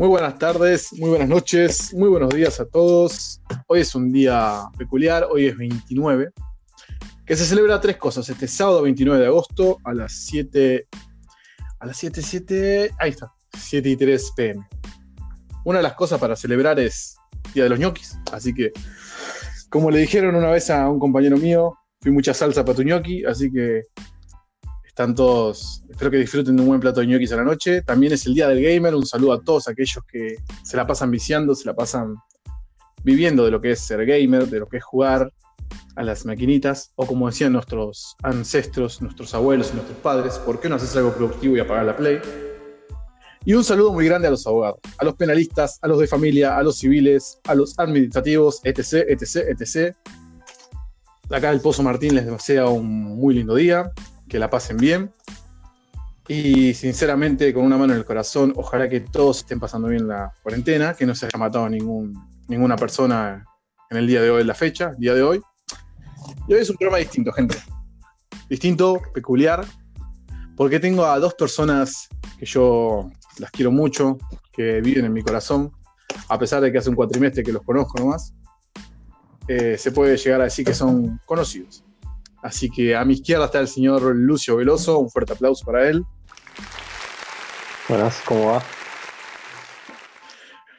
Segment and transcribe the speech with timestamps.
[0.00, 3.42] Muy buenas tardes, muy buenas noches, muy buenos días a todos.
[3.66, 6.30] Hoy es un día peculiar, hoy es 29,
[7.26, 8.26] que se celebra tres cosas.
[8.30, 10.88] Este sábado 29 de agosto a las 7,
[11.80, 14.66] a las 7, 7, ahí está, 7 y 3 pm.
[15.66, 17.18] Una de las cosas para celebrar es
[17.52, 18.72] Día de los ñoquis, así que,
[19.68, 23.24] como le dijeron una vez a un compañero mío, fui mucha salsa para tu ñoqui,
[23.24, 23.82] así que
[24.86, 27.82] están todos, espero que disfruten de un buen plato de ñoquis a la noche.
[27.82, 31.10] También es el día del gamer, un saludo a todos aquellos que se la pasan
[31.10, 32.14] viciando, se la pasan
[33.02, 35.32] viviendo de lo que es ser gamer, de lo que es jugar
[35.96, 40.68] a las maquinitas, o como decían nuestros ancestros, nuestros abuelos y nuestros padres, ¿por qué
[40.68, 42.20] no haces algo productivo y apagar la play?
[43.44, 46.56] Y un saludo muy grande a los abogados, a los penalistas, a los de familia,
[46.56, 49.96] a los civiles, a los administrativos, etc., etc., etc.
[51.30, 53.92] Acá el Pozo Martín les desea un muy lindo día
[54.28, 55.12] que la pasen bien.
[56.26, 60.32] Y sinceramente, con una mano en el corazón, ojalá que todos estén pasando bien la
[60.42, 62.14] cuarentena, que no se haya matado ningún,
[62.48, 63.44] ninguna persona
[63.90, 65.40] en el día de hoy, en la fecha, día de hoy.
[66.48, 67.56] Y hoy es un programa distinto, gente.
[68.48, 69.64] Distinto, peculiar,
[70.56, 74.18] porque tengo a dos personas que yo las quiero mucho,
[74.52, 75.70] que viven en mi corazón,
[76.28, 78.34] a pesar de que hace un cuatrimestre que los conozco nomás.
[79.52, 81.82] Eh, se puede llegar a decir que son conocidos.
[82.40, 86.04] Así que a mi izquierda está el señor Lucio Veloso, un fuerte aplauso para él.
[87.88, 88.62] Buenas, ¿cómo va?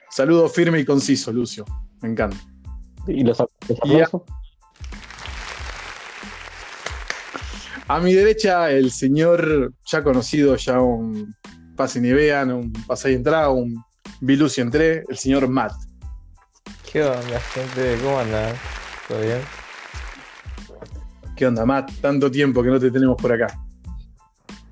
[0.09, 1.65] Saludo firme y conciso, Lucio.
[2.01, 2.37] Me encanta.
[3.09, 4.21] ¿Y los, aplausos?
[7.89, 11.35] A mi derecha, el señor ya conocido, ya un
[11.75, 13.83] pase ni vean, un pase y entrada, un
[14.21, 15.73] Bilucio entré, el señor Matt.
[16.91, 17.97] ¿Qué onda, gente?
[18.03, 18.53] ¿Cómo andan?
[19.07, 19.39] ¿Todo bien?
[21.37, 21.89] ¿Qué onda, Matt?
[22.01, 23.47] Tanto tiempo que no te tenemos por acá.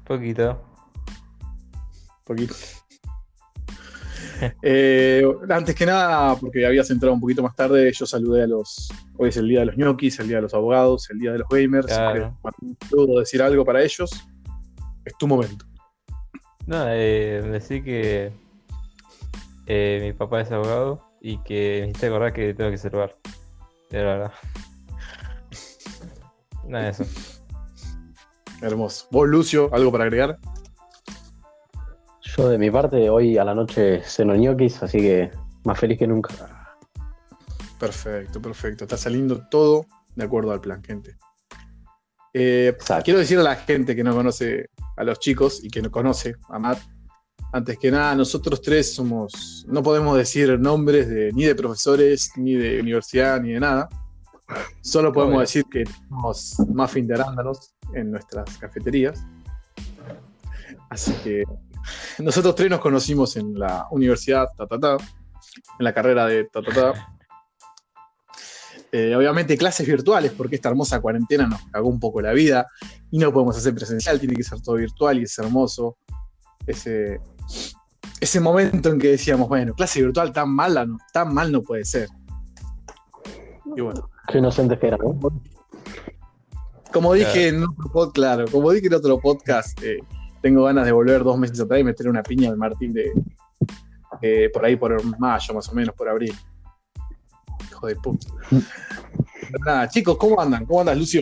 [0.03, 0.62] Poquito.
[2.25, 2.56] Poquito.
[4.62, 8.88] Eh, antes que nada, porque habías entrado un poquito más tarde, yo saludé a los.
[9.18, 11.40] Hoy es el día de los ñoquis, el día de los abogados, el día de
[11.40, 11.88] los gamers.
[11.88, 12.40] Claro.
[12.90, 14.09] ¿Puedo decir algo para ellos?
[15.03, 15.66] Es tu momento.
[16.68, 18.31] No, eh, decir que
[19.66, 23.16] eh, mi papá es abogado y que me hiciste acordar que tengo que salvar.
[23.90, 24.31] De verdad.
[26.68, 27.06] Nada de eso.
[28.62, 29.07] Hermoso.
[29.12, 30.38] ¿Vos, Lucio, algo para agregar?
[32.22, 35.31] Yo de mi parte, hoy a la noche ceno ñoquis, así que
[35.63, 36.34] más feliz que nunca.
[37.80, 38.84] Perfecto, perfecto.
[38.84, 41.18] Está saliendo todo de acuerdo al plan, gente.
[42.34, 45.90] Eh, quiero decir a la gente que no conoce a los chicos y que no
[45.90, 46.80] conoce a Matt,
[47.52, 52.54] antes que nada, nosotros tres somos, no podemos decir nombres de, ni de profesores, ni
[52.54, 53.90] de universidad, ni de nada.
[54.82, 55.42] Solo podemos Obvio.
[55.42, 59.24] decir que tenemos muffin de arándanos en nuestras cafeterías.
[60.90, 61.44] Así que
[62.20, 66.62] nosotros tres nos conocimos en la universidad, ta, ta, ta, en la carrera de ta,
[66.62, 67.16] ta, ta.
[68.92, 72.66] Eh, obviamente clases virtuales, porque esta hermosa cuarentena nos cagó un poco la vida
[73.12, 75.98] y no podemos hacer presencial, tiene que ser todo virtual y es hermoso.
[76.66, 77.20] Ese,
[78.20, 81.86] ese momento en que decíamos, bueno, clase virtual tan mala, no, tan mal no puede
[81.86, 82.10] ser.
[83.76, 85.18] Y bueno, Qué inocentes que eran, ¿no?
[86.92, 90.00] como dije en otro podcast, claro, como dije en otro podcast, eh,
[90.42, 93.12] tengo ganas de volver dos meses atrás y meter una piña al Martín de
[94.22, 96.36] eh, por ahí por mayo, más o menos, por abril.
[97.70, 98.28] Hijo de puta.
[99.66, 100.66] Nada, chicos, ¿cómo andan?
[100.66, 101.22] ¿Cómo andas, Lucio?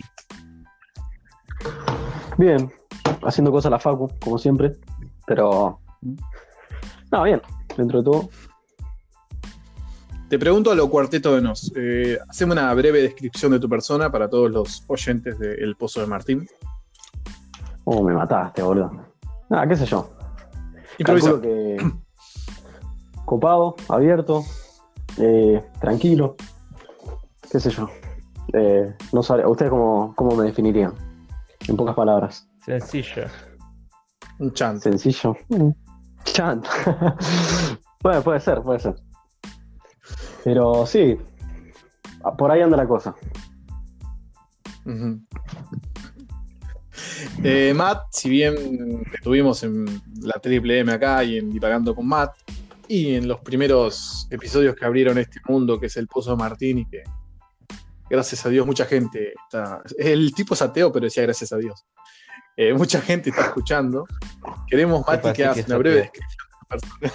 [2.36, 2.70] Bien,
[3.22, 4.72] haciendo cosas a la facu, como siempre,
[5.26, 5.80] pero...
[7.10, 7.40] No, bien,
[7.76, 8.28] dentro de todo.
[10.28, 11.72] Te pregunto a lo cuarteto de nos.
[11.74, 16.00] Eh, haceme una breve descripción de tu persona para todos los oyentes de El Pozo
[16.00, 16.46] de Martín.
[17.84, 18.90] Oh, me mataste, boludo.
[19.48, 20.10] Nada, qué sé yo.
[20.98, 21.40] Improvisa.
[21.40, 21.78] Que...
[23.24, 24.44] Copado, abierto,
[25.18, 26.36] eh, tranquilo,
[27.50, 27.88] qué sé yo.
[28.54, 30.94] Eh, no sabe, ¿Ustedes cómo, cómo me definirían?
[31.66, 32.48] En pocas palabras.
[32.64, 33.24] Sencillo.
[34.38, 34.88] Un chance.
[34.90, 35.36] Sencillo.
[36.24, 36.62] Chan.
[38.02, 38.94] bueno, puede ser, puede ser.
[40.44, 41.16] Pero sí,
[42.36, 43.14] por ahí anda la cosa.
[47.42, 49.84] Eh, Matt, si bien te tuvimos en
[50.22, 52.34] la Triple M acá y en Divagando con Matt,
[52.88, 56.78] y en los primeros episodios que abrieron este mundo que es el Pozo de Martín
[56.78, 57.04] y que
[58.08, 59.34] gracias a Dios mucha gente.
[59.98, 61.84] El tipo es ateo, pero decía gracias a Dios.
[62.60, 64.04] Eh, mucha gente está escuchando.
[64.66, 67.12] Queremos, Mati, que hagas una breve descripción de tu persona.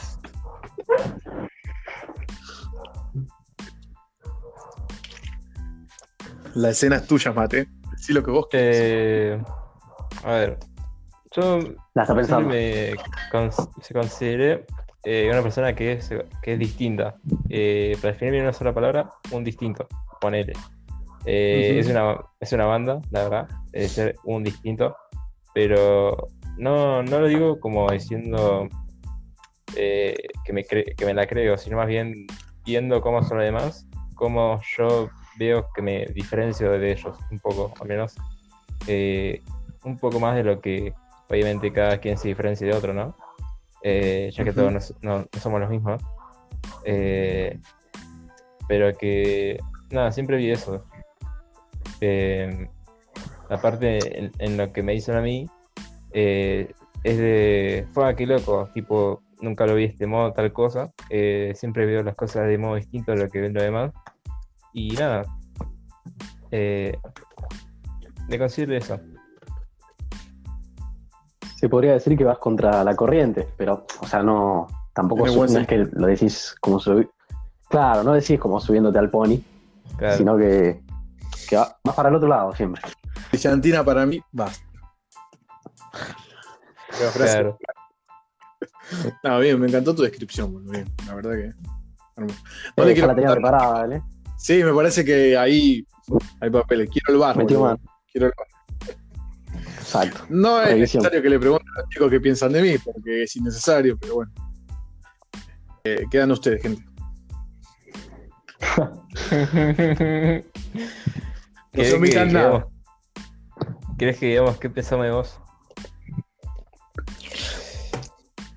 [6.56, 7.68] La escena es tuya, Mate.
[7.98, 8.78] Sí, lo que vos querés.
[8.80, 9.44] Eh,
[10.24, 10.60] a ver,
[11.36, 11.60] yo
[11.94, 12.50] La está pensando.
[12.50, 12.96] siempre
[13.34, 13.52] me
[13.82, 14.66] se consideré
[15.04, 16.10] eh, una persona que es,
[16.42, 17.18] que es distinta.
[17.50, 19.90] Eh, para definirme en una sola palabra, un distinto.
[20.22, 20.54] Ponele.
[21.26, 24.96] Eh, es, una, es una banda, la verdad, es ser un distinto,
[25.54, 26.28] pero
[26.58, 28.68] no, no lo digo como diciendo
[29.76, 30.16] eh,
[30.46, 32.28] que, me cre- que me la creo, sino más bien
[32.66, 37.74] viendo cómo son los demás, cómo yo veo que me diferencio de ellos un poco,
[37.82, 38.16] al menos
[38.88, 39.42] eh,
[39.84, 40.94] un poco más de lo que
[41.30, 43.16] obviamente cada quien se diferencia de otro, ¿no?
[43.82, 44.72] Eh, ya que todos
[45.02, 46.02] no, no- no somos los mismos.
[46.86, 47.60] Eh,
[48.68, 49.58] pero que,
[49.90, 50.86] nada, siempre vi eso.
[53.54, 55.48] Aparte, en, en lo que me dicen a mí,
[56.12, 56.74] eh,
[57.04, 60.92] es de, fue qué loco, tipo, nunca lo vi de este modo, tal cosa.
[61.10, 63.92] Eh, siempre veo las cosas de modo distinto a lo que ven los demás.
[64.74, 65.24] Y nada,
[66.52, 66.98] eh,
[68.30, 69.00] me considero eso.
[71.58, 74.68] Se podría decir que vas contra la corriente, pero, o sea, no.
[74.94, 77.10] Tampoco no es que lo decís como subi-
[77.70, 79.40] Claro, no decís como subiéndote al pony,
[79.98, 80.18] Claro.
[80.18, 80.82] sino que,
[81.50, 82.82] que va- vas para el otro lado siempre.
[83.38, 84.64] Brillantina para mí, basta.
[86.90, 87.34] Qué frase.
[87.34, 87.58] Claro.
[89.24, 90.86] No, bien, me encantó tu descripción, boludo, bien.
[91.08, 91.48] La verdad que.
[92.16, 94.02] No Eh, le ya quiero la tenía preparada, ¿eh?
[94.38, 95.88] Sí, me parece que ahí
[96.40, 96.90] hay papeles.
[96.92, 97.36] Quiero el bar.
[97.36, 97.80] Boludo.
[98.12, 98.48] Quiero el bar.
[99.80, 100.26] Exacto.
[100.30, 101.02] No es Revisión.
[101.02, 104.14] necesario que le pregunten a los chicos qué piensan de mí, porque es innecesario, pero
[104.16, 104.32] bueno.
[105.86, 106.84] Eh, quedan ustedes, gente.
[111.76, 112.68] No se ¿Querés omitan nada.
[113.98, 115.40] ¿Querés que digamos qué pensamos de vos?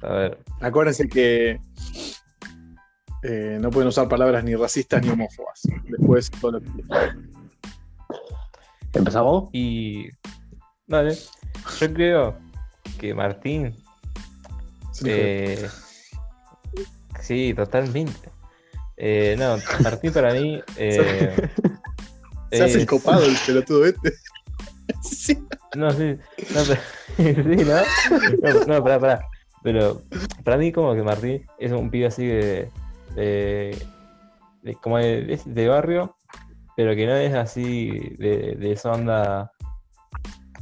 [0.03, 1.61] A ver, Acuérdense que
[3.23, 5.63] eh, no pueden usar palabras ni racistas ni homófobas.
[5.89, 6.69] Después todo lo que
[8.95, 9.51] ¿Empezamos?
[9.53, 10.09] y.
[10.87, 11.17] Vale,
[11.81, 12.39] yo creo
[12.99, 13.75] que Martín.
[15.05, 15.69] eh,
[17.21, 18.31] sí, totalmente.
[18.97, 20.63] Eh, no, Martín para mí.
[20.77, 21.37] eh,
[22.53, 24.15] Se hace el es- copado el pelotudo este.
[25.03, 25.39] Sí.
[25.75, 26.17] No, sí,
[26.55, 26.81] no, pero,
[27.57, 27.83] sí, ¿no?
[28.43, 29.21] No, no, pará, pará.
[29.63, 30.03] Pero
[30.45, 32.71] para mí como que Martín es un pibe así de,
[34.81, 36.17] como de, de- barrio,
[36.77, 39.51] pero que no es así de, de esa onda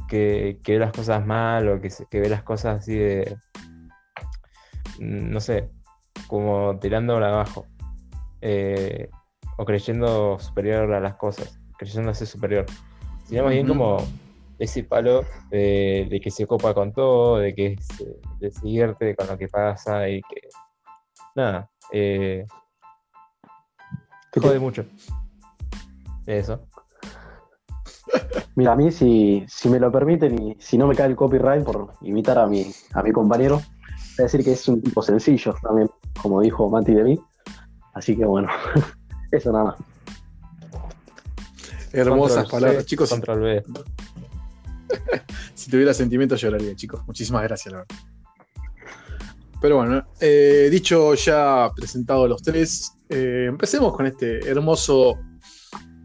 [0.07, 3.37] que, que ve las cosas mal o que, que ve las cosas así de,
[4.99, 5.69] mm, no sé,
[6.27, 7.67] como tirándola abajo.
[8.41, 9.09] Eh,
[9.57, 12.65] o creyendo superior a las cosas, creyéndose superior.
[13.25, 13.97] Sino más bien como
[14.57, 18.05] ese palo de, de que se copa con todo, de que se,
[18.39, 20.47] de se divierte con lo que pasa y que.
[21.35, 22.45] Nada, eh,
[24.31, 24.85] ¿Qué te- jode mucho.
[26.25, 26.67] Eso.
[28.55, 31.63] Mira, a mí, si, si me lo permiten y si no me cae el copyright
[31.63, 35.53] por imitar a mi, a mi compañero, voy a decir que es un tipo sencillo
[35.61, 35.89] también,
[36.21, 37.19] como dijo Mati de mí.
[37.93, 38.47] Así que bueno,
[39.31, 39.94] eso nada más.
[41.95, 42.85] Hermosas Control C, palabras.
[42.85, 43.63] Chicos, Control B.
[45.53, 47.01] si tuviera sentimientos lloraría, chicos.
[47.07, 47.95] Muchísimas gracias, la verdad.
[49.61, 55.17] Pero bueno, eh, dicho ya presentado los tres, eh, empecemos con este hermoso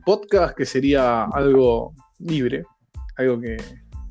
[0.07, 2.65] podcast que sería algo libre,
[3.17, 3.57] algo que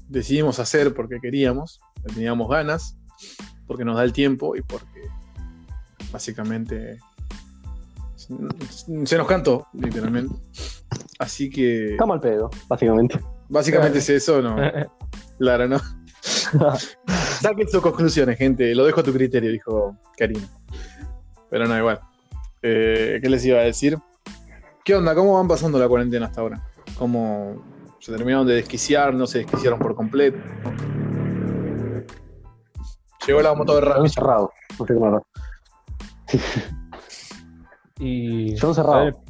[0.07, 1.79] decidimos hacer porque queríamos,
[2.13, 2.97] teníamos ganas,
[3.65, 5.01] porque nos da el tiempo y porque
[6.11, 6.99] básicamente
[8.15, 8.35] se
[9.05, 10.35] se nos cantó, literalmente.
[11.19, 13.19] Así que Estamos al pedo, básicamente.
[13.49, 14.55] básicamente es eso, ¿no?
[15.37, 15.79] Claro, ¿no?
[17.41, 18.75] Saquen sus conclusiones, gente.
[18.75, 20.45] Lo dejo a tu criterio, dijo Karina.
[21.49, 21.99] Pero no, igual.
[22.61, 23.97] Eh, ¿Qué les iba a decir?
[24.83, 25.15] ¿Qué onda?
[25.15, 26.61] ¿Cómo van pasando la cuarentena hasta ahora?
[26.97, 27.63] ¿Cómo
[27.99, 29.13] se terminaron de desquiciar?
[29.13, 30.37] ¿No se desquiciaron por completo?
[33.25, 34.51] Llegó la moto de encerrado.
[34.77, 35.25] No sé cómo.
[37.99, 38.55] Y.
[38.55, 39.23] Yo encerrado.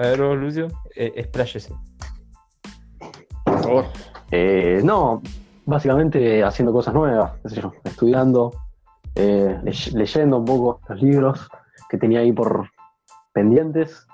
[0.00, 1.74] A ver, vos, Lucio, eh, expláyese.
[3.44, 3.84] Por favor.
[4.30, 5.20] Eh, no,
[5.66, 8.50] básicamente haciendo cosas nuevas, qué sé yo, estudiando,
[9.14, 11.50] eh, ley- leyendo un poco los libros
[11.90, 12.70] que tenía ahí por
[13.34, 14.06] pendientes.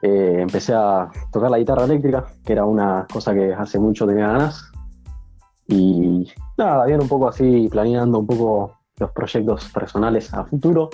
[0.00, 4.28] Eh, empecé a tocar la guitarra eléctrica, que era una cosa que hace mucho tenía
[4.28, 4.72] ganas.
[5.68, 10.88] Y nada, bien un poco así, planeando un poco los proyectos personales a futuro.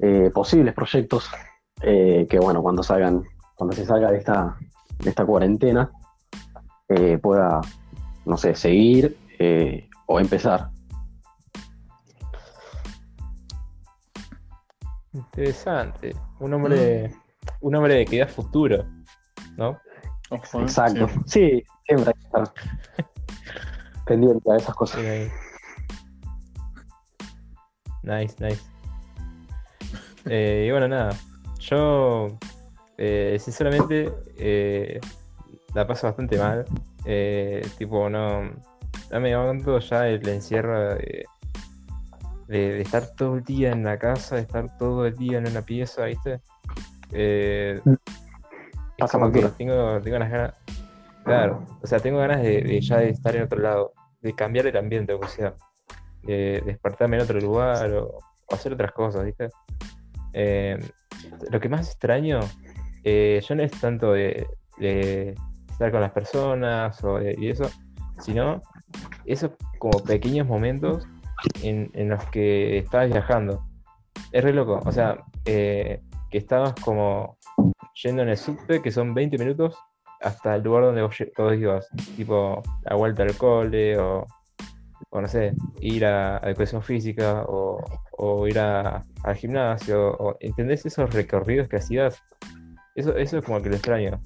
[0.00, 1.28] Eh, posibles proyectos
[1.82, 4.56] eh, que bueno, cuando salgan, cuando se salga de esta,
[4.98, 5.90] de esta cuarentena,
[6.88, 7.60] eh, pueda,
[8.24, 10.70] no sé, seguir eh, o empezar.
[15.12, 16.14] Interesante.
[16.40, 17.12] Un hombre
[17.60, 18.84] un hombre que da futuro,
[19.56, 19.78] ¿no?
[20.30, 20.62] Ojo.
[20.62, 21.08] Exacto.
[21.26, 21.60] Sí.
[21.60, 22.52] Sí, siempre hay que estar
[24.06, 25.00] pendiente a esas cosas.
[25.00, 25.30] Sí.
[28.02, 28.62] Nice, nice.
[30.30, 31.16] Eh, y bueno, nada.
[31.58, 32.38] Yo,
[32.96, 35.00] eh, sinceramente, eh,
[35.74, 36.64] la paso bastante mal.
[37.04, 38.42] Eh, tipo, no,
[39.10, 41.24] no me aguanto ya el encierro de,
[42.48, 45.48] de- de estar todo el día en la casa, de estar todo el día en
[45.48, 46.40] una pieza, ¿viste?
[47.12, 47.82] Es
[48.98, 49.18] Pasa
[49.56, 50.54] tengo, tengo unas ganas.
[51.24, 54.66] Claro, o sea, tengo ganas de, de ya de estar en otro lado, de cambiar
[54.66, 55.54] el ambiente, o sea,
[56.22, 59.48] de despertarme en otro lugar o, o hacer otras cosas, ¿viste?
[60.40, 60.78] Eh,
[61.50, 62.38] lo que más extraño,
[63.02, 64.46] eh, yo no es tanto de,
[65.68, 67.68] estar con las personas o y eso,
[68.20, 68.62] sino
[69.24, 71.08] esos como pequeños momentos
[71.62, 73.64] en, los que estabas viajando.
[74.30, 77.36] Es re loco, o sea, eh, que estabas como
[78.00, 79.76] yendo en el subte, que son 20 minutos,
[80.20, 84.24] hasta el lugar donde vos, vos ibas, tipo la vuelta al cole o,
[85.10, 87.82] o no sé, ir a, a educación física o,
[88.18, 92.22] o ir a- al gimnasio, o, ¿entendés esos recorridos que hacías?
[92.94, 94.20] Eso, eso es como que lo extraño.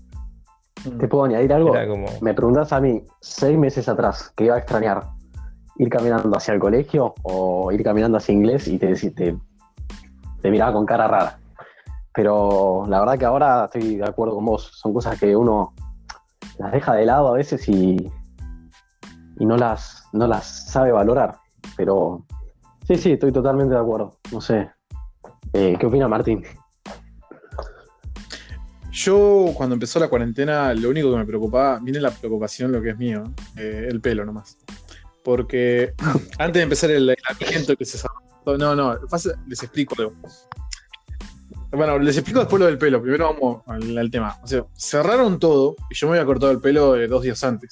[0.98, 1.72] ¿Te puedo añadir algo?
[1.88, 5.04] Como, Me preguntás a mí, seis meses atrás, que iba a extrañar
[5.76, 9.36] ir caminando hacia el colegio o ir caminando hacia inglés y te, te,
[10.42, 11.38] te miraba con cara rara.
[12.14, 14.70] Pero la verdad que ahora estoy de acuerdo con vos.
[14.74, 15.72] Son cosas que uno
[16.58, 17.96] las deja de lado a veces y,
[19.38, 21.36] y no, las, no las sabe valorar.
[21.76, 22.24] Pero
[22.86, 24.18] sí, sí, estoy totalmente de acuerdo.
[24.32, 24.70] No sé.
[25.52, 26.42] Eh, ¿Qué opina Martín?
[28.90, 32.90] Yo, cuando empezó la cuarentena, lo único que me preocupaba, viene la preocupación, lo que
[32.90, 33.22] es mío,
[33.56, 34.58] eh, el pelo nomás.
[35.24, 35.94] Porque
[36.38, 38.98] antes de empezar el aislamiento que se cerró- No, no,
[39.46, 40.12] les explico algo.
[41.70, 43.00] Bueno, les explico después lo del pelo.
[43.00, 44.36] Primero vamos al, al tema.
[44.42, 47.70] O sea, cerraron todo y yo me había cortado el pelo eh, dos días antes.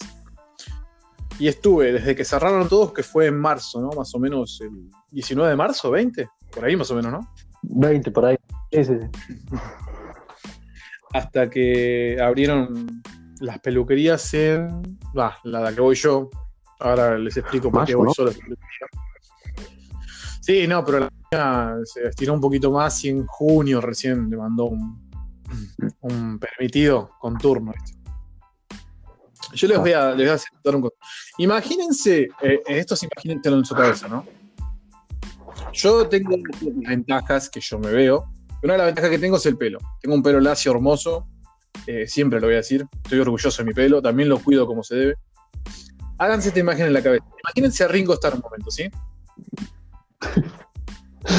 [1.41, 3.89] Y estuve desde que cerraron todos, que fue en marzo, ¿no?
[3.97, 7.35] Más o menos el 19 de marzo, 20, por ahí más o menos, ¿no?
[7.63, 8.37] 20 por ahí.
[8.71, 9.57] Sí, sí, sí.
[11.15, 13.03] hasta que abrieron
[13.41, 14.83] las peluquerías en.
[15.19, 16.29] Va, la de la que voy yo.
[16.79, 18.15] Ahora les explico por qué voy ¿no?
[18.15, 18.87] solo a esa peluquería.
[20.43, 24.37] Sí, no, pero la mía se estiró un poquito más y en junio recién le
[24.37, 25.11] mandó un,
[26.01, 27.73] un permitido con turno.
[27.73, 28.00] ¿viste?
[29.53, 30.91] Yo les voy a, les voy a un
[31.39, 34.25] Imagínense, eh, esto es imagínense en su cabeza, ¿no?
[35.73, 38.25] Yo tengo ventajas que yo me veo.
[38.63, 39.79] Una de las ventajas que tengo es el pelo.
[40.01, 41.27] Tengo un pelo lacio hermoso,
[41.87, 42.87] eh, siempre lo voy a decir.
[43.05, 45.15] Estoy orgulloso de mi pelo, también lo cuido como se debe.
[46.19, 47.25] Háganse esta imagen en la cabeza.
[47.45, 48.91] Imagínense a Ringo Starr un momento, ¿sí?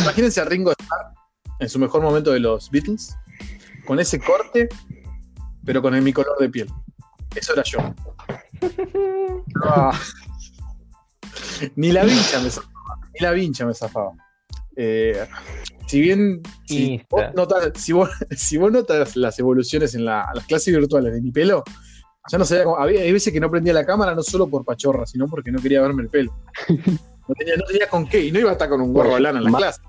[0.03, 1.13] Imagínense a Ringo Starr
[1.59, 3.15] en su mejor momento de los Beatles,
[3.85, 4.67] con ese corte,
[5.63, 6.67] pero con el, mi color de piel.
[7.35, 7.79] Eso era yo.
[9.63, 9.91] Ah.
[11.75, 12.97] Ni la vincha me zafaba.
[13.13, 14.11] Ni la vincha me zafaba.
[14.75, 15.25] Eh,
[15.87, 20.45] si bien si vos, notas, si, vos, si vos notas las evoluciones en la- las
[20.45, 21.63] clases virtuales de mi pelo,
[22.31, 22.77] ya no sabía cómo.
[22.77, 25.61] Había, hay veces que no prendía la cámara no solo por pachorra, sino porque no
[25.61, 26.33] quería verme el pelo.
[27.27, 29.21] No tenía, no tenía con qué, y no iba a estar con un gorro de
[29.21, 29.79] lana en la clase.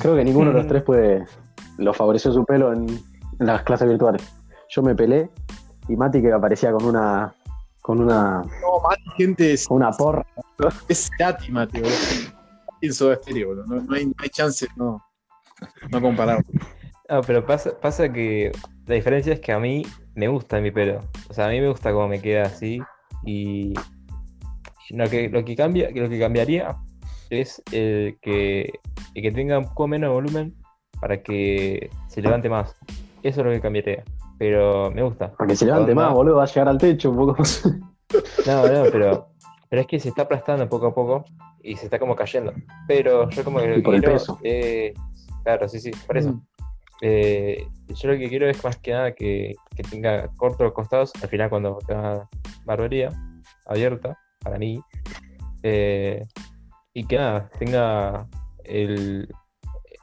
[0.00, 0.68] Creo que ninguno de los Mm.
[0.68, 1.24] tres puede
[1.76, 2.86] lo favoreció su pelo en,
[3.38, 4.22] en las clases virtuales.
[4.68, 5.30] Yo me pelé
[5.88, 7.34] y Mati que aparecía con una
[7.80, 10.26] con una, No, más gente es, con una porra.
[10.88, 11.96] es Cerati, Mati, boludo.
[12.82, 13.64] En Soda Stereo, boludo.
[13.66, 15.02] No, no hay, no hay chance, no,
[15.90, 16.44] no comparar.
[17.08, 18.52] Ah, pero pasa, pasa que
[18.84, 21.00] la diferencia es que a mí me gusta mi pelo.
[21.30, 22.82] O sea, a mí me gusta cómo me queda así.
[23.24, 23.72] Y
[24.90, 26.76] lo que, lo que cambia, lo que cambiaría
[27.30, 28.72] es el que,
[29.14, 30.54] el que tenga un poco menos volumen
[31.00, 32.74] para que se levante más.
[33.22, 34.04] Eso es lo que cambiaría.
[34.38, 35.32] Pero me gusta.
[35.32, 37.64] Para que se levante más, boludo, va a llegar al techo un poco más.
[38.46, 39.28] No, no, pero,
[39.68, 41.24] pero es que se está aplastando poco a poco
[41.62, 42.52] y se está como cayendo.
[42.86, 44.38] Pero yo como que lo Y por el quiero peso.
[44.42, 44.94] es-
[45.44, 46.32] claro, sí, sí, por eso.
[46.32, 46.42] Mm.
[47.02, 51.12] Eh, yo lo que quiero es más que nada que, que tenga cortos los costados
[51.22, 52.28] al final cuando tenga
[52.64, 53.10] barbería
[53.66, 54.80] abierta para mí.
[55.62, 56.24] Eh,
[56.94, 58.26] y que nada, tenga
[58.64, 59.28] el,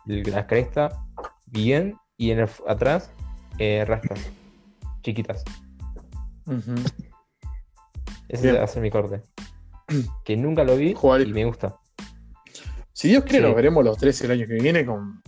[0.07, 0.89] el- la cresta
[1.47, 3.11] bien y en el, atrás
[3.59, 4.19] eh, rastas
[5.03, 5.43] chiquitas.
[8.27, 8.55] Ese Bien.
[8.59, 9.21] va a ser mi corte.
[10.23, 11.75] Que nunca lo vi Jugar- y me gusta.
[12.93, 13.43] Si Dios quiere, Sí.
[13.47, 15.21] nos veremos los tres el año que viene con.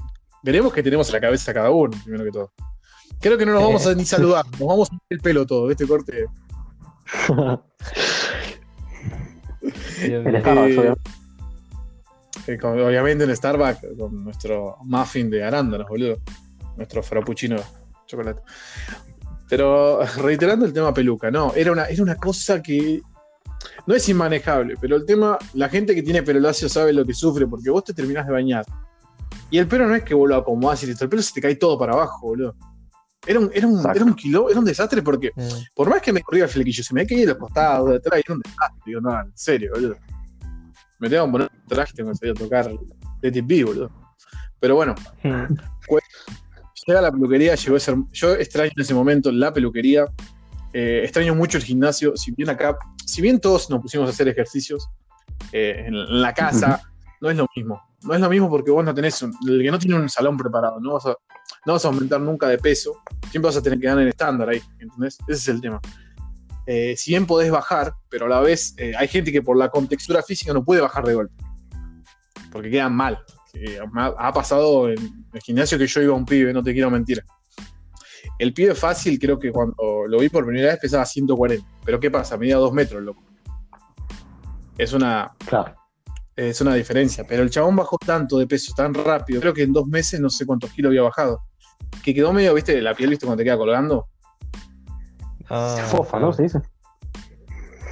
[0.43, 2.53] Veremos que tenemos en la cabeza cada uno, primero que todo.
[3.19, 5.69] Creo que no nos vamos a ni saludar, nos vamos a ver el pelo todo,
[5.69, 6.25] este corte.
[10.01, 10.39] El.
[10.39, 11.01] Starbucks, Eh, obviamente.
[12.47, 16.17] Eh, con- obviamente en Starbucks con nuestro muffin de arándanos, boludo.
[16.77, 17.63] Nuestro frappuccino de
[18.05, 18.41] chocolate.
[19.49, 23.01] Pero reiterando el tema peluca, no, era una, era una cosa que
[23.85, 27.13] no es inmanejable, pero el tema, la gente que tiene pelo lacio sabe lo que
[27.13, 28.65] sufre, porque vos te terminás de bañar.
[29.49, 31.41] Y el pelo no es que vos lo acomodás y listo, el pelo se te
[31.41, 32.55] cae todo para abajo, boludo.
[33.25, 35.41] Era un, era un, era un kilo, era un desastre porque Mm.
[35.75, 38.21] por más que me corría el flequillo, se me caía de los costados, de atrás,
[38.25, 38.81] era un desastre.
[38.85, 39.95] Digo, no, en serio, boludo.
[40.99, 42.69] Me tengo que poner un traje, tengo que salir a tocar
[43.21, 43.91] de TV, boludo.
[44.59, 45.53] Pero bueno, Mm.
[46.87, 47.95] Llega la peluquería, llegó a ser.
[48.13, 50.05] Yo extraño en ese momento la peluquería.
[50.73, 52.15] eh, extraño mucho el gimnasio.
[52.17, 54.89] Si bien acá, si bien todos nos pusimos a hacer ejercicios
[55.51, 56.81] eh, en, la casa,
[57.21, 57.81] no es lo mismo.
[58.03, 60.37] No es lo mismo porque vos no tenés un- el que no tiene un salón
[60.37, 61.15] preparado, no vas a,
[61.65, 63.01] no vas a aumentar nunca de peso,
[63.31, 65.17] siempre vas a tener que ganar en estándar ahí, ¿entendés?
[65.27, 65.79] Ese es el tema.
[66.67, 69.69] Eh, si bien podés bajar, pero a la vez eh, hay gente que por la
[69.69, 71.33] contextura física no puede bajar de golpe,
[72.51, 73.17] porque quedan mal.
[73.95, 74.97] Ha, ha pasado en
[75.33, 77.23] el gimnasio que yo iba a un pibe, no te quiero mentir.
[78.39, 79.75] El pibe fácil, creo que cuando
[80.07, 81.65] lo vi por primera vez pesaba 140.
[81.83, 82.37] Pero ¿qué pasa?
[82.37, 83.23] Medía 2 metros, loco.
[84.77, 85.73] Es una, Claro.
[86.35, 87.25] es una diferencia.
[87.27, 89.41] Pero el chabón bajó tanto de peso, tan rápido.
[89.41, 91.41] Creo que en dos meses no sé cuántos kilos había bajado.
[92.03, 94.07] Que quedó medio, viste, la piel, viste, cuando te queda colgando.
[95.49, 96.31] Ah, Fofa, ¿no?
[96.33, 96.59] Se dice.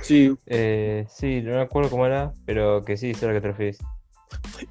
[0.03, 0.35] Sí.
[0.45, 3.47] Eh, sí, no me acuerdo cómo era, pero que sí, sé a lo que te
[3.47, 3.79] refieres.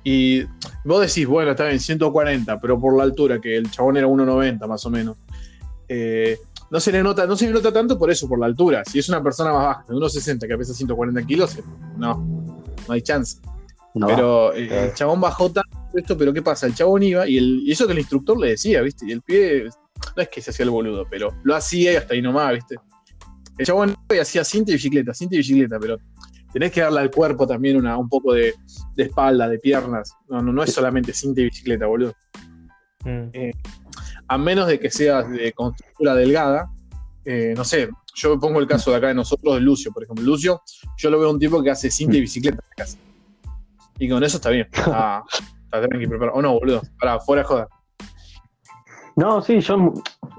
[0.04, 0.42] Y
[0.84, 4.66] vos decís, bueno, está bien, 140, pero por la altura, que el chabón era 1,90
[4.68, 5.16] más o menos.
[5.88, 6.38] Eh,
[6.70, 8.82] no se le nota, no se le nota tanto por eso, por la altura.
[8.84, 11.64] Si es una persona más baja, de 1,60 que pesa 140 kilos, eh,
[11.96, 12.16] no,
[12.86, 13.38] no hay chance.
[13.94, 16.66] No, Pero eh, el chabón bajó tanto esto, pero ¿qué pasa?
[16.66, 19.06] El chabón iba y, el, y eso que el instructor le decía, ¿viste?
[19.06, 19.64] Y el pie,
[20.16, 22.76] no es que se hacía el boludo, pero lo hacía y hasta ahí nomás, ¿viste?
[23.56, 25.98] El chabón iba y hacía cinta y bicicleta, cinta y bicicleta, pero
[26.54, 28.54] tenés que darle al cuerpo también una, un poco de,
[28.94, 30.14] de espalda, de piernas.
[30.28, 32.14] No, no, no es solamente cinta y bicicleta, boludo.
[33.04, 33.50] Mm.
[34.28, 36.70] A menos de que seas de constructura delgada,
[37.24, 40.24] eh, no sé, yo pongo el caso de acá de nosotros, de Lucio, por ejemplo.
[40.24, 40.62] Lucio,
[40.96, 42.98] yo lo veo un tipo que hace cinta y bicicleta en la casa.
[43.98, 44.68] Y con eso está bien.
[45.74, 46.32] Está, está.
[46.32, 46.82] O no, boludo.
[47.00, 47.68] Pará, fuera de joda.
[49.16, 49.92] No, sí, yo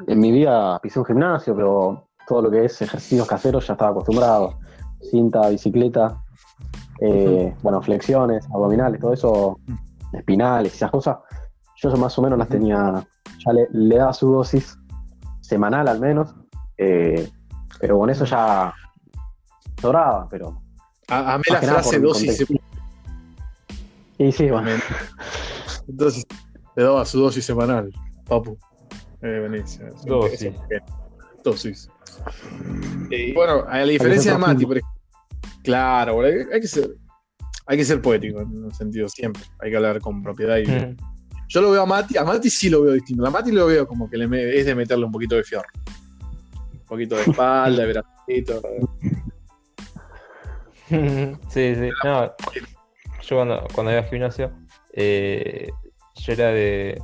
[0.08, 3.92] en mi vida pisé un gimnasio, pero todo lo que es ejercicios caseros ya estaba
[3.92, 4.58] acostumbrado.
[5.10, 6.22] Cinta, bicicleta,
[7.02, 9.60] eh, bueno, flexiones, abdominales, todo eso,
[10.14, 11.18] espinales, esas cosas.
[11.78, 13.06] Yo más o menos las tenía,
[13.46, 14.78] ya le, le daba su dosis
[15.42, 16.34] semanal al menos,
[16.78, 17.30] eh,
[17.80, 18.74] pero con eso ya
[19.80, 20.62] sobraba, pero...
[21.08, 22.46] A, a mí la frase dosis.
[24.18, 24.72] Y sí, bueno,
[25.88, 26.26] Entonces,
[26.76, 27.92] le daba su dosis semanal,
[28.26, 28.58] papu.
[29.22, 30.54] Eh, eh, Dosis.
[31.44, 31.90] Dosis.
[33.34, 34.95] Bueno, a la diferencia de Mati, por ejemplo.
[35.66, 36.90] Claro, hay, hay que ser,
[37.68, 39.44] hay que ser poético en un sentido siempre.
[39.60, 40.96] Hay que hablar con propiedad y Mm.
[41.48, 43.24] Yo lo veo a Mati, a Mati sí lo veo distinto.
[43.26, 45.68] A Mati lo veo como que le me- es de meterle un poquito de fierro.
[46.74, 48.62] Un poquito de espalda, de bracito.
[51.50, 51.90] sí, sí.
[52.04, 52.32] No,
[53.22, 54.52] yo cuando, cuando iba al gimnasio,
[54.94, 55.70] eh,
[56.16, 57.00] yo era de,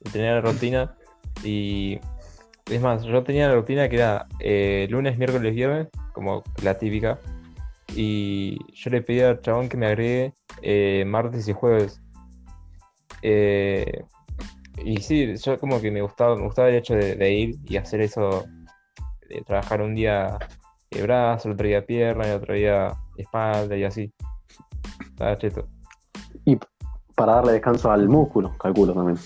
[0.00, 0.94] de tener la rutina
[1.42, 1.98] y
[2.70, 7.18] es más, yo tenía la rutina que era eh, lunes, miércoles, viernes, como la típica,
[7.96, 12.00] y yo le pedía al chabón que me agregue eh, martes y jueves.
[13.22, 14.04] Eh,
[14.84, 17.76] y sí, yo como que me gustaba, me gustaba el hecho de, de ir y
[17.76, 18.44] hacer eso,
[19.28, 20.38] de trabajar un día
[20.90, 24.12] de brazo, el otro día pierna, el otro día espalda y así.
[25.04, 25.68] Estaba cheto.
[27.14, 29.18] para darle descanso al músculo, calculo también.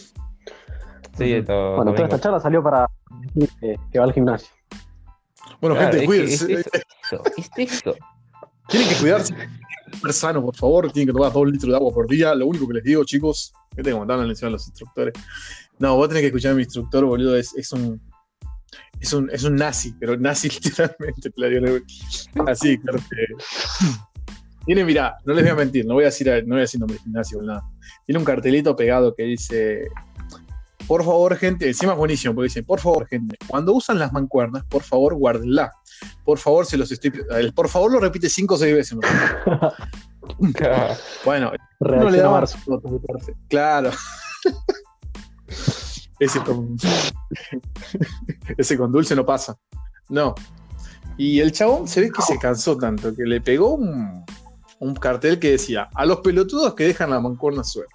[1.17, 2.89] Sí, todo Bueno, toda esta charla salió para
[3.21, 4.49] decir que, que va al gimnasio.
[5.61, 6.53] Bueno, Claro, gente, es cuídense.
[6.53, 6.67] es
[7.37, 7.95] es esto.
[8.69, 9.35] Tienen que cuidarse.
[10.01, 10.91] Comer sano, por favor.
[10.93, 12.35] Tienen que tomar dos litros de agua por día.
[12.35, 15.15] Lo único que les digo, chicos, que tengo que mandarle lección a los instructores.
[15.79, 17.37] No, vos tenés que escuchar a mi instructor, boludo.
[17.37, 18.01] Es, un.
[19.01, 21.31] Es un, es un nazi, pero nazi literalmente.
[22.47, 23.45] Así, claro que-
[24.67, 26.81] Tiene, mirá, no les voy a mentir, no voy a decir, no voy a decir
[26.81, 27.63] nombre de gimnasio nada.
[28.07, 29.89] Tiene un cartelito pegado que dice.
[30.87, 34.65] Por favor, gente, encima es buenísimo, porque dice, por favor, gente, cuando usan las mancuernas,
[34.67, 35.73] por favor, guárdenla.
[36.25, 37.13] Por favor, se los estoy.
[37.31, 38.99] El por favor lo repite cinco o seis veces.
[41.25, 42.59] Bueno, no le daba Marzo.
[43.49, 43.91] Claro.
[46.21, 46.77] Ese con,
[48.57, 49.57] ese con dulce no pasa.
[50.09, 50.35] No.
[51.19, 54.25] Y el chabón se ve que se cansó tanto que le pegó un,
[54.79, 57.95] un cartel que decía: A los pelotudos que dejan la mancuerna suelta.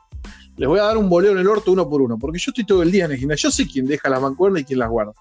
[0.57, 2.65] Les voy a dar un boleo en el orto uno por uno, porque yo estoy
[2.65, 3.49] todo el día en el gimnasio.
[3.49, 5.13] Yo sé quién deja la mancuerna y quién las guarda.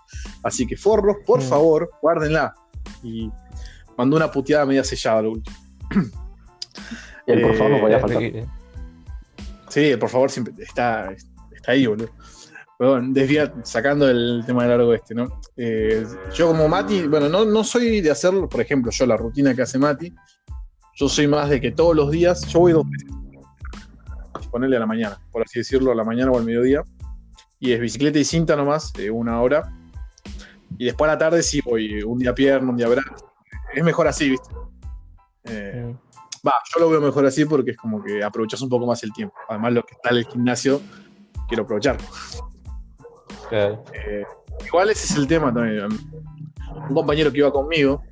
[0.42, 1.44] Así que, forros, por Mm.
[1.48, 2.53] favor, guárdenla.
[3.03, 3.31] Y
[3.96, 5.57] mandó una puteada media sellada lo último.
[7.27, 8.18] Y el por favor no Eh, podía faltar.
[8.18, 8.46] que-
[9.68, 12.09] Sí, por favor, siempre está, está ahí, boludo.
[12.79, 15.40] Pero bueno, desvía, sacando el tema del largo este, ¿no?
[15.57, 19.55] Eh, yo como Mati, bueno, no, no soy de hacerlo, por ejemplo, yo la rutina
[19.55, 20.14] que hace Mati,
[20.94, 23.09] yo soy más de que todos los días, yo voy dos veces,
[24.51, 26.83] ponerle a la mañana, por así decirlo, a la mañana o al mediodía,
[27.61, 29.70] y es bicicleta y cinta nomás, de una hora,
[30.76, 33.33] y después a la tarde sí voy un día pierna, un día brazo,
[33.72, 34.50] es mejor así, ¿viste?
[35.44, 35.94] Eh,
[36.46, 39.12] Va, yo lo veo mejor así porque es como que aprovechas un poco más el
[39.12, 39.35] tiempo.
[39.48, 40.81] Además, lo que está en el gimnasio,
[41.48, 42.07] quiero aprovecharlo.
[43.48, 43.85] Claro.
[43.92, 44.24] Eh,
[44.66, 45.88] igual ese es el tema también.
[46.88, 48.02] Un compañero que iba conmigo,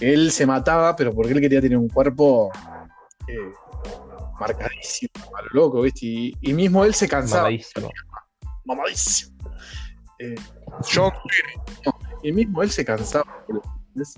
[0.00, 2.50] él se mataba, pero porque él quería tener un cuerpo
[3.26, 3.52] eh,
[4.38, 6.06] marcadísimo, a lo loco, ¿viste?
[6.06, 7.44] Y, y mismo él se cansaba.
[7.44, 7.90] Mamadísimo.
[8.64, 9.29] Mamadísimo.
[10.20, 10.34] Eh,
[12.22, 13.44] y mismo él se cansaba.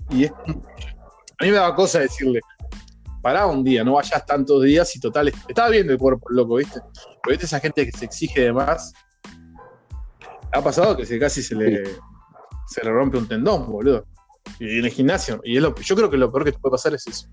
[0.09, 2.41] Y es, a mí me daba cosa decirle,
[3.21, 6.79] pará un día, no vayas tantos días y total, estaba viendo el cuerpo loco, ¿viste?
[7.23, 8.93] Pero viste esa gente que se exige de más.
[10.51, 11.83] Ha pasado que se, casi se le,
[12.67, 14.05] se le rompe un tendón, boludo.
[14.59, 15.41] Y en el gimnasio.
[15.43, 17.27] Y es lo, yo creo que lo peor que te puede pasar es eso.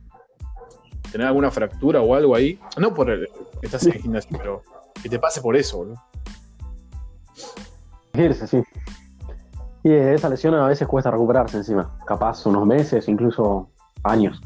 [1.10, 2.58] Tener alguna fractura o algo ahí.
[2.78, 3.28] No por el,
[3.60, 4.62] que estás en el gimnasio, pero
[5.02, 6.02] que te pase por eso, boludo.
[8.24, 8.62] Irse, sí.
[9.82, 11.96] Y de esa lesión a veces cuesta recuperarse encima.
[12.06, 13.70] Capaz unos meses, incluso
[14.02, 14.40] años.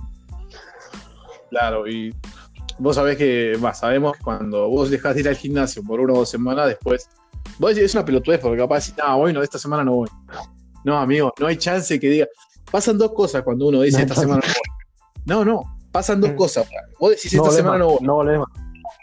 [1.50, 2.14] Claro, y
[2.78, 6.12] vos sabés que, va, sabemos que cuando vos dejás de ir al gimnasio por una
[6.14, 7.08] o dos semanas, después,
[7.58, 10.08] vos decís, es una pelotudez, porque capaz decís, no, hoy no, esta semana no voy.
[10.84, 12.26] No, amigo, no hay chance que diga.
[12.70, 14.26] Pasan dos cosas cuando uno dice, No esta chance.
[14.28, 15.24] semana no voy.
[15.26, 16.36] No, no, pasan dos Mm.
[16.36, 16.68] cosas.
[16.98, 17.98] Vos decís, esta semana más, no voy.
[18.02, 18.48] no volvés más.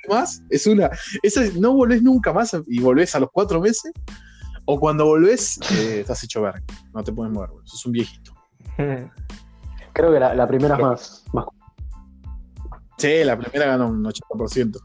[0.10, 0.90] más, es una.
[1.24, 3.92] Esa es- no volvés nunca más y volvés a los cuatro meses.
[4.66, 6.62] O cuando volvés, eh, estás hecho verga.
[6.94, 7.68] No te puedes mover, boludo.
[7.68, 8.34] Sos un viejito.
[9.94, 11.46] Creo que la, la primera es más, más.
[12.98, 14.80] Sí, la primera ganó un 80%.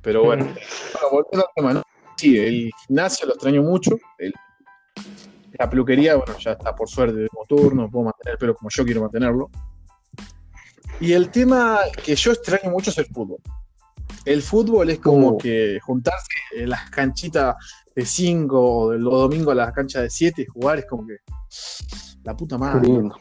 [0.00, 1.82] Pero bueno, bueno, volviendo al tema, ¿no?
[2.16, 3.96] Sí, el gimnasio lo extraño mucho.
[4.18, 4.32] El-
[5.58, 8.84] la peluquería, bueno, ya está por suerte de turno, puedo mantener el pelo como yo
[8.84, 9.50] quiero mantenerlo.
[11.00, 13.38] Y el tema que yo extraño mucho es el fútbol.
[14.24, 15.38] El fútbol es como Uh.
[15.38, 17.54] que juntarse en las canchitas
[17.94, 21.06] de 5 o de los domingos a las canchas de 7 y jugar es como
[21.06, 21.16] que.
[22.24, 22.88] La puta Qué madre.
[22.88, 23.16] lindo.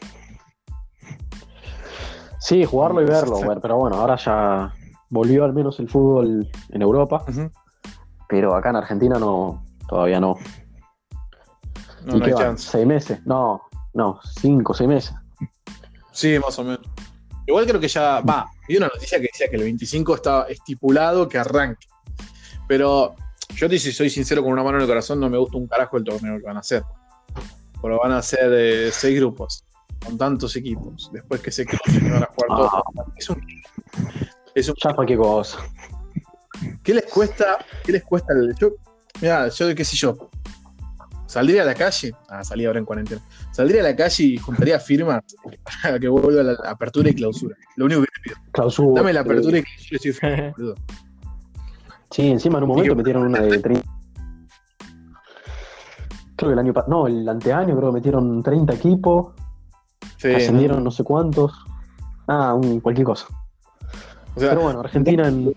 [2.39, 4.73] Sí, jugarlo y verlo, pero bueno, ahora ya
[5.09, 7.23] volvió al menos el fútbol en Europa,
[8.27, 10.35] pero acá en Argentina no, todavía no.
[12.05, 12.43] No, ¿Y no qué van?
[12.43, 12.69] chance.
[12.69, 13.25] ¿Seis meses?
[13.25, 13.61] No,
[13.93, 15.13] no, cinco, seis meses.
[16.11, 16.81] Sí, más o menos.
[17.47, 18.45] Igual creo que ya va.
[18.67, 21.87] Vi una noticia que decía que el 25 estaba estipulado que arranque.
[22.67, 23.15] Pero
[23.55, 25.67] yo te si soy sincero con una mano en el corazón, no me gusta un
[25.67, 26.83] carajo el torneo que van a hacer.
[27.81, 29.65] Pero van a hacer eh, seis grupos
[30.03, 31.09] con tantos equipos.
[31.13, 32.71] Después que se crucen van a jugar todos.
[32.73, 33.41] Ah, Es un,
[34.55, 35.57] es un- ya cualquier cosa.
[36.83, 37.57] ¿Qué les cuesta?
[37.83, 38.71] ¿Qué les cuesta el yo?
[39.21, 40.29] Mira, yo qué sé yo.
[41.25, 43.19] Saldría a la calle, ah, salí ahora en cuarentena.
[43.51, 45.23] Saldría a la calle y juntaría firmas
[45.81, 47.55] para que vuelva la apertura y clausura.
[47.75, 48.35] Lo único que pido.
[48.51, 49.01] Clausura.
[49.01, 50.75] Dame la apertura y clausura y estoy feliz, boludo.
[52.13, 53.83] Sí, encima en un momento metieron una de 30.
[56.35, 59.33] Creo que el año pasado, no, el anteaño creo que metieron 30 equipos,
[60.17, 61.51] Sí, ascendieron no sé cuántos.
[62.27, 63.25] Ah, un, cualquier cosa.
[64.35, 65.55] O sea, Pero bueno, Argentina en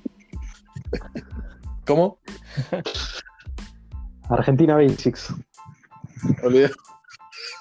[1.87, 2.21] ¿cómo?
[4.31, 5.35] Argentina Basics.
[6.43, 6.71] Olvidé.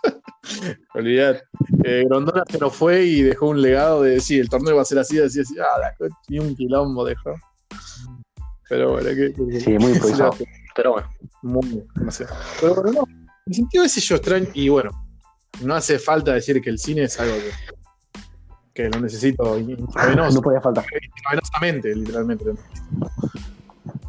[0.93, 1.41] Olvidad.
[1.83, 4.85] Eh, Grondona se nos fue y dejó un legado de decir, el torneo va a
[4.85, 5.55] ser así, así, así.
[5.59, 7.35] Ah, la coche, y un quilombo dejó.
[8.69, 9.33] Pero bueno, que.
[9.33, 10.35] que- Sí, muy improvisado.
[10.75, 11.09] Pero bueno.
[11.43, 12.25] muy- no sé.
[12.61, 13.03] Pero bueno, no.
[13.07, 14.47] En el sentido ese yo extraño.
[14.53, 14.89] Y bueno,
[15.61, 20.41] no hace falta decir que el cine es algo que, que lo necesito intravenoso, No
[20.41, 20.83] podía faltar.
[21.15, 22.45] intravenosamente, literalmente.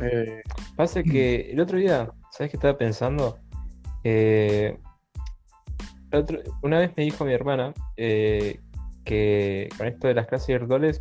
[0.00, 0.42] Eh,
[0.76, 3.38] Pasa que el otro día, ¿sabes qué estaba pensando?
[4.04, 4.78] Eh,
[6.12, 8.60] otro- una vez me dijo mi hermana eh,
[9.04, 10.98] que con esto de las clases virtuales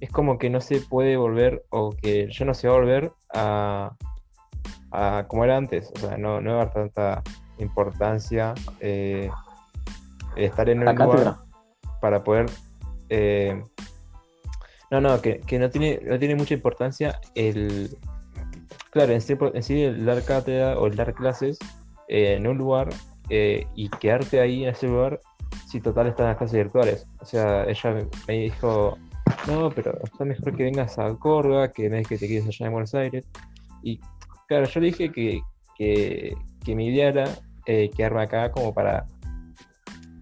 [0.00, 3.12] es como que no se puede volver o que ya no se va a volver
[3.34, 3.96] a,
[4.92, 5.90] a como era antes.
[5.96, 7.22] O sea, no, no va a haber tanta
[7.58, 9.30] importancia eh,
[10.36, 11.38] estar en La un lugar cátedra.
[12.00, 12.46] para poder.
[13.08, 13.62] eh,
[14.90, 17.96] no, no, que, que no, tiene, no tiene mucha importancia el.
[18.90, 21.58] Claro, en sí, en sí el dar cátedra o el dar clases
[22.08, 22.88] eh, en un lugar
[23.28, 25.20] eh, y quedarte ahí en ese lugar
[25.66, 27.06] si total están las clases virtuales.
[27.20, 28.96] O sea, ella me dijo,
[29.46, 32.72] no, pero está mejor que vengas a Córdoba, que me que te quedes allá en
[32.72, 33.26] Buenos Aires.
[33.82, 34.00] Y
[34.46, 35.40] claro, yo le dije que,
[35.76, 37.24] que, que mi idea era
[37.66, 39.06] eh, quedarme acá como para,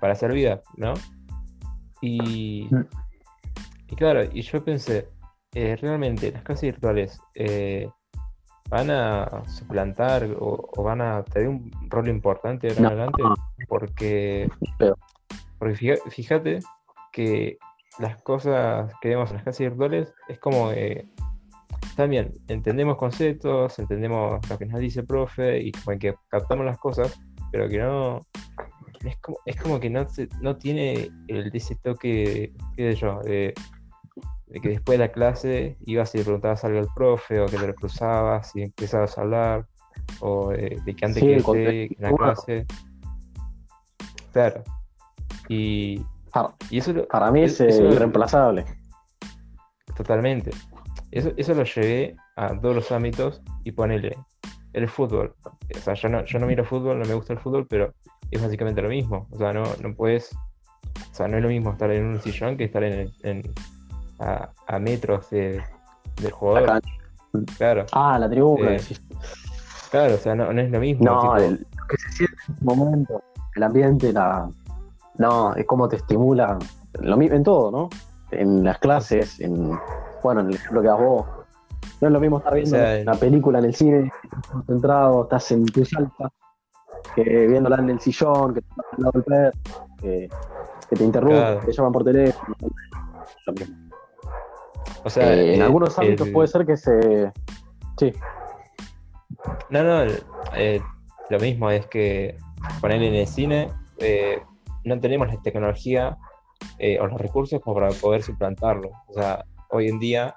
[0.01, 0.95] para hacer vida, ¿no?
[2.01, 2.69] Y,
[3.89, 5.09] y claro, y yo pensé,
[5.55, 7.89] eh, realmente las clases virtuales eh,
[8.69, 12.89] van a suplantar o, o van a tener un rol importante en No.
[12.89, 13.23] adelante
[13.69, 14.51] porque,
[15.59, 16.59] porque fíjate
[17.13, 17.57] que
[17.99, 21.09] las cosas que vemos en las clases virtuales es como eh,
[21.97, 26.79] también entendemos conceptos, entendemos lo que nos dice el profe y como que captamos las
[26.79, 27.19] cosas,
[27.51, 28.21] pero que no
[29.05, 30.07] es como, es como que no,
[30.41, 33.55] no tiene el, ese toque, qué sé yo, de,
[34.47, 37.57] de que después de la clase ibas y le preguntabas algo al profe, o que
[37.57, 39.67] te lo cruzabas y empezabas a hablar,
[40.21, 42.67] o de, de que antes Sí, que esté en la clase.
[44.33, 44.63] Claro.
[45.49, 46.05] Y,
[46.43, 48.65] Para, y eso, para mí es eso- eh, irreemplazable.
[49.97, 50.51] Totalmente.
[51.11, 54.19] Eso, eso lo llevé a todos los ámbitos y ponele
[54.73, 55.35] el fútbol.
[55.45, 57.95] O sea, yo no, yo no miro fútbol, no me gusta el fútbol, pero
[58.31, 59.27] es básicamente lo mismo.
[59.31, 60.37] O sea, no, no puedes.
[61.11, 63.43] O sea, no es lo mismo estar en un sillón que estar en, en-
[64.19, 65.63] a, a metros de-
[66.21, 66.81] del jugador.
[67.59, 68.73] Claro, Ah, la tribuna.
[68.77, 68.81] Eh,
[69.91, 71.05] claro, o sea, no, no es lo mismo.
[71.05, 73.23] No, el- lo que se siente en ese momento,
[73.55, 74.49] el ambiente, la.
[75.19, 76.59] No, es como te estimula.
[77.01, 77.89] Lo, mi- en todo, ¿no?
[78.31, 79.79] En las clases, en.
[80.23, 81.27] Bueno, en el ejemplo que das vos.
[82.01, 85.51] No es lo mismo estar viendo sea, una película en el cine, estás concentrado, estás
[85.53, 86.31] en tu salsa,
[87.15, 89.59] que viéndola en el sillón, que te estás al lado del perro,
[90.03, 90.29] que,
[90.91, 91.61] que te interrumpen, Claro.
[91.61, 92.55] que te llaman por teléfono.
[93.47, 93.77] Lo mismo.
[95.05, 97.33] o sea, Eh, en eh, algunos ámbitos puede ser que se.
[97.99, 98.13] Sí,
[99.71, 100.03] No, no,
[100.55, 100.81] eh,
[101.31, 102.37] lo mismo es que
[102.81, 104.43] poner en el cine, eh,
[104.87, 106.17] no tenemos la tecnología
[106.79, 108.91] eh, o los recursos como para poder suplantarlo.
[109.09, 110.35] O sea, hoy en día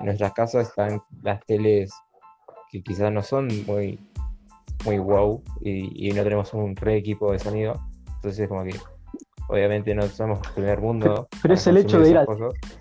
[0.00, 1.92] en nuestras casas están las teles
[2.70, 4.00] que quizás no son muy,
[4.84, 7.74] muy wow y, y no tenemos un re equipo de sonido.
[8.16, 8.74] Entonces, como que
[9.48, 11.28] obviamente no somos primer mundo.
[11.42, 12.26] Pero es el hecho de ir al-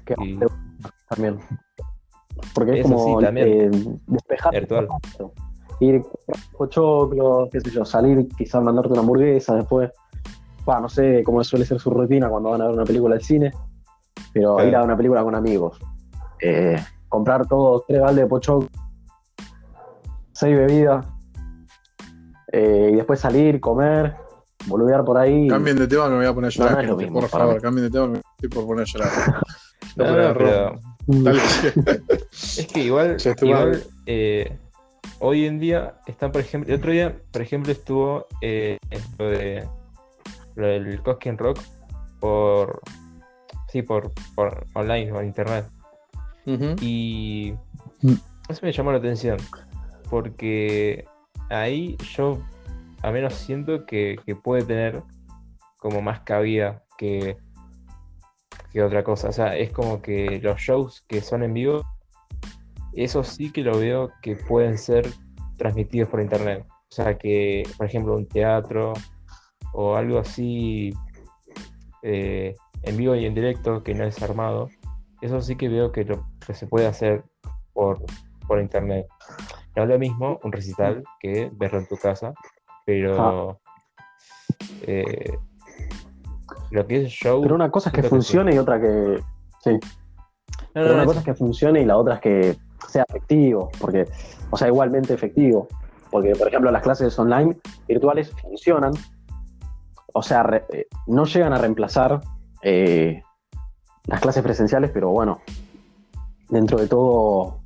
[0.05, 0.39] que Y-
[1.09, 1.39] también.
[2.55, 3.47] Porque es Eso como sí, también.
[3.47, 4.87] eh, despejar Virtual.
[5.81, 6.01] ir
[6.57, 9.91] pochoclo, qué sé yo, salir quizás mandarte una hamburguesa después.
[10.67, 13.21] Va, no sé cómo suele ser su rutina cuando van a ver una película al
[13.21, 13.51] cine,
[14.33, 14.69] pero Claro.
[14.69, 15.79] ir a ver una película con amigos.
[16.41, 16.77] Eh,
[17.09, 18.67] comprar todos tres baldes de pochoclo,
[20.33, 21.05] seis bebidas,
[22.51, 24.15] eh, y después salir, comer,
[24.67, 25.47] boludear por ahí.
[25.47, 26.71] Cambien de tema, me voy a poner a llorar.
[26.71, 27.61] No, no es lo gente, mismo por favor, mí.
[27.61, 29.11] cambien de tema, me estoy por poner a llorar.
[29.97, 31.39] No, No, pero Mm, Dale.
[32.31, 34.57] Es que igual, eh,
[35.19, 38.77] hoy en día están, por ejemplo, el otro día, por ejemplo, estuvo eh,
[39.17, 39.67] lo de
[40.55, 41.59] lo del Cosquín Rock
[42.19, 42.81] por
[43.69, 45.65] sí, por, por online o internet.
[46.81, 47.53] Y
[48.01, 48.13] Mm.
[48.49, 49.37] eso me llamó la atención.
[50.09, 51.05] Porque
[51.49, 52.39] ahí yo
[53.03, 55.01] al menos siento que, que puede tener
[55.77, 57.37] como más cabida que,
[58.71, 59.29] que otra cosa.
[59.29, 61.83] O sea, es como que los shows que son en vivo,
[62.93, 65.07] eso sí que lo veo que pueden ser
[65.57, 66.65] transmitidos por internet.
[66.69, 68.93] O sea, que, por ejemplo, un teatro
[69.73, 70.93] o algo así
[72.03, 74.69] eh, en vivo y en directo que no es armado,
[75.21, 77.23] eso sí que veo que, lo, que se puede hacer
[77.73, 78.03] por,
[78.47, 79.07] por internet.
[79.75, 82.33] No es lo mismo un recital que verlo en tu casa,
[82.85, 83.59] pero
[84.81, 85.37] eh,
[86.71, 87.41] lo que es show.
[87.41, 89.21] Pero una cosa es que funcione y otra que.
[89.59, 89.71] Sí.
[89.71, 89.79] No,
[90.73, 92.57] Pero no, una no, cosa es que funcione y la otra es que
[92.87, 94.07] sea efectivo, porque,
[94.49, 95.67] o sea, igualmente efectivo.
[96.09, 97.57] Porque, por ejemplo, las clases online
[97.87, 98.93] virtuales funcionan,
[100.13, 102.21] o sea, re- eh, no llegan a reemplazar
[102.61, 103.21] eh,
[104.05, 105.41] las clases presenciales, pero bueno,
[106.49, 107.59] dentro de todo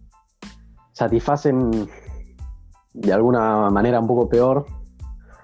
[0.91, 1.89] satisfacen
[2.93, 4.65] de alguna manera un poco peor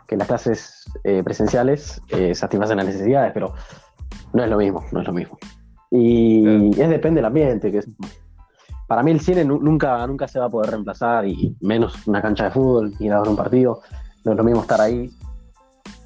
[0.08, 2.02] que las clases eh, presenciales,
[2.34, 3.54] satisfacen las necesidades, pero
[4.34, 5.38] no es lo mismo, no es lo mismo.
[5.90, 7.72] Y es depende del ambiente.
[7.72, 7.90] Que es-
[8.88, 12.22] para mí el cine nu- nunca, nunca se va a poder reemplazar, y menos una
[12.22, 13.82] cancha de fútbol, ir a ver un partido.
[14.26, 15.10] No es lo mismo estar ahí,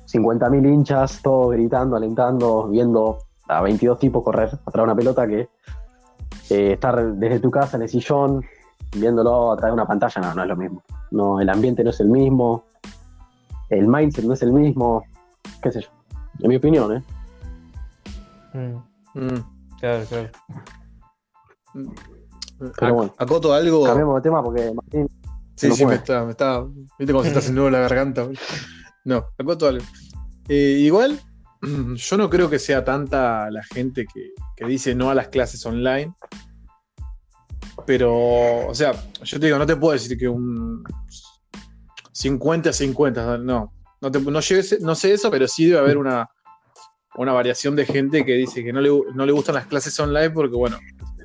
[0.07, 5.49] 50.000 hinchas, todos gritando, alentando, viendo a 22 tipos correr atrás de una pelota que
[6.49, 8.43] eh, estar desde tu casa en el sillón,
[8.95, 10.83] viéndolo a través de una pantalla, no, no es lo mismo.
[11.11, 12.65] No, el ambiente no es el mismo,
[13.69, 15.03] el mindset no es el mismo,
[15.61, 15.89] qué sé yo.
[16.39, 17.03] En mi opinión, ¿eh?
[18.53, 19.39] Mm, Mm.
[19.79, 20.29] claro, claro.
[22.79, 23.13] Pero bueno.
[23.17, 23.83] Acoto algo.
[23.85, 25.07] Cambiamos de tema porque Martín
[25.55, 26.65] Sí, no sí, me está, me está.
[26.99, 28.27] ¿Viste cómo se está haciendo la garganta?
[29.05, 29.85] No, acoto algo.
[30.49, 31.19] Eh, igual,
[31.95, 35.65] yo no creo que sea tanta la gente que, que dice no a las clases
[35.65, 36.13] online.
[37.85, 40.83] Pero, o sea, yo te digo, no te puedo decir que un
[42.13, 43.71] 50 a 50, no.
[44.01, 46.27] No, te- no, llegues- no sé eso, pero sí debe haber una,
[47.15, 50.31] una variación de gente que dice que no le, no le gustan las clases online
[50.31, 50.79] porque, bueno,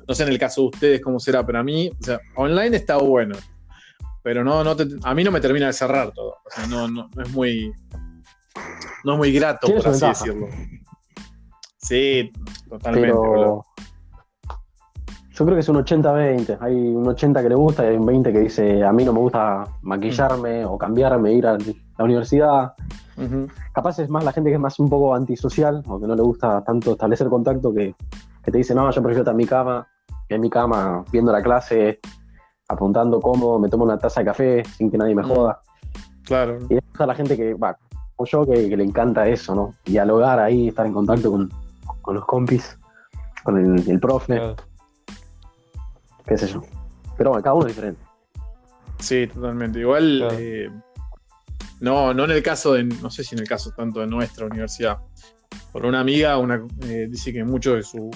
[0.07, 2.75] no sé en el caso de ustedes cómo será, pero a mí, o sea, online
[2.77, 3.35] está bueno.
[4.23, 6.35] Pero no, no te- a mí no me termina de cerrar todo.
[6.45, 7.73] O sea, no, no, no es muy.
[9.03, 10.09] No es muy grato, por así ventaja.
[10.25, 10.47] decirlo.
[11.77, 12.31] Sí,
[12.69, 13.33] totalmente, boludo.
[13.33, 13.63] Pero
[15.31, 16.57] yo creo que es un 80-20.
[16.61, 19.13] Hay un 80 que le gusta y hay un 20 que dice, a mí no
[19.13, 22.73] me gusta maquillarme o cambiarme, ir a la universidad.
[23.73, 26.21] Capaz es más la gente que es más un poco antisocial o que no le
[26.21, 27.95] gusta tanto establecer contacto que,
[28.43, 29.87] que te dice, no, yo prefiero estar en mi cama,
[30.27, 31.99] que en mi cama, viendo la clase,
[32.71, 35.61] apuntando cómo, me tomo una taza de café sin que nadie me joda.
[36.23, 36.55] Claro.
[36.69, 37.77] Y después está la gente que, va,
[38.15, 39.73] como yo, que, que le encanta eso, ¿no?
[39.85, 41.49] Dialogar ahí, estar en contacto con,
[42.01, 42.77] con los compis,
[43.43, 44.55] con el, el profe, Claro.
[46.25, 46.61] qué sé yo.
[47.17, 48.01] Pero bueno, cada uno es diferente.
[48.99, 49.79] Sí, totalmente.
[49.79, 50.35] Igual, Claro.
[50.39, 50.69] eh,
[51.79, 54.45] no, no en el caso de, no sé si en el caso tanto de nuestra
[54.45, 54.99] universidad.
[55.71, 58.09] Por una amiga, una, eh, dice que mucho de su,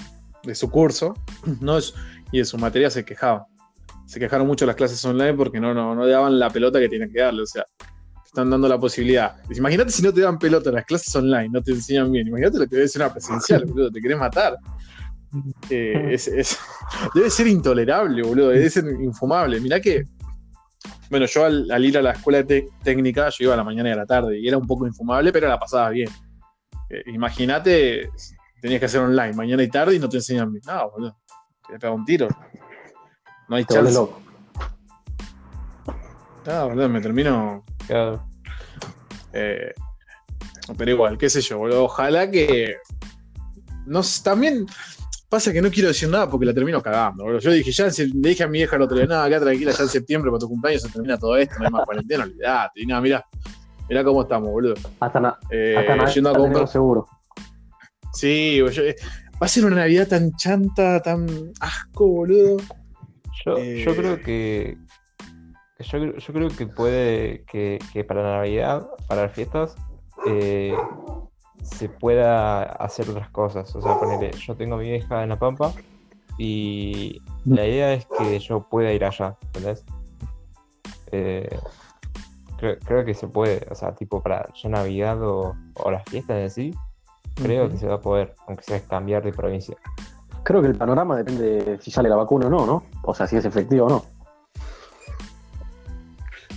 [0.44, 1.14] de su curso
[1.60, 1.94] no es,
[2.32, 3.46] y de su materia se quejaba.
[4.06, 7.10] Se quejaron mucho las clases online porque no, no, no daban la pelota que tenían
[7.10, 7.42] que darle.
[7.42, 9.36] O sea, te están dando la posibilidad.
[9.48, 12.28] Dice, Imagínate si no te dan pelota las clases online, no te enseñan bien.
[12.28, 14.56] Imagínate lo que debe ser una presencial, boludo, te querés matar.
[15.68, 16.58] Eh, es- es-
[17.14, 19.60] debe ser intolerable, boludo, debe ser infumable.
[19.60, 20.04] Mirá que
[21.10, 23.88] bueno, yo al, al ir a la escuela te- técnica, yo iba a la mañana
[23.88, 26.08] y a la tarde, y era un poco infumable, pero la pasaba bien.
[26.90, 28.10] Eh, Imagínate,
[28.60, 30.62] tenías que hacer online mañana y tarde y no te enseñan bien.
[30.66, 31.16] No, boludo,
[31.68, 32.28] te pega un tiro.
[33.48, 33.92] No hay Te chance.
[33.92, 34.20] loco.
[36.46, 37.64] No, boludo, me termino.
[37.86, 38.24] Claro.
[39.32, 39.72] eh,
[40.76, 41.84] pero igual, qué sé yo, boludo.
[41.84, 42.76] Ojalá que.
[43.86, 44.66] No también
[45.28, 47.40] pasa que no quiero decir nada porque la termino cagando, boludo.
[47.40, 47.92] Yo dije, ya le
[48.28, 50.48] dije a mi vieja el otro día, nada, acá tranquila, ya en septiembre para tu
[50.48, 52.80] cumpleaños se termina todo esto, no hay más cuarentena, olvidate.
[52.80, 53.24] Y nada, mirá,
[53.88, 54.74] mirá cómo estamos, boludo.
[55.00, 56.68] Hasta, na- Eh, hasta yendo a comprar.
[56.68, 57.06] seguro.
[58.12, 58.96] Sí, yo- eh,
[59.34, 61.26] va a ser una Navidad tan chanta, tan
[61.60, 62.56] asco, boludo.
[63.46, 64.76] Yo, Eh, yo creo que.
[65.78, 69.76] que Yo, creo- yo creo que puede que, que para Navidad, para las fiestas,
[70.26, 70.74] eh,
[71.62, 73.74] se pueda hacer otras cosas.
[73.76, 75.72] O sea, ponele, yo tengo a mi vieja en La Pampa
[76.38, 79.84] y la idea es que yo pueda ir allá, ¿entendés?
[81.12, 81.48] Eh,
[82.58, 86.36] creo, creo que se puede, o sea, tipo para ya Navidad o, o las fiestas
[86.38, 86.74] en sí,
[87.36, 89.76] creo que se va a poder, aunque sea cambiar de provincia.
[90.46, 92.84] Creo que el panorama depende de si sale la vacuna o no, ¿no?
[93.02, 94.04] O sea, si es efectivo o no.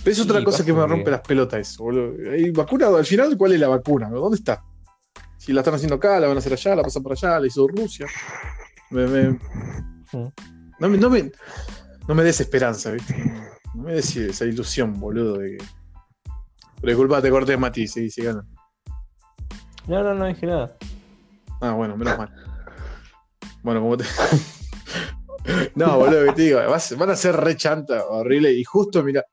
[0.04, 2.30] Pero es otra Sí, cosa que me rompe las pelotas eso, boludo.
[2.30, 2.86] ¿Hay vacuna?
[2.86, 4.08] Al final, ¿cuál es la vacuna?
[4.08, 4.62] ¿Dónde está?
[5.38, 7.48] Si la están haciendo acá, la van a hacer allá, la pasan por allá, la
[7.48, 8.06] hizo Rusia.
[8.90, 9.38] Me- me-
[10.78, 11.32] no, me, no, me,
[12.06, 13.12] no me des esperanza, ¿viste?
[13.74, 15.64] No me des esa ilusión, boludo, de que.
[16.80, 18.44] Pero disculpa, te corté, Mati, sí, sí, gana.
[19.88, 20.76] No, no, no dije nada.
[21.60, 22.30] Ah, bueno, menos mal.
[23.62, 24.04] Bueno, como te.
[25.74, 28.52] no, boludo, que te digo, van a ser re chanta, horrible.
[28.52, 29.24] Y justo, mira,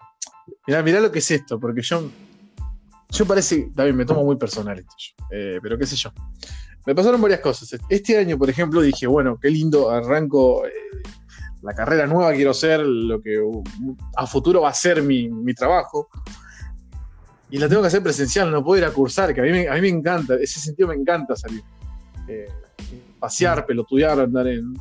[0.66, 2.10] mira, mira lo que es esto, porque yo.
[3.10, 3.70] Yo parece.
[3.76, 4.94] También me tomo muy personal esto,
[5.32, 6.12] eh, pero qué sé yo.
[6.86, 7.80] Me pasaron varias cosas.
[7.90, 10.72] Este año, por ejemplo, dije, bueno, qué lindo, arranco eh,
[11.62, 13.42] la carrera nueva, quiero ser lo que
[14.16, 16.10] a futuro va a ser mi, mi trabajo.
[17.50, 19.74] Y la tengo que hacer presencial, no puedo ir a cursar, que a mí, a
[19.74, 21.62] mí me encanta, ese sentido me encanta salir.
[22.28, 22.46] Eh,
[23.20, 24.74] pasear, pelotudear, andar en.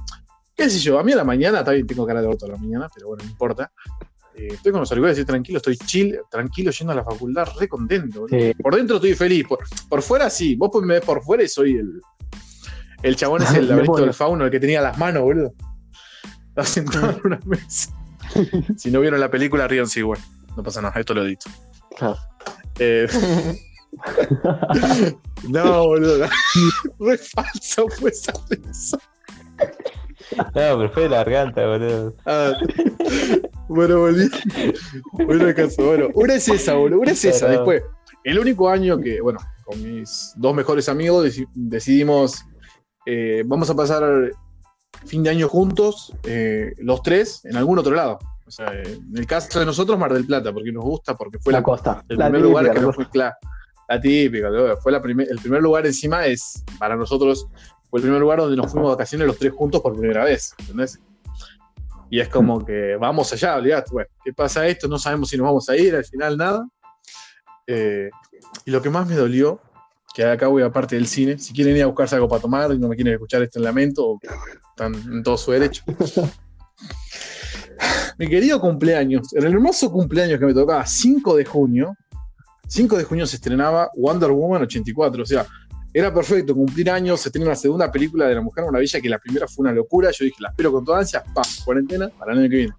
[0.54, 0.98] ¿Qué sé yo?
[0.98, 3.24] A mí a la mañana, también tengo cara de orto a la mañana, pero bueno,
[3.24, 3.70] no importa.
[4.34, 7.68] Eh, estoy con los auriculares, estoy tranquilo, estoy chill, tranquilo, yendo a la facultad, re
[7.68, 8.26] contento.
[8.28, 8.52] Sí.
[8.62, 10.54] Por dentro estoy feliz, por, por fuera sí.
[10.56, 12.00] Vos me ves por fuera y soy el.
[13.02, 15.52] El chabón es el laberinto del fauno, el que tenía las manos, boludo.
[16.48, 17.94] Estaba sentado en una mesa.
[18.76, 20.18] si no vieron la película, ríanse igual.
[20.56, 21.50] No pasa nada, esto lo edito.
[21.96, 22.16] Claro.
[22.78, 23.06] Eh,
[25.48, 26.26] no, boludo.
[27.00, 28.98] Re falso fue esa risa.
[30.38, 32.14] No, pero fue de la garganta, boludo.
[32.26, 32.52] Ah,
[33.68, 34.28] bueno, volví.
[35.12, 35.84] Bueno, el caso.
[35.86, 37.00] Bueno, una es esa, boludo.
[37.00, 37.48] Una es esa.
[37.48, 37.82] Después,
[38.24, 42.44] el único año que, bueno, con mis dos mejores amigos deci- decidimos,
[43.06, 44.30] eh, vamos a pasar
[45.04, 48.18] fin de año juntos, eh, los tres, en algún otro lado.
[48.46, 51.52] O sea, en el caso de nosotros, Mar del Plata, porque nos gusta, porque fue
[51.52, 52.04] la la, costa.
[52.08, 53.34] el La primer lugar que nos fue claro.
[53.88, 54.48] La típica,
[54.82, 57.46] fue la primer- el primer lugar encima es, para nosotros,
[57.88, 60.54] fue el primer lugar donde nos fuimos de vacaciones los tres juntos por primera vez,
[60.58, 60.98] ¿entendés?
[62.10, 64.88] Y es como que vamos allá, olvidate, bueno, ¿qué pasa esto?
[64.88, 66.66] No sabemos si nos vamos a ir, al final nada.
[67.66, 68.10] Eh,
[68.64, 69.60] y lo que más me dolió,
[70.14, 72.78] que acá voy aparte del cine, si quieren ir a buscarse algo para tomar y
[72.78, 74.18] no me quieren escuchar este lamento,
[74.70, 75.82] están en todo su derecho.
[78.18, 81.94] Mi querido cumpleaños, en el hermoso cumpleaños que me tocaba, 5 de junio,
[82.68, 85.46] 5 de junio se estrenaba Wonder Woman 84, o sea,
[85.94, 89.18] era perfecto, cumplir años, se tenía una segunda película de La Mujer Maravilla, que la
[89.18, 90.10] primera fue una locura.
[90.10, 92.72] Yo dije, la espero con toda ansia, pa, cuarentena, para el año que viene.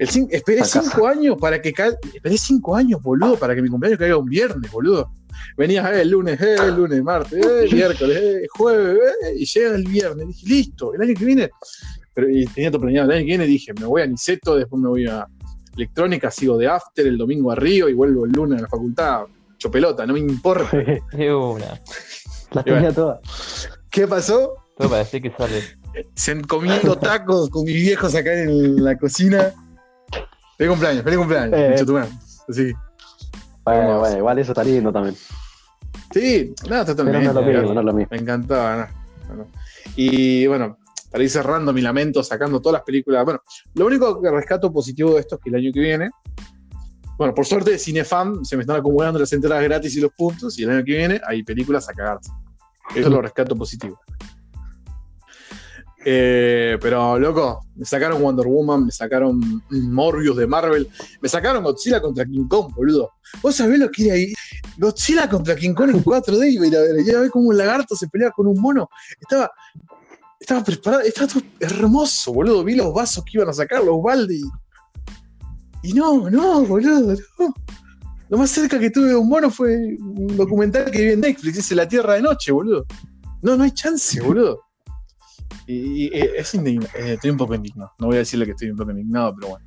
[0.00, 0.80] El cin- esperé Acá.
[0.82, 4.26] cinco años para que ca- esperé cinco años, boludo, para que mi cumpleaños caiga un
[4.28, 5.12] viernes, boludo.
[5.56, 9.74] Venías eh, el lunes, eh, el lunes, martes, eh, miércoles, eh, jueves, eh, y llega
[9.76, 10.26] el viernes.
[10.28, 11.50] Dije, listo, el año que viene.
[12.14, 13.10] Pero y tenía todo planeado.
[13.10, 15.24] El año que viene dije, me voy a Niceto, después me voy a
[15.78, 19.22] electrónica, sigo de after el domingo a Río y vuelvo el lunes a la facultad.
[19.54, 20.76] Hecho pelota, no me importa.
[21.12, 21.80] De una.
[22.52, 23.68] Las tenía todas.
[23.90, 24.54] ¿Qué pasó?
[24.76, 25.62] Todo para decir que sale.
[26.14, 29.52] Se comiendo tacos con mis viejos acá en la cocina.
[30.56, 31.58] Feliz cumpleaños, feliz cumpleaños.
[31.58, 32.08] Eh.
[32.48, 32.72] Así.
[33.64, 35.16] Bueno, bueno, igual eso está lindo también.
[36.12, 37.28] Sí, nada, Pero no totalmente.
[37.28, 38.08] es lo mismo, no es lo mismo.
[38.10, 38.88] Me encantaba,
[39.28, 39.46] no, no.
[39.96, 40.78] Y bueno,
[41.10, 43.24] para cerrando mi lamento, sacando todas las películas.
[43.24, 43.40] Bueno,
[43.74, 46.10] lo único que rescato positivo de esto es que el año que viene,
[47.16, 50.58] bueno, por suerte de Cinefam se me están acumulando las entradas gratis y los puntos,
[50.58, 52.30] y el año que viene hay películas a cagarse.
[52.94, 53.98] Eso lo rescato positivo.
[56.04, 60.88] Eh, pero, loco, me sacaron Wonder Woman, me sacaron Morbius de Marvel,
[61.20, 63.10] me sacaron Godzilla contra King Kong, boludo.
[63.42, 64.32] ¿Vos sabés lo que era ahí?
[64.78, 67.30] Godzilla contra King Kong en 4D, iba a ver.
[67.30, 68.88] Cómo un lagarto se pelea con un mono.
[69.20, 69.50] Estaba,
[70.40, 72.64] estaba preparado, estaba todo hermoso, boludo.
[72.64, 74.40] Vi los vasos que iban a sacar, los baldes.
[75.82, 77.54] Y, y no, no, boludo, no.
[78.30, 81.56] Lo más cerca que tuve de un mono fue un documental que vi en Netflix,
[81.56, 82.84] dice La Tierra de Noche, boludo.
[83.42, 84.60] No, no hay chance, boludo.
[85.66, 87.92] Y, y, es indigna- eh, estoy un poco indignado.
[87.98, 89.66] No voy a decirle que estoy un poco indignado, pero bueno.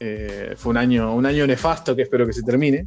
[0.00, 2.86] Eh, fue un año, un año nefasto que espero que se termine.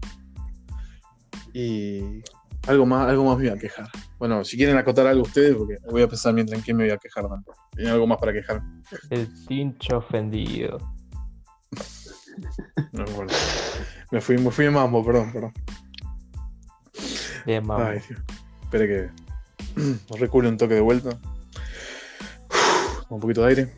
[1.53, 2.21] Y
[2.67, 3.89] algo más, algo más me voy a quejar.
[4.19, 6.91] Bueno, si quieren acotar algo ustedes, porque voy a pensar mientras en qué me voy
[6.91, 7.25] a quejar.
[7.71, 8.61] ¿Tienen algo más para quejar?
[9.09, 10.77] El pincho ofendido.
[12.91, 13.33] No me acuerdo.
[14.11, 15.53] Me fui, me fui de mambo, perdón, perdón.
[17.45, 17.89] Bien, mamá.
[17.89, 18.21] Ay, Dios.
[18.63, 19.09] Espere que
[20.19, 21.17] recule un toque de vuelta.
[23.09, 23.73] Un poquito de aire.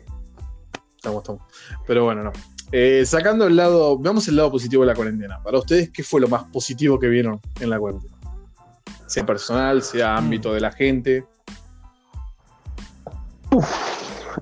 [0.96, 1.42] Estamos, estamos.
[1.86, 2.32] Pero bueno, no.
[2.72, 5.42] Eh, sacando el lado, veamos el lado positivo de la cuarentena.
[5.42, 8.09] Para ustedes, ¿qué fue lo más positivo que vieron en la cuarentena?
[9.10, 11.26] Sea personal, sea ámbito de la gente.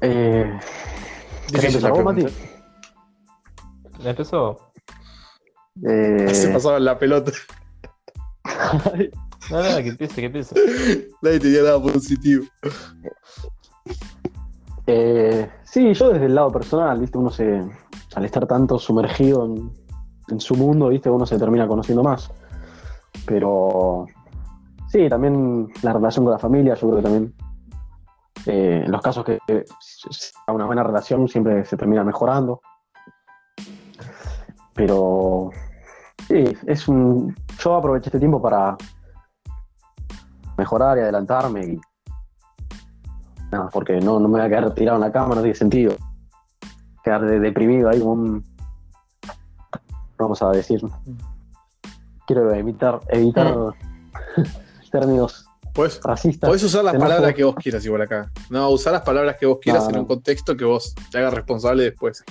[0.03, 0.59] Eh,
[1.47, 2.29] ¿Querés Difícil la pregunta.
[4.01, 4.61] ¿Ya empezó?
[5.89, 7.33] Eh, Se pasaba la pelota.
[9.51, 10.55] No, no, que empiece, que empiece.
[11.23, 12.45] Nadie tenía nada positivo.
[14.87, 17.65] eh, sí, yo desde el lado personal, viste, uno se,
[18.15, 19.73] al estar tanto sumergido en,
[20.29, 22.31] en su mundo, viste, uno se termina conociendo más.
[23.25, 24.05] Pero
[24.99, 27.35] sí, también la relación con la familia, yo creo que también
[28.47, 29.65] eh, en los casos que eh,
[30.49, 32.61] una buena relación siempre se termina mejorando.
[34.75, 35.51] Pero
[36.27, 37.35] sí, es un.
[37.59, 38.77] Yo aproveché este tiempo para
[40.57, 41.81] mejorar y adelantarme y
[43.53, 45.95] nada, porque no, no me voy a quedar tirado en la cama, no tiene sentido.
[47.05, 48.45] Quedar de- deprimido ahí como un.
[50.19, 50.81] Vamos a decir.
[52.27, 53.75] Quiero evitar, evitar
[54.91, 56.49] términos Puedes, racistas.
[56.49, 58.31] podés usar las palabras que vos quieras igual acá.
[58.51, 60.01] No, usar las palabras que vos quieras No, en no.
[60.03, 62.25] un contexto que vos te hagas responsable después.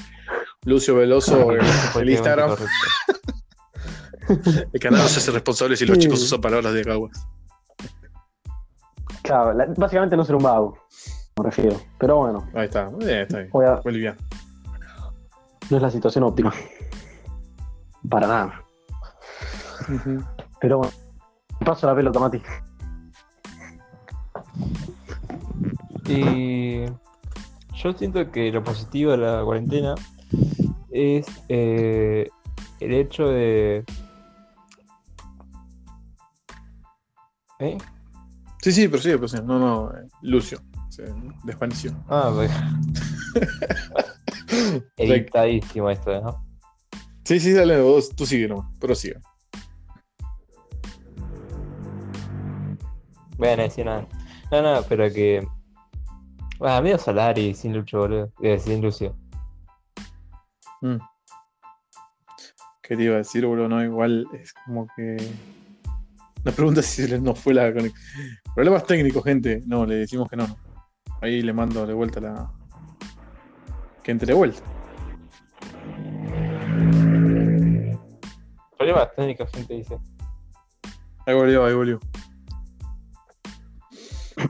[0.66, 1.60] Lucio Veloso, el,
[2.02, 2.56] el Instagram,
[4.74, 6.04] el canal no se hace responsable si los Sí.
[6.04, 7.26] chicos usan palabras de caguas.
[9.22, 10.78] Claro, la- básicamente no ser un vago,
[11.38, 11.80] me refiero.
[12.00, 13.50] Pero bueno, Ahí está, muy bien, está bien.
[13.54, 14.16] a- Muy bien.
[15.70, 16.54] no es la situación óptima.
[18.10, 18.64] Para nada.
[20.60, 20.94] Pero bueno,
[21.66, 22.42] paso la pelota, Mati.
[26.08, 26.86] Y
[27.76, 29.96] yo siento que lo positivo de la cuarentena
[30.92, 32.30] es eh,
[32.80, 33.84] el hecho de...
[37.60, 37.78] ¿Eh?
[38.62, 39.38] Sí, sí, pero sí, pero sí.
[39.44, 40.60] No, no, eh, Lucio.
[40.90, 41.04] Se
[41.44, 41.92] desvaneció.
[42.08, 42.52] Ah, pues.
[44.98, 46.46] Editadísimo esto, ¿no?
[47.24, 49.20] Sí, sí, dale, vos, tú sigue nomás, pero sigue.
[53.38, 54.08] Bueno, decir nada.
[54.52, 55.48] No, no, pero que.
[56.60, 58.32] Ah, medio Solari sin Lucho, boludo.
[58.42, 59.16] Eh, sin Lucio.
[60.82, 60.98] Mm.
[62.82, 63.68] ¿Qué te iba a decir, boludo?
[63.68, 65.18] No, igual es como que.
[66.44, 68.02] La pregunta es si no fue la conexión.
[68.56, 69.62] Problemas técnicos, gente.
[69.68, 70.48] No, le decimos que no.
[70.48, 70.58] no.
[71.22, 72.52] Ahí le mando de vuelta la.
[74.04, 74.62] Que entre de vuelta.
[78.78, 79.98] Problemas técnicos, gente dice.
[81.26, 82.00] Ahí volvió, ahí volvió.
[84.38, 84.48] Ahí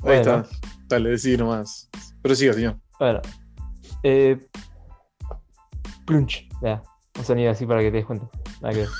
[0.00, 0.20] Bueno.
[0.40, 0.48] está.
[0.88, 1.88] Dale, decí nomás.
[2.22, 2.76] Pero siga, señor.
[2.98, 3.20] Bueno.
[4.02, 4.38] Eh.
[6.06, 6.48] Plunch.
[6.62, 6.82] Ya.
[7.18, 8.28] Un sonido así para que te des cuenta.
[8.60, 8.88] Nada que ver.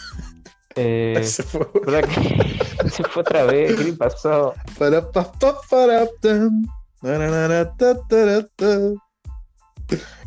[0.77, 1.69] Eh, Se fue.
[1.87, 4.55] ¿verdad que- se fue otra vez, ¿qué le pasó?
[4.77, 6.63] Para, pa, pa, para, tan.
[7.01, 8.79] Na, na, na, na, ta, ta, ra, ta.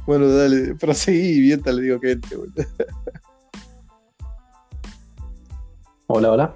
[0.06, 2.38] Bueno, dale, proseguí, bien te le digo que entre.
[6.08, 6.56] Hola, hola.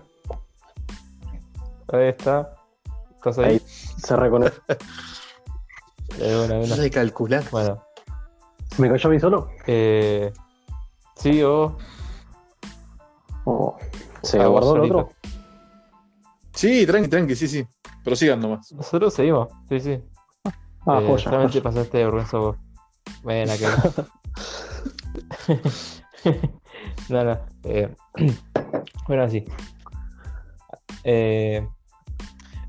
[1.91, 2.55] Ahí está.
[3.15, 3.45] ¿Estás ahí?
[3.45, 3.59] Ahí.
[3.67, 4.15] Se
[6.59, 6.75] de una.
[6.75, 7.43] de calcular.
[7.51, 7.83] Bueno,
[8.77, 9.49] ¿Me cayó a mí solo?
[9.67, 10.31] eh,
[11.15, 11.73] sí, vos.
[13.45, 13.77] ¿O
[14.23, 15.09] se Ah, guardó el otro?
[16.53, 17.67] Sí, tranqui, tranqui, sí, sí.
[18.03, 18.71] Prosigan nomás.
[18.71, 20.03] Nosotros seguimos, sí, sí.
[20.85, 21.17] Ah, Eh, joya.
[21.23, 21.63] solamente joya.
[21.63, 22.57] pasaste de vergüenza vos.
[23.23, 23.67] Bueno, que.
[27.09, 27.39] no, no.
[27.63, 27.93] eh,
[29.07, 29.45] bueno, sí.
[31.03, 31.67] Eh,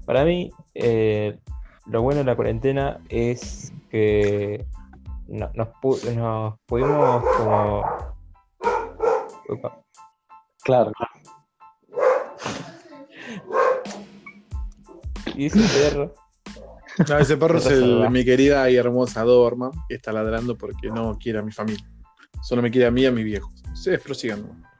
[0.06, 1.38] para mí, eh,
[1.86, 4.64] lo bueno de la cuarentena es que
[5.28, 7.82] no- nos, pu- nos pudimos como.
[9.48, 9.80] Upa.
[10.64, 10.92] Claro.
[15.34, 16.14] Y ese perro.
[17.08, 21.16] No, ese perro es el- mi querida y hermosa Dorma, que está ladrando porque no
[21.18, 21.88] quiere a mi familia.
[22.42, 23.62] Solo me quiere a mí y a mis viejos.
[23.74, 24.72] Sí, prosigan nomás.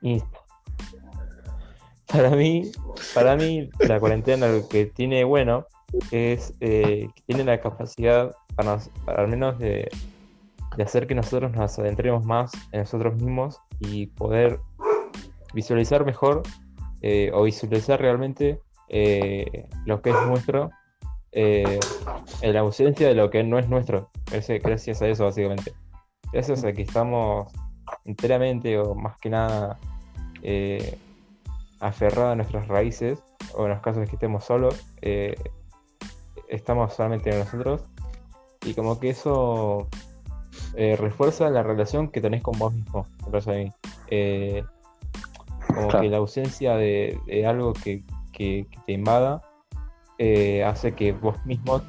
[2.13, 2.71] Para mí,
[3.15, 5.67] para mí, la cuarentena lo que tiene bueno
[6.11, 9.89] es eh, que tiene la capacidad, para, al menos de,
[10.79, 14.61] hacer que nosotros nos adentremos más en nosotros mismos y poder
[15.55, 16.43] visualizar mejor
[17.01, 20.71] eh, o visualizar realmente eh, lo que es nuestro
[21.35, 21.81] en
[22.53, 24.11] la ausencia de lo que no es nuestro.
[24.31, 25.73] Gracias, a eso, básicamente.
[26.31, 27.51] Gracias a que estamos
[28.05, 29.79] enteramente o más que nada
[31.83, 33.23] aferrados a nuestras raíces,
[33.55, 35.35] o en los casos que estemos solos, eh,
[36.49, 37.83] estamos solamente en nosotros,
[38.65, 39.89] y como que eso
[40.75, 43.73] eh, refuerza la relación que tenés con vos mismo, me parece a mí.
[44.09, 44.65] Eh,
[45.67, 46.01] como Claro.
[46.03, 48.03] que la ausencia de, de algo que,
[48.33, 49.43] que- que te invada
[50.67, 51.83] hace que vos mismo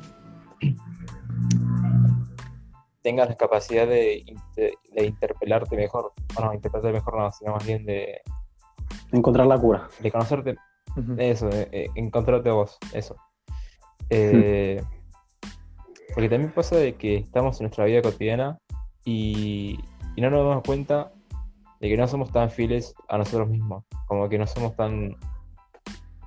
[3.04, 4.26] tengas la capacidad de,
[4.56, 6.14] de interpelarte mejor.
[6.34, 8.22] Bueno, interpelarte mejor no, sino más bien de,
[9.14, 9.88] Encontrar la cura.
[10.02, 10.58] de conocerte
[11.18, 13.16] eso, eh, eh, encontrarte a vos, eso.
[14.10, 14.84] Eh,
[16.14, 18.60] Porque también pasa de que estamos en nuestra vida cotidiana
[19.06, 19.80] y,
[20.16, 21.12] y no nos damos cuenta
[21.80, 25.16] de que no somos tan fieles a nosotros mismos, como que no somos tan,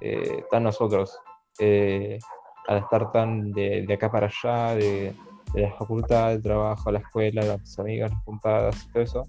[0.01, 1.16] eh, tan nosotros,
[1.61, 2.18] eh,
[2.66, 5.14] al estar tan de, de acá para allá, de,
[5.55, 9.22] de la facultad, del trabajo, la escuela, las amigas, las puntadas todo eso.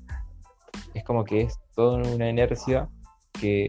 [0.94, 2.90] Es como que es toda una inercia
[3.40, 3.68] que,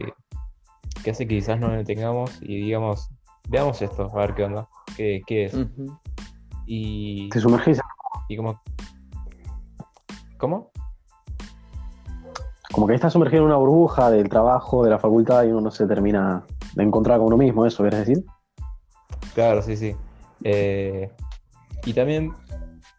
[1.03, 3.09] que hace que quizás no lo tengamos y digamos,
[3.49, 5.57] veamos esto, a ver qué onda, qué, qué es.
[6.67, 7.81] Y, Te sumergís,
[8.29, 8.61] y como...
[10.39, 10.71] ¿Cómo?
[12.79, 15.71] como que estás sumergido en una burbuja del trabajo, de la facultad y uno no
[15.73, 16.45] se termina
[16.75, 18.25] de encontrar con uno mismo, ¿eso querés decir?
[19.35, 19.97] Claro, sí, sí.
[20.45, 21.11] Eh,
[21.85, 22.33] y también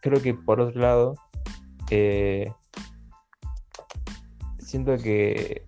[0.02, 1.14] creo que por otro lado,
[1.90, 2.52] eh,
[4.58, 5.66] siento que,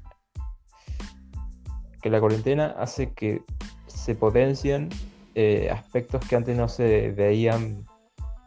[2.03, 3.43] que la cuarentena hace que
[3.87, 4.89] se potencien
[5.35, 7.87] eh, aspectos que antes no se veían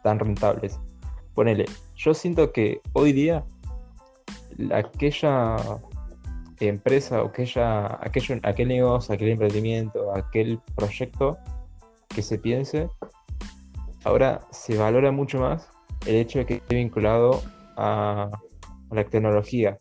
[0.04, 0.78] tan rentables.
[1.34, 1.64] Ponele,
[1.96, 3.44] yo siento que hoy día
[4.56, 5.56] la- aquella
[6.60, 11.36] empresa o aquella, aquello, aquel negocio, aquel emprendimiento, aquel proyecto
[12.08, 12.88] que se piense,
[14.04, 15.68] ahora se valora mucho más
[16.06, 17.42] el hecho de que esté vinculado
[17.76, 18.30] a,
[18.90, 19.76] a la tecnología.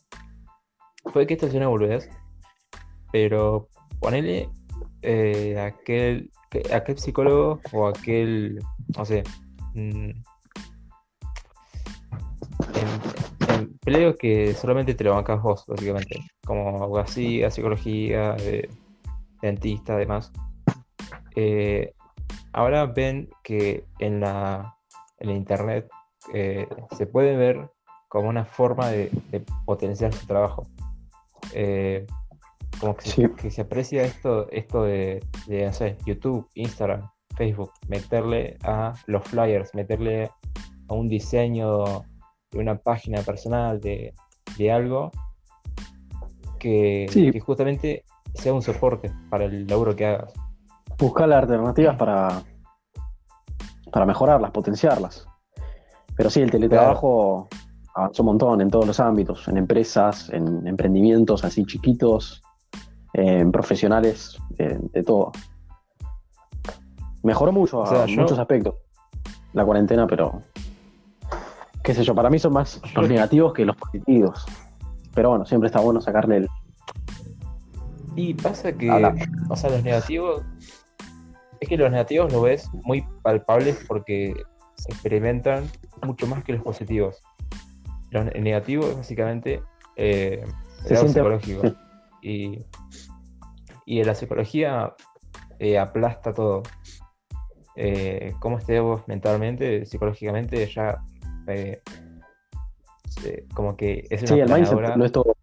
[1.14, 2.10] Puede que esto sea una boludez,
[3.16, 3.70] pero
[4.02, 4.50] ponele
[5.02, 8.60] eh, aquel, que- aquel psicólogo o aquel,
[8.98, 9.24] no sé,
[9.74, 10.10] mm,
[12.76, 18.68] em- empleo que solamente te lo bancas vos, básicamente, como abogacía, psicología, eh,
[19.42, 20.34] dentista, además.
[21.38, 21.94] Eh,
[22.52, 24.76] ahora ven que en la,
[25.20, 25.88] en internet
[26.34, 27.70] eh, se puede ver
[28.10, 30.68] como una forma de, de potenciar su trabajo.
[32.80, 33.34] Como que, se- Sí.
[33.36, 35.24] que se aprecia esto, esto de,
[35.72, 40.30] sé, YouTube, Instagram, Facebook, meterle a los flyers, meterle
[40.88, 41.84] a un diseño
[42.52, 44.14] de una página personal, de,
[44.58, 45.12] de algo
[46.60, 47.32] que, Sí.
[47.32, 48.04] que justamente
[48.34, 50.34] sea un soporte para el laburo que hagas.
[50.98, 52.42] Buscar las alternativas para,
[53.92, 55.28] para mejorarlas, potenciarlas.
[56.16, 57.50] Pero sí, el teletrabajo
[57.94, 62.42] avanzó un montón en todos los ámbitos, en empresas, en emprendimientos así chiquitos,
[63.18, 65.32] en profesionales, de todo.
[67.24, 68.76] Mejoró mucho O sea, a yo- muchos aspectos
[69.54, 70.42] la cuarentena, pero
[71.82, 74.46] qué sé yo, para mí son más los negativos que los positivos.
[75.14, 76.50] Pero bueno, siempre está bueno sacarle el,
[78.18, 79.16] Y pasa que, Habla.
[79.50, 80.42] o sea, los negativos,
[81.62, 84.36] es que los negativos lo ves muy palpables porque
[84.76, 85.70] se experimentan
[86.06, 87.22] mucho más que los positivos.
[88.12, 89.62] Los ne- negativos es básicamente
[89.96, 91.62] eh, el Se siente- psicológico.
[91.62, 91.76] sí.
[92.28, 92.66] Y,
[93.86, 94.96] y la psicología
[95.60, 96.64] eh, aplasta todo.
[97.76, 101.04] Eh, cómo estés vos mentalmente, psicológicamente, ya
[101.48, 101.82] eh,
[103.10, 105.36] se- como que es una Sí, el mindset lo es todo.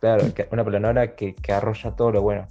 [0.00, 2.46] Claro, una planadora que, que arrolla todo lo bueno.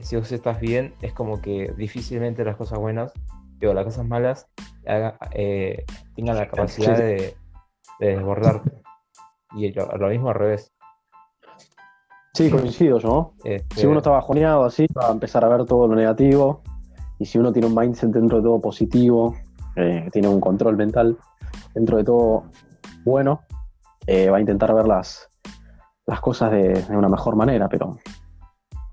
[0.00, 3.12] Si vos estás bien, es como que difícilmente las cosas buenas,
[3.58, 4.46] digo, las cosas malas,
[4.86, 5.84] haga- eh,
[6.14, 7.02] tengan la capacidad Sí, sí.
[7.02, 7.36] de,
[8.00, 8.70] de desbordarte.
[9.54, 10.72] Y lo, lo mismo al revés.
[12.34, 13.34] Sí, coincido yo.
[13.44, 16.62] Este, Si uno está bajoneado así, va a empezar a ver todo lo negativo.
[17.18, 19.36] Y si uno tiene un mindset dentro de todo positivo,
[19.76, 21.18] eh, tiene un control mental
[21.74, 22.44] dentro de todo
[23.04, 23.42] bueno,
[24.06, 25.28] eh, va a intentar ver las,
[26.06, 27.68] las cosas de, de una mejor manera.
[27.68, 27.98] Pero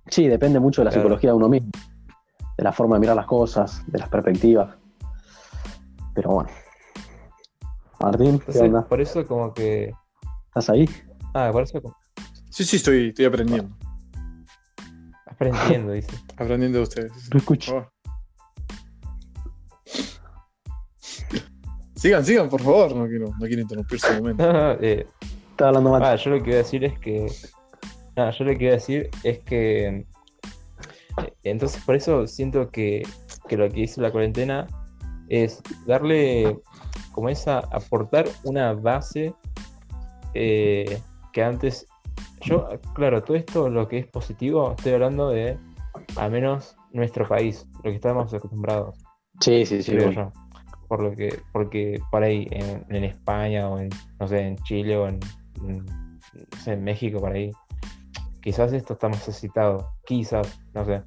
[0.08, 1.04] sí, depende mucho de la Claro.
[1.04, 1.72] psicología de uno mismo,
[2.58, 4.76] de la forma de mirar las cosas, de las perspectivas.
[6.14, 6.50] Pero bueno.
[8.02, 8.84] Martín, ¿qué onda?
[8.86, 9.94] por eso como que...
[10.48, 10.90] ¿Estás ahí?
[11.34, 11.96] Ah, por eso como-
[12.50, 13.76] Sí, sí, estoy, estoy aprendiendo.
[15.26, 16.12] aprendiendo, dice.
[16.38, 17.12] Aprendiendo de ustedes.
[17.32, 17.72] Lo escucho.
[17.74, 17.94] Por favor.
[21.96, 22.96] Sigan, sigan, por favor.
[22.96, 24.46] No quiero, no quiero interrumpir su momento.
[24.46, 25.06] No, no, eh,
[25.52, 26.04] Estaba hablando mal.
[26.04, 27.28] Ah, yo lo que voy a decir es que.
[28.16, 29.88] No, yo lo que voy a decir es que.
[29.88, 33.04] eh, Entonces, por eso siento que,
[33.48, 34.66] que lo que hizo la cuarentena
[35.28, 36.58] es darle
[37.12, 37.60] como esa.
[37.60, 39.34] aportar una base
[40.34, 41.02] eh,
[41.34, 41.86] que antes.
[42.42, 45.58] Yo, claro, todo esto, lo que es positivo, estoy hablando de
[46.16, 48.96] al menos nuestro país, lo que estamos acostumbrados
[49.40, 49.92] Sí, sí, sí.
[49.92, 50.34] creo bueno.
[50.34, 50.42] yo.
[50.88, 54.98] Por lo que, porque por ahí en, en España o en, no sé, en Chile
[54.98, 55.20] o en,
[55.64, 57.52] en, no sé, en México, por ahí,
[58.42, 61.04] quizás esto está más necesitado, quizás, no sé.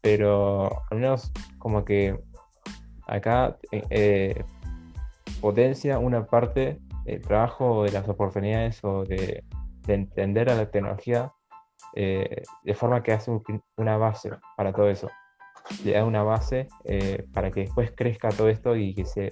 [0.00, 2.18] Pero al menos como que
[3.06, 4.44] acá eh, eh,
[5.40, 9.44] potencia una parte del trabajo o de las oportunidades o de,
[9.90, 11.32] de entender a la tecnología
[11.96, 13.42] eh, de forma que hace un-
[13.76, 15.08] una base para todo eso
[15.84, 19.30] le da una base eh, para que después crezca todo esto y que se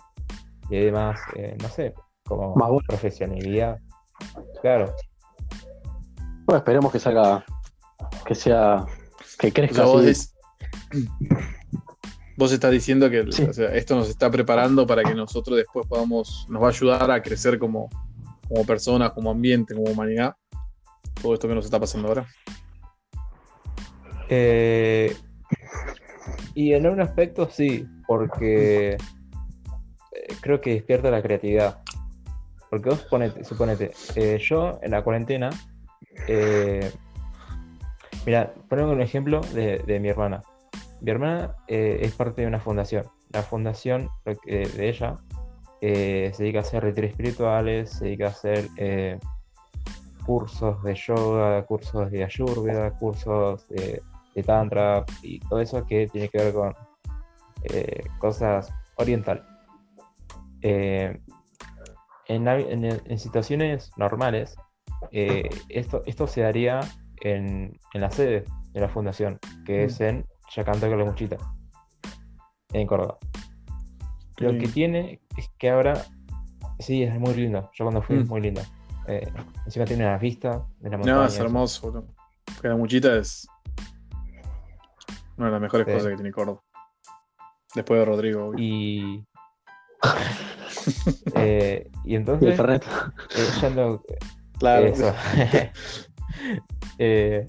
[0.71, 1.95] le dé más, eh, no sé,
[2.25, 3.79] como Más profesionalidad.
[4.61, 4.95] Claro,
[6.45, 7.45] Bueno, esperemos que salga,
[8.25, 8.85] que sea,
[9.39, 10.35] que O crezca sea, vos, es-
[12.37, 13.43] vos estás diciendo que Sí.
[13.45, 17.11] o sea, esto nos está preparando para que nosotros después podamos, nos va a ayudar
[17.11, 17.89] a crecer como,
[18.49, 20.35] como personas, como ambiente, como humanidad.
[21.23, 22.27] Todo esto que nos está pasando ahora.
[24.29, 25.17] Eh,
[26.55, 28.97] y en un aspecto sí, porque eh,
[30.41, 31.83] creo que despierta la creatividad.
[32.69, 35.51] Porque vos ponete, suponete, eh, yo en la cuarentena,
[36.27, 36.91] eh,
[38.27, 40.43] mira, ponemos un ejemplo de, mi hermana.
[41.01, 43.05] Mi hermana es parte de una fundación.
[43.31, 45.15] La fundación de ella
[45.81, 48.69] se dedica a hacer retiros espirituales, se dedica a hacer
[50.29, 54.03] cursos de yoga, cursos de ayurveda, cursos de
[54.35, 56.73] de tantra y todo eso que tiene que ver con
[57.65, 59.43] eh, cosas oriental.
[60.61, 61.19] Eh,
[62.27, 64.55] en, la- en- en situaciones normales,
[65.11, 66.81] eh, esto, esto se daría
[67.23, 70.25] en, en la sede de la fundación, que es en
[70.55, 71.39] Yacanto Calamuchita,
[72.75, 73.19] en Córdoba.
[74.37, 75.95] Lo que tiene es que ahora,
[76.79, 77.71] sí, es muy lindo.
[77.75, 78.29] Yo cuando fui, es Mm.
[78.29, 78.61] muy lindo.
[79.09, 79.33] Eh,
[79.65, 81.17] encima tiene una vista de la montaña.
[81.17, 81.91] No, es hermoso.
[81.91, 82.15] boludo.
[82.61, 83.47] Calamuchita es
[85.37, 85.93] una de las mejores Sí.
[85.93, 86.63] cosas que tiene Córdoba.
[87.75, 88.47] Después de Rodrigo.
[88.49, 88.59] obvio.
[88.59, 89.25] Y.
[91.35, 92.59] eh, y entonces.
[92.59, 93.99] Eh,
[94.59, 94.87] Claro.
[94.87, 95.15] eso.
[96.99, 97.47] Eh,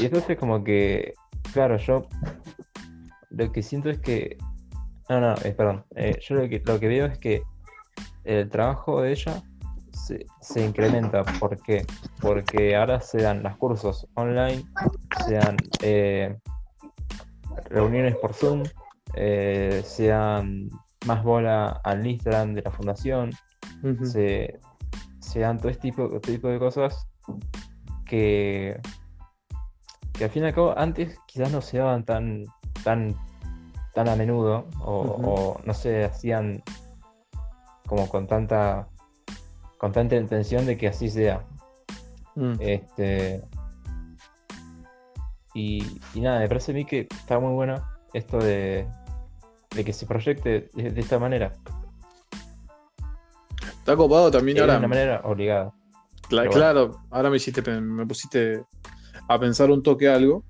[0.00, 1.14] y entonces, como que.
[1.52, 2.06] Claro, yo.
[3.30, 4.38] Lo que siento es que.
[5.08, 5.84] No, no, eh, perdón.
[5.96, 7.42] Eh, yo lo que, lo que veo es que
[8.24, 9.42] el trabajo de ella
[10.10, 11.22] se, se incrementa.
[11.38, 11.86] ¿Por qué?
[12.20, 14.64] Porque ahora se dan los cursos online,
[15.26, 16.36] se dan eh,
[17.66, 18.64] reuniones por Zoom,
[19.14, 20.68] eh, se dan
[21.06, 23.30] más bola al Instagram de la fundación,
[23.82, 24.04] Ujú.
[24.04, 24.58] se,
[25.20, 27.06] se dan todo este tipo, este tipo de cosas
[28.04, 28.80] que,
[30.12, 32.44] que al fin y al cabo antes quizás no se daban tan,
[32.82, 33.14] tan,
[33.94, 36.62] tan a menudo o, o no se hacían
[37.86, 38.88] como con tanta
[39.80, 41.44] con tanta intención de que así sea.
[42.36, 42.52] Mm.
[42.60, 43.42] Este
[45.54, 48.86] y, y nada, me parece a mí que está muy bueno esto de,
[49.74, 51.52] de que se proyecte de, de esta manera,
[53.78, 54.78] Está copado también de ahora.
[54.78, 55.72] una manera obligada.
[56.28, 56.50] Cla- bueno.
[56.52, 58.62] claro, ahora me hiciste, me pusiste
[59.28, 60.44] a pensar un toque algo.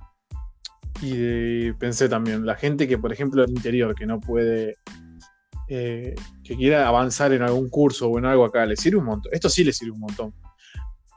[1.01, 4.75] Y pensé también, la gente que, por ejemplo, el interior, que no puede,
[5.73, 9.33] eh, que quiera avanzar en algún curso o en algo acá, le sirve un montón.
[9.33, 10.35] Esto sí le sirve un montón.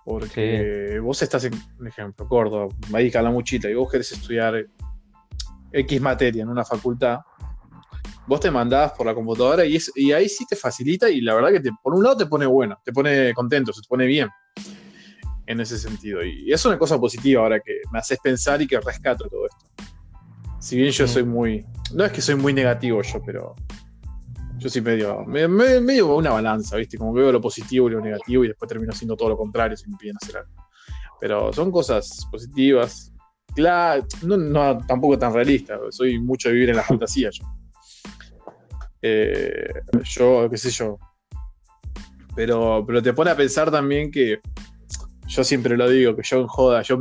[0.06, 4.64] Porque vos estás en, un ejemplo, Córdoba, ahí Calamuchita, y vos querés estudiar
[5.72, 7.20] X materia en una facultad,
[8.28, 11.51] vos te mandás por la computadora y, y ahí sí te facilita y la verdad
[11.51, 14.30] que te, por un lado te pone bueno, te pone contento, se te pone bien
[15.47, 16.24] en ese sentido.
[16.24, 19.84] Y es una cosa positiva ahora que me haces pensar y que rescato todo esto.
[20.60, 21.66] Si bien yo soy muy.
[21.93, 23.56] No es que soy muy negativo yo, pero.
[24.64, 25.26] Yo sí medio.
[25.26, 26.97] Me, medio una balanza, ¿viste?
[26.97, 29.89] Como veo lo positivo y lo negativo y después termino haciendo todo lo contrario si
[29.89, 30.53] me piden hacer algo.
[31.20, 33.11] Pero son cosas positivas.
[33.53, 35.78] Claro, no, tampoco tan realista.
[35.89, 37.43] Soy mucho de vivir en la fantasía yo.
[39.01, 39.68] Eh,
[40.01, 40.97] yo, qué sé yo.
[42.34, 44.39] Pero, pero te pone a pensar también que
[45.28, 46.99] yo siempre lo digo, que yo en joda, yo,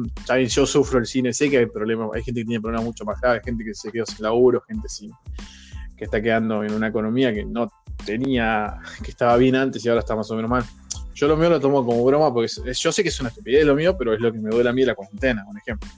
[0.48, 3.20] yo sufro el cine, sé que hay problemas, hay gente que tiene problemas mucho más
[3.20, 5.12] graves, gente que se quedó sin laburo, gente sin,
[5.96, 7.70] que está quedando en una economía que no
[8.04, 10.64] tenía, que estaba bien antes y ahora está más o menos mal.
[11.14, 13.74] Yo lo mío lo tomo como broma porque yo sé que es una estupidez lo
[13.74, 15.88] mío, pero es lo que me duele a mí la cuarentena, un ejemplo.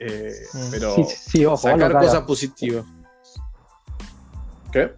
[0.00, 0.70] Eh, mm.
[0.70, 2.84] pero sí, ojo, sacar cosas positivas.
[4.72, 4.92] ¿Qué?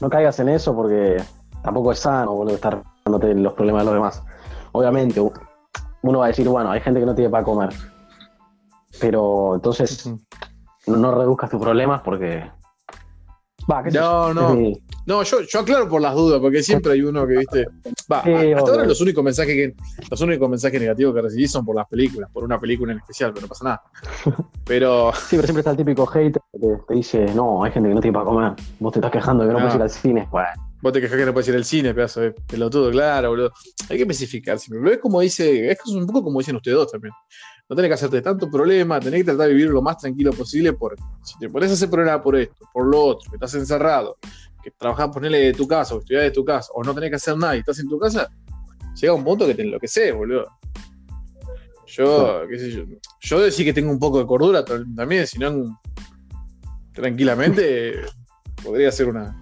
[0.00, 1.22] No caigas en eso porque
[1.62, 4.22] tampoco es sano, boludo, estar dándote los problemas de los demás.
[4.72, 5.20] Obviamente,
[6.02, 7.70] uno va a decir, bueno, hay gente que no tiene para comer.
[9.00, 10.08] Pero entonces
[10.86, 12.50] no, reduzcas tus problemas porque.
[13.92, 14.72] No, no.
[15.06, 17.66] No, yo, yo, aclaro por las dudas, porque siempre hay uno que, viste.
[18.10, 19.74] Va, hasta ahora los únicos mensajes que,
[20.10, 23.32] los únicos mensajes negativos que recibí son por las películas, por una película en especial,
[23.32, 23.82] pero no pasa nada.
[24.64, 25.12] Pero.
[25.12, 28.00] Sí, pero siempre está el típico hater que te dice, no, hay gente que no
[28.00, 28.52] tiene para comer.
[28.80, 30.28] Vos te estás quejando de que no, puedes ir al cine.
[30.28, 30.48] Bueno.
[30.82, 33.52] Vos te quejas que no puedes ir al cine, pedazo de pelotudo, claro, boludo.
[33.88, 34.80] Hay que especificar siempre.
[34.82, 37.14] Pero es como dice, es un poco como dicen ustedes dos también.
[37.68, 40.72] No tenés que hacerte tanto problema, tenés que tratar de vivir lo más tranquilo posible,
[40.72, 44.18] porque si te pones a hacer problema por esto, por lo otro, que estás encerrado,
[44.62, 47.16] que trabajás, ponele de tu casa, o estudiar de tu casa, o no tenés que
[47.16, 48.28] hacer nada y estás en tu casa,
[49.00, 50.46] llega un punto que te enloqueces, boludo.
[51.86, 52.84] Yo, qué sé yo,
[53.20, 55.80] yo decir que tengo un poco de cordura también, si no,
[56.92, 57.94] tranquilamente
[58.62, 59.36] podría ser una,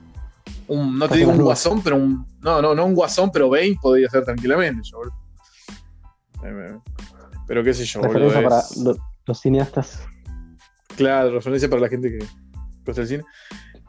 [0.69, 2.27] no te digo un guasón, pero un.
[2.41, 4.89] No, no, no un guasón, pero Bane podría ser tranquilamente.
[6.45, 6.79] Eh,
[7.47, 8.63] pero qué sé yo, Referencia para
[9.27, 10.01] los, cineastas.
[10.97, 12.27] Claro, referencia para la gente que
[12.85, 13.25] gusta el cine.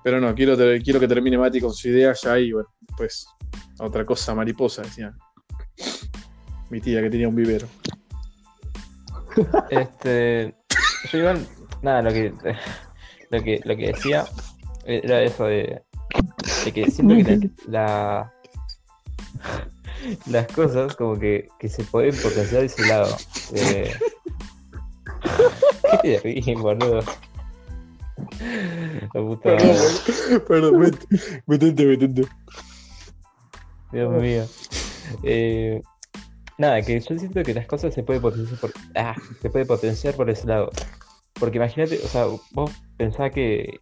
[0.03, 3.27] Pero no, quiero, quiero que termine Mati con su idea ya y bueno, pues
[3.79, 5.13] otra cosa mariposa, decía.
[6.69, 7.67] Mi tía que tenía un vivero.
[9.69, 10.55] Este.
[11.11, 11.45] Yo igual,
[11.81, 12.33] nada, lo que,
[13.29, 14.25] lo que, lo que decía
[14.85, 15.83] era eso de
[16.63, 18.31] de que siento que la,
[20.27, 23.15] las cosas como que, que, se pueden potenciar de ese lado.
[23.53, 23.93] Eh...
[26.01, 27.01] ¿Qué te ríes, boludo?
[29.13, 29.57] La puta
[30.47, 30.91] Perdón,
[31.47, 32.23] metente, metente.
[33.91, 34.45] Dios mío.
[35.23, 35.81] Eh,
[36.57, 40.15] nada, que yo siento que las cosas se pueden potenciar por, ah, se puede potenciar
[40.15, 40.71] por ese lado.
[41.33, 43.79] Porque imagínate, o sea, vos pensás que,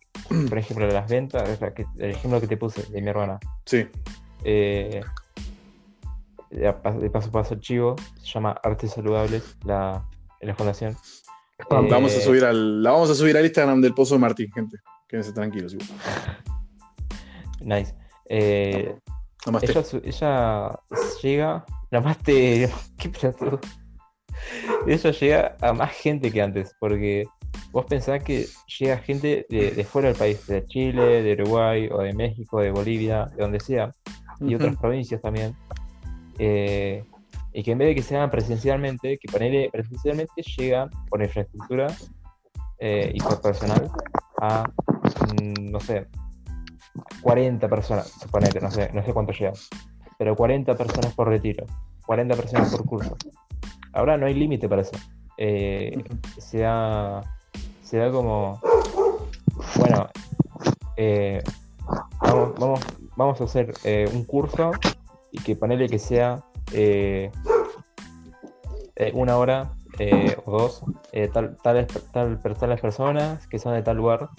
[0.49, 1.59] por ejemplo, las ventas,
[1.99, 3.39] el ejemplo que te puse de mi hermana.
[3.65, 3.85] Sí.
[4.43, 5.01] Eh,
[6.53, 10.07] de paso a paso chivo, se llama Artes Saludables, la,
[10.41, 10.95] la fundación.
[11.69, 14.51] vamos a eh, subir al, la vamos a subir al Instagram del Pozo de Martín,
[14.53, 14.77] gente.
[15.07, 15.75] Quédense tranquilos.
[17.61, 17.95] Nice.
[18.27, 18.93] Eh,
[19.61, 20.79] ella, ella,
[21.21, 23.59] llega, namaste, qué plato.
[24.85, 27.25] Ella llega a más gente que antes, porque
[27.71, 28.47] vos pensás que
[28.79, 33.25] llega gente de, fuera del país, de Chile, de Uruguay, o de México, de Bolivia,
[33.35, 33.91] de donde sea,
[34.41, 35.55] y otras provincias también,
[36.39, 37.03] eh,
[37.53, 41.87] y que en vez de que se hagan presencialmente, que ponerle presencialmente llegan por infraestructura
[42.79, 43.91] eh, y por personal
[44.41, 46.07] a, mm, no sé,
[47.21, 49.53] 40 personas, suponete, no sé, no sé cuánto llegan,
[50.17, 51.65] pero 40 personas por retiro,
[52.05, 53.15] 40 personas por curso.
[53.93, 54.97] Ahora no hay límite para eso.
[55.37, 56.03] Eh,
[56.37, 57.23] se, da,
[58.11, 58.59] como,
[59.75, 60.09] bueno,
[60.97, 61.43] eh,
[62.21, 62.81] vamos,
[63.15, 64.71] vamos, a hacer eh, un curso
[65.33, 66.41] y que ponele que sea
[69.13, 69.73] una hora
[70.45, 70.83] o dos,
[71.33, 74.29] tal, tales, tal, tales personas que son de tal lugar,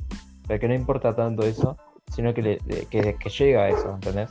[0.46, 1.76] pero que no importa tanto eso,
[2.14, 2.58] sino que, le,
[2.90, 4.30] que, que llega a eso, ¿entendés?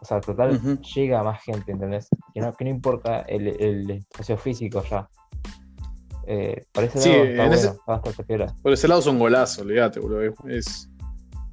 [0.00, 2.08] O sea, total llega a más gente, ¿entendés?
[2.34, 5.08] Que no, que no importa el, el espacio físico ya.
[6.26, 10.22] Eh, por ese lado está bueno, ese, Por ese lado son golazos, olvídate, boludo.
[10.48, 10.90] Es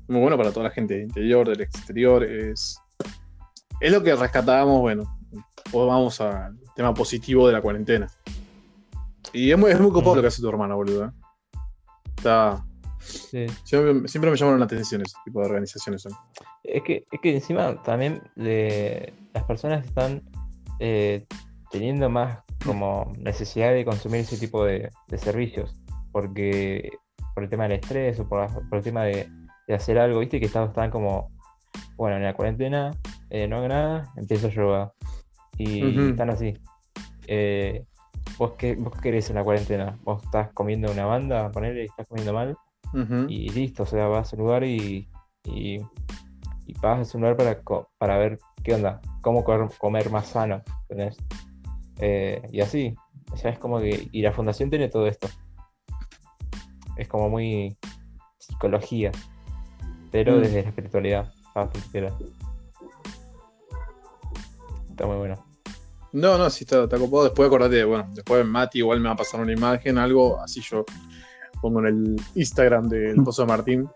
[0.07, 2.23] muy bueno para toda la gente del interior, del exterior.
[2.23, 2.77] Es,
[3.81, 5.17] es lo que rescatábamos, bueno,
[5.71, 8.07] pues vamos al tema positivo de la cuarentena.
[9.33, 11.05] Y es muy, es muy copado lo que hace tu hermana, boludo.
[11.05, 11.11] ¿eh?
[12.17, 12.65] Está.
[12.99, 13.47] Sí.
[13.63, 16.05] Siempre, siempre me llamaron la atención ese tipo de organizaciones.
[16.05, 16.09] ¿eh?
[16.63, 20.21] Es que, es que encima también le- las personas están
[20.79, 21.25] eh,
[21.71, 25.73] teniendo más como necesidad de consumir ese tipo de, de servicios.
[26.11, 26.91] Porque
[27.33, 29.29] por el tema del estrés o por, el tema de,
[29.67, 31.31] de hacer algo, viste que están como,
[31.95, 32.91] bueno, en la cuarentena,
[33.31, 34.93] eh, no hago nada, empiezo yoga.
[35.57, 36.53] Y están así.
[37.27, 37.85] Eh,
[38.37, 39.97] ¿vos, qué, ¿Vos querés en la cuarentena?
[40.03, 42.57] ¿Vos estás comiendo una banda, ponele, y estás comiendo mal?
[43.29, 45.07] Y listo, o sea, vas a un lugar y,
[45.45, 45.75] y,
[46.65, 47.61] y vas a ese lugar para,
[47.97, 51.17] para ver qué onda, cómo comer, comer más sano, ¿entendés?
[51.99, 52.95] Eh, y así,
[53.31, 55.27] o sea, es como que, y la fundación tiene todo esto.
[56.97, 57.77] Es como muy
[58.39, 59.11] psicología,
[60.11, 60.41] pero Mm.
[60.41, 61.33] desde la espiritualidad.
[61.91, 62.13] Piola.
[65.01, 65.43] Está muy bueno.
[66.13, 67.23] No, no, sí está, está copado.
[67.23, 70.85] Después acordate, bueno, después Mati igual me va a pasar una imagen, algo así yo
[71.59, 73.89] pongo en el Instagram del Pozo de Martín.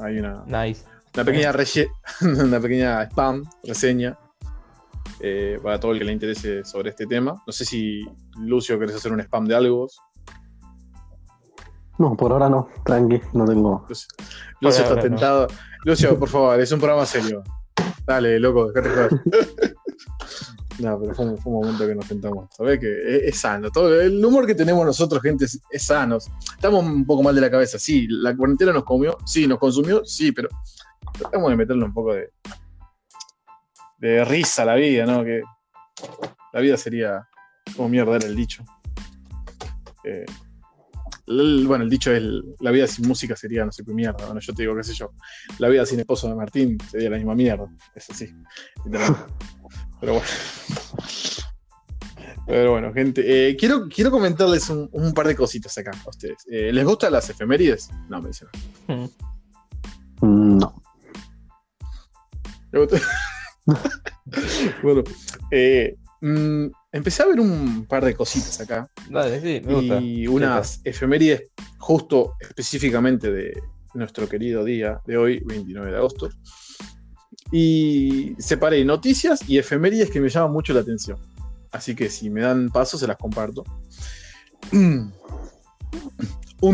[0.00, 0.84] Hay una, Nice.
[1.12, 1.90] una pequeña relle-
[2.44, 4.16] una pequeña spam, reseña.
[5.18, 7.42] eh, para todo el que le interese sobre este tema.
[7.44, 8.04] No sé si
[8.38, 9.76] Lucio querés hacer un spam de algo.
[9.78, 9.98] vos.
[11.98, 13.84] No, por ahora no, tranqui, no tengo.
[13.88, 14.06] Lucio,
[14.60, 15.02] Lucio está no.
[15.02, 15.46] tentado.
[15.84, 17.42] Lucio, por favor, es un programa serio.
[18.06, 19.74] Dale, loco, dejate joder.
[20.78, 22.48] No, pero fue un, momento que nos tentamos.
[22.54, 23.70] Sabés que es, sano.
[23.70, 26.18] Todo el humor que tenemos nosotros, gente, es, es sano.
[26.54, 27.78] Estamos un poco mal de la cabeza.
[27.78, 30.48] Sí, la cuarentena nos comió, sí, nos consumió, sí, pero
[31.18, 32.30] tratamos de meterle un poco de,
[33.98, 35.24] de risa a la vida, ¿no?
[35.24, 35.42] Que
[36.52, 37.26] la vida sería
[37.74, 38.64] como mierda era el dicho.
[40.04, 40.26] Eh,
[41.26, 42.22] bueno, el dicho es
[42.60, 44.24] la vida sin música sería no sé qué mierda.
[44.26, 45.12] Bueno, yo te digo, qué sé yo.
[45.58, 47.66] La vida sin esposo de Martín sería la misma mierda.
[47.94, 48.32] Es así.
[50.06, 50.28] Pero bueno.
[52.46, 53.22] Pero bueno, gente.
[53.50, 56.44] eh, quiero, quiero comentarles un, un par de cositas acá a ustedes.
[56.48, 57.90] Eh, ¿Les gustan las efemérides?
[58.08, 58.46] No, me dicen.
[60.20, 60.74] Mm, No.
[64.82, 65.02] Bueno,
[65.50, 68.88] eh, mm, empecé a ver un par de cositas acá.
[69.10, 70.00] Dale, sí, me gusta.
[70.00, 73.60] y unas efemérides justo específicamente de
[73.94, 76.28] nuestro querido día de hoy, 29 de agosto.
[77.52, 81.18] Y separé noticias y efemérides que me llaman mucho la atención.
[81.70, 83.64] Así que si me dan paso, se las comparto.
[84.72, 85.12] Un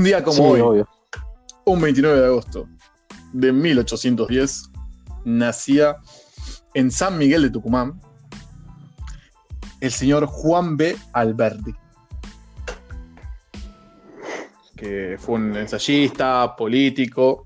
[0.05, 0.89] día como sí, hoy, obvio.
[1.65, 2.69] un 29 de agosto
[3.33, 4.71] de 1810,
[5.25, 5.97] nacía
[6.75, 8.01] en San Miguel de Tucumán
[9.81, 10.97] el señor Juan B.
[11.13, 11.75] Alberdi,
[14.77, 17.43] que fue un ensayista, político,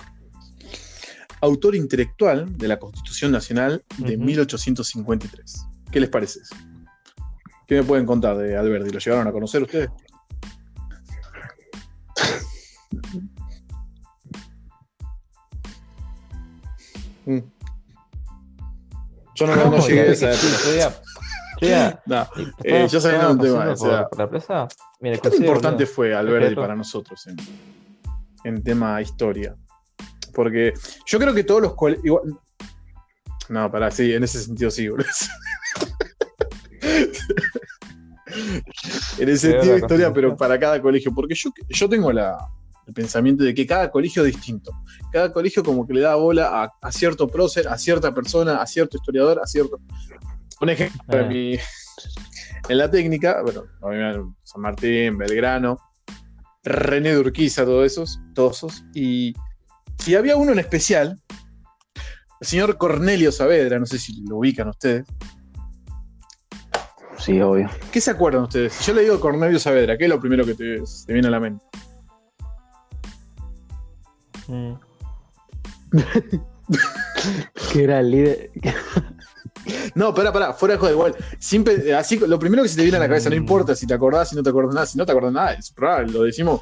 [1.41, 4.25] autor intelectual de la Constitución Nacional de Ujú.
[4.25, 5.67] 1853.
[5.91, 6.55] ¿Qué les parece eso?
[7.67, 8.91] ¿Qué me pueden contar de Alberdi?
[8.91, 9.91] ¿Lo llegaron a conocer ustedes?
[17.27, 17.39] Mm.
[19.35, 20.77] Yo no, no, no llegué a esa época.
[20.77, 21.03] ya-
[21.61, 24.31] ya- No, y- Eh, estaba- yo sabía estaba un tema, o sea- por, por la
[24.31, 24.69] plaza.
[25.01, 27.37] Mira, ¿Qué tan importante fue Alberti para nosotros en,
[28.45, 29.57] en tema historia?
[30.37, 30.75] Porque
[31.07, 32.05] yo creo que todos los colegios.
[32.05, 32.23] Igual...
[33.49, 35.07] No, pará, sí, en ese sentido sí, boludo.
[39.19, 41.13] en ese Peor sentido la historia, pero para cada colegio.
[41.15, 42.37] Porque yo, yo tengo la,
[42.87, 44.73] el pensamiento de que cada colegio es distinto.
[45.13, 48.67] Cada colegio como que le da bola a, a cierto prócer, a cierta persona, a
[48.67, 49.81] cierto historiador, a cierto.
[50.61, 51.17] Un ejemplo, Ah.
[51.21, 51.59] en, mi-
[52.69, 55.79] en la técnica, bueno, San Martín, Belgrano,
[56.65, 58.85] René de Urquiza, todos esos, todos esos.
[58.95, 59.35] Y
[60.07, 61.21] si había uno en especial,
[62.41, 65.05] el señor Cornelio Saavedra, no sé si lo ubican ustedes.
[67.19, 67.69] Sí, obvio.
[67.91, 68.73] ¿Qué se acuerdan ustedes?
[68.75, 71.31] Si yo le digo Cornelio Saavedra, ¿qué es lo primero que te, te viene a
[71.33, 71.65] la mente?
[74.47, 74.75] Mm.
[77.73, 78.51] Que era el líder.
[79.97, 81.17] No, pará, pará, fuera de joder, igual.
[81.41, 83.39] Siempre, así, lo primero que se te viene a la cabeza, no Mm.
[83.41, 85.73] importa si te acordás, si no te acordás nada, si no te acordás nada, es
[85.77, 86.61] raro, lo decimos,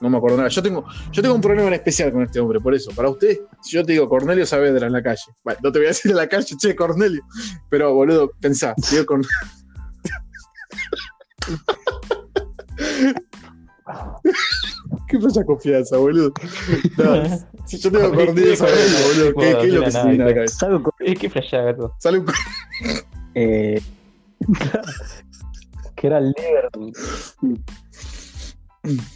[0.00, 0.48] no me acuerdo nada.
[0.48, 2.90] Yo tengo, yo tengo un problema en especial con este hombre, por eso.
[2.94, 5.86] Para ustedes, si yo te digo Cornelio Saavedra en la calle, bueno, no te voy
[5.86, 7.22] a decir en la calle, che, Cornelio,
[7.70, 9.30] pero boludo, pensá, digo Cornelio.
[15.08, 16.32] ¿Qué pasa confianza, boludo?
[16.98, 17.24] No,
[17.64, 20.26] si yo te digo Cornelio Saavedra, boludo, ¿qué, qué es lo que se viene a
[20.26, 20.56] la cabeza?
[20.58, 21.94] ¿Sabe cu- Es que flashea, gato.
[22.00, 22.26] Sale un
[23.34, 23.80] eh,
[25.94, 26.68] que era el líder.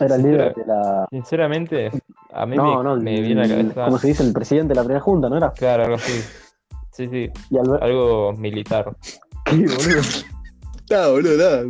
[0.00, 1.06] Era el líder de la.
[1.10, 1.90] Sinceramente,
[2.32, 3.84] a mí No, me, no, me el- viene a la cabeza.
[3.84, 4.22] ¿Cómo se dice?
[4.22, 5.52] El presidente de la primera junta, ¿no era?
[5.52, 6.20] Claro, algo así.
[6.92, 8.96] Sí, sí, Y Albert- algo militar.
[9.44, 10.02] ¿Qué, boludo?
[10.90, 11.64] Nada, boludo, nada.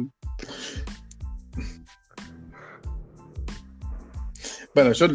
[4.74, 5.06] Bueno, yo,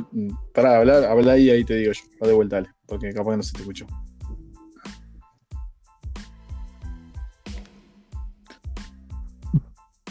[0.53, 2.01] para hablar, habla ahí, ahí te digo yo.
[2.21, 3.85] Va de vuelta, dale, porque capaz que no se te escuchó.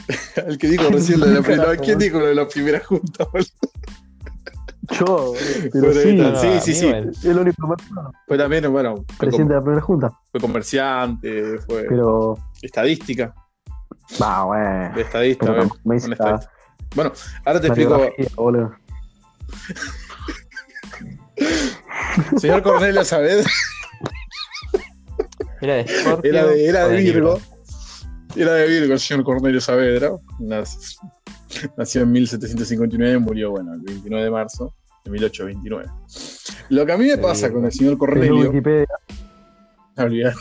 [0.46, 1.76] El que dijo recién lo de la primera.
[1.76, 3.24] ¿Quién dijo lo de la primera junta?
[3.32, 3.48] boludo?
[4.90, 5.32] Yo,
[5.72, 6.30] pero Bueno, sí, está.
[6.30, 6.86] No, sí, a sí, sí.
[6.86, 7.10] bueno.
[7.10, 8.10] es lo único persona.
[8.26, 10.12] Fue también, bueno, fue, Presidente de la primera junta.
[10.30, 13.34] fue comerciante, fue Pero, estadística.
[14.20, 14.94] va, bueno.
[14.94, 16.50] De estadista, Pero eh, me estadista.
[16.94, 17.12] Bueno,
[17.44, 18.00] ahora te explico.
[22.36, 23.50] Señor Cornelio Saavedra
[25.60, 26.30] Era de Scorpio.
[26.30, 26.96] era de, era de.
[26.98, 27.40] Virgo.
[28.36, 30.10] Era de Virgo el señor Cornelio Saavedra.
[30.40, 30.96] Nac-
[31.76, 34.74] Nació en 1759 y murió, bueno, el 29 de marzo
[35.04, 35.88] de 1829.
[36.70, 38.50] Lo que a mí me De pasa con el señor Cornelio.
[39.96, 40.36] Olvídate.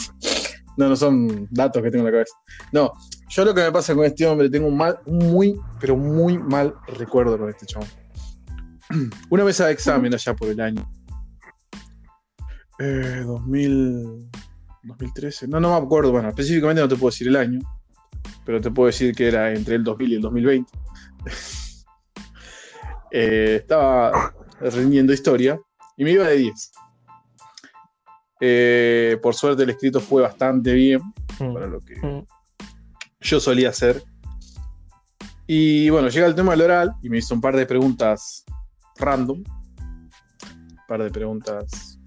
[0.76, 2.34] No, no son datos que tengo en la cabeza.
[2.72, 2.94] No,
[3.30, 6.74] yo lo que me pasa con este hombre, tengo un mal, muy, pero muy mal
[6.98, 7.88] recuerdo con este chabón.
[9.30, 10.90] Una vez a examen allá por el año.
[12.80, 14.30] Eh, 2000,
[14.84, 15.48] 2013.
[15.48, 16.12] No, no me acuerdo.
[16.12, 17.60] Bueno, específicamente no te puedo decir el año.
[18.46, 20.72] Pero te puedo decir que era entre el 2000 y el 2020.
[23.16, 25.60] Eh, estaba rindiendo historia
[25.98, 26.72] y me iba de 10.
[28.42, 31.00] Eh, por suerte el escrito fue bastante bien
[31.40, 31.54] Mm.
[31.54, 32.26] para lo que Mm.
[33.22, 34.04] yo solía hacer.
[35.46, 38.44] Y bueno, llega el tema del oral y me hizo un par de preguntas
[38.98, 39.40] random.
[39.40, 42.00] Un par de preguntas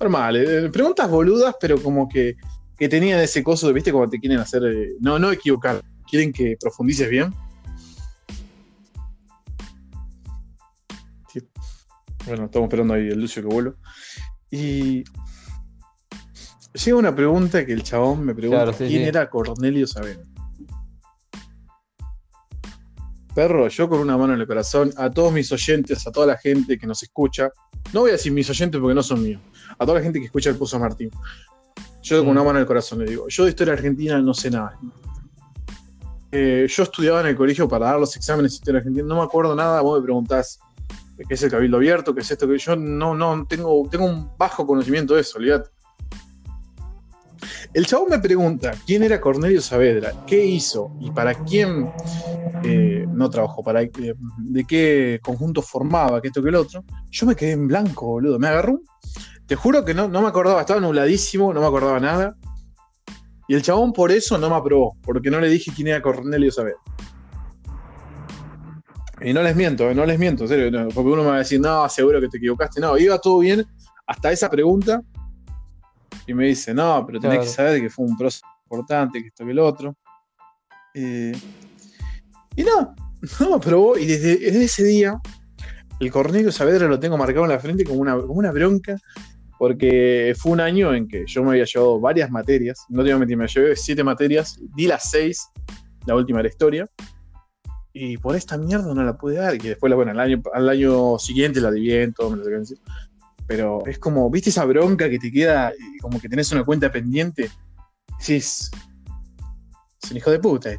[0.00, 0.48] normales.
[0.48, 2.34] eh, Preguntas boludas, pero como que,
[2.78, 4.62] que tenían ese coso de, viste, como te quieren hacer.
[4.64, 5.82] eh, no, no equivocar.
[6.08, 7.34] Quieren que profundices bien.
[11.32, 11.40] Sí.
[12.26, 13.74] Bueno, estamos esperando ahí el Lucio que vuelva.
[14.50, 15.04] Y
[16.84, 19.08] llega una pregunta que el chabón me pregunta Claro, sí, quién sí.
[19.08, 20.24] era Cornelio Saavedra.
[23.34, 26.38] Perro, yo con una mano en el corazón, a todos mis oyentes, a toda la
[26.38, 27.50] gente que nos escucha,
[27.92, 29.42] no voy a decir mis oyentes porque no son míos,
[29.78, 31.10] a toda la gente que escucha el Puso Martín,
[32.08, 32.30] yo con Mm.
[32.30, 34.78] una mano en el corazón le digo, yo de historia argentina no sé nada.
[36.32, 39.22] Eh, yo estudiaba en el colegio para dar los exámenes de historia argentina, no me
[39.22, 40.58] acuerdo nada, vos me preguntás
[41.16, 44.28] qué es el cabildo abierto, qué es esto, que yo no, no tengo, tengo un
[44.36, 45.70] bajo conocimiento de eso, olvídate.
[47.74, 51.90] El chabón me pregunta quién era Cornelio Saavedra, qué hizo y para quién
[52.62, 53.90] eh, no trabajó, para eh,
[54.38, 56.84] de qué conjunto formaba, que esto que el otro.
[57.10, 58.38] Yo me quedé en blanco, boludo.
[58.38, 58.72] Me agarró.
[58.72, 58.84] un-
[59.46, 62.36] Te juro que no, no me acordaba, estaba nubladísimo, no me acordaba nada.
[63.48, 66.50] Y el chabón por eso no me aprobó, porque no le dije quién era Cornelio
[66.50, 66.80] Saavedra.
[69.20, 71.34] Y no les miento, eh, no les miento, en serio, no, porque uno me va
[71.36, 72.80] a decir, no, seguro que te equivocaste.
[72.80, 73.64] No, iba todo bien
[74.06, 75.00] hasta esa pregunta.
[76.26, 77.48] Y me dice, no, pero tenés Claro.
[77.48, 79.96] que saber que fue un proceso importante, que esto que el otro.
[80.92, 81.32] Eh,
[82.56, 82.94] y no,
[83.40, 83.96] no me aprobó.
[83.96, 85.20] Y desde, desde ese día,
[86.00, 88.96] el Cornelio Saavedra lo tengo marcado en la frente como una, como una bronca,
[89.58, 92.84] porque fue un año en que yo me había llevado varias materias.
[92.88, 95.48] No te voy a mentir, me llevé siete materias, di las seis,
[96.06, 96.86] la última de la historia.
[97.92, 99.54] Y por esta mierda no la pude dar.
[99.54, 102.50] Y después, bueno, al año, al año siguiente la di bien, todo me lo que
[102.50, 102.78] decir.
[103.46, 106.90] Pero es como, ¿viste esa bronca que te queda y como que tenés una cuenta
[106.92, 107.50] pendiente?
[108.18, 108.70] Sí, es,
[110.02, 110.72] es un hijo de puta.
[110.72, 110.78] eh.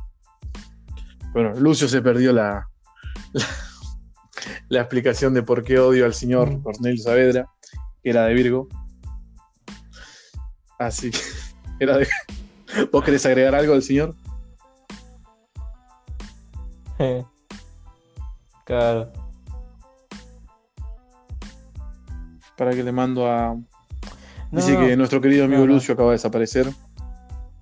[1.34, 2.68] Bueno, Lucio se perdió la,
[3.34, 3.46] la,
[4.70, 6.62] la explicación de por qué odio al señor Mm.
[6.64, 7.48] Cornelio Saavedra,
[8.04, 8.68] era de Virgo.
[10.80, 11.20] Así que
[11.80, 12.08] era de.
[12.92, 14.16] ¿Vos querés agregar algo al señor?
[18.66, 19.12] claro.
[22.58, 23.56] Para que le mando a.
[24.52, 25.74] Dice que nuestro querido amigo No, no.
[25.74, 26.68] Lucio acaba de desaparecer.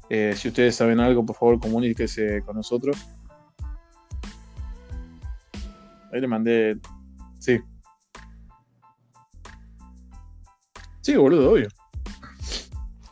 [0.09, 2.97] Eh, si ustedes saben algo, por favor, comuníquese con nosotros.
[6.13, 6.77] Ahí le mandé.
[7.39, 7.59] Sí.
[11.05, 11.67] Sí, boludo, obvio.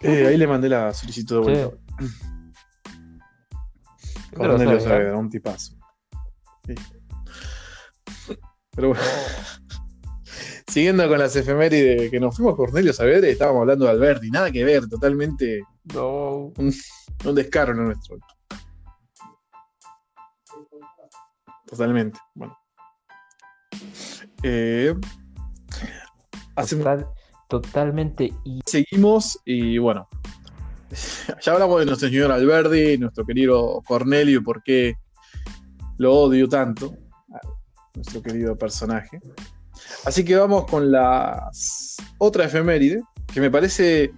[0.02, 1.78] Eh, ahí le mandé la solicitud de vuelta.
[4.32, 5.76] ¿Qué te lo Cornelio Saavedra, un tipazo.
[6.66, 6.74] Sí.
[8.72, 9.04] Pero bueno.
[10.68, 14.50] Siguiendo con las efemérides que nos fuimos Cornelio Saavedra y estábamos hablando de Alberti, nada
[14.50, 15.62] que ver, totalmente
[15.94, 16.52] No.
[16.58, 18.18] un descaro lo nuestro.
[21.68, 22.20] Totalmente.
[22.34, 22.58] Bueno.
[24.42, 24.96] Eh,
[26.56, 27.08] hacemos- Total-
[27.62, 28.34] totalmente.
[28.44, 30.08] Y seguimos y bueno.
[31.42, 34.94] Ya hablamos de nuestro señor Alberti, nuestro querido Cornelio, y por qué
[35.98, 36.96] lo odio tanto,
[37.96, 39.20] nuestro querido personaje.
[40.06, 43.02] Así que vamos con las otra efeméride,
[43.34, 44.12] que me parece.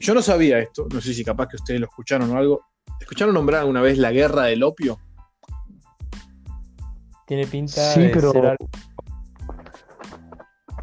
[0.00, 2.60] Yo no sabía esto, no sé si capaz que ustedes lo escucharon o algo.
[3.00, 4.98] ¿Escucharon nombrar alguna vez la guerra del opio?
[7.26, 8.68] tiene pinta Sí, de, pero- ser algo,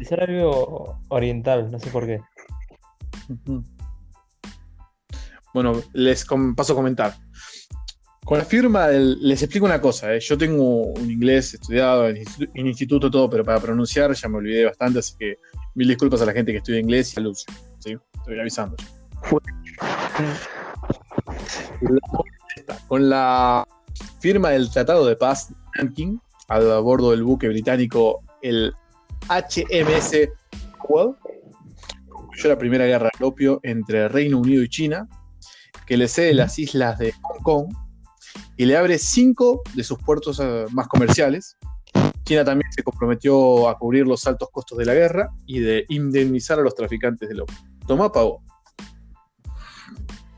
[0.04, 2.20] ser algo oriental, no sé por qué.
[5.54, 7.14] Bueno, les com- paso a comentar.
[8.24, 10.14] Con la firma, les explico una cosa.
[10.14, 10.20] ¿eh?
[10.20, 14.38] Yo tengo un inglés estudiado en, institu- en instituto, todo, pero para pronunciar ya me
[14.38, 15.38] olvidé bastante, así que
[15.74, 17.52] mil disculpas a la gente que estudia inglés y a Lucio.
[17.80, 17.96] ¿sí?
[18.14, 18.76] Estoy avisando.
[22.88, 23.66] Con la
[24.20, 28.72] firma del Tratado de Paz de Nanking, a bordo del buque británico, el
[29.28, 30.28] HMS
[30.80, 31.16] Cromwell,
[32.08, 35.08] concluyó la primera guerra del opio entre Reino Unido y China,
[35.86, 37.74] que le cede las islas de Hong Kong
[38.56, 41.56] y le abre cinco de sus puertos eh, más comerciales.
[42.24, 46.58] China también se comprometió a cubrir los altos costos de la guerra y de indemnizar
[46.58, 47.56] a los traficantes del opio.
[47.86, 48.42] Tomá, pavo.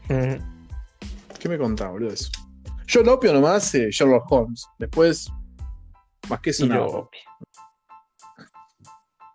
[0.09, 0.35] Mm,
[1.39, 2.31] ¿Qué me contaba, boludo, de eso?
[2.87, 4.67] Yo el opio nomás, eh, Sherlock Holmes.
[4.79, 5.31] Después,
[6.29, 7.11] más que eso, lo-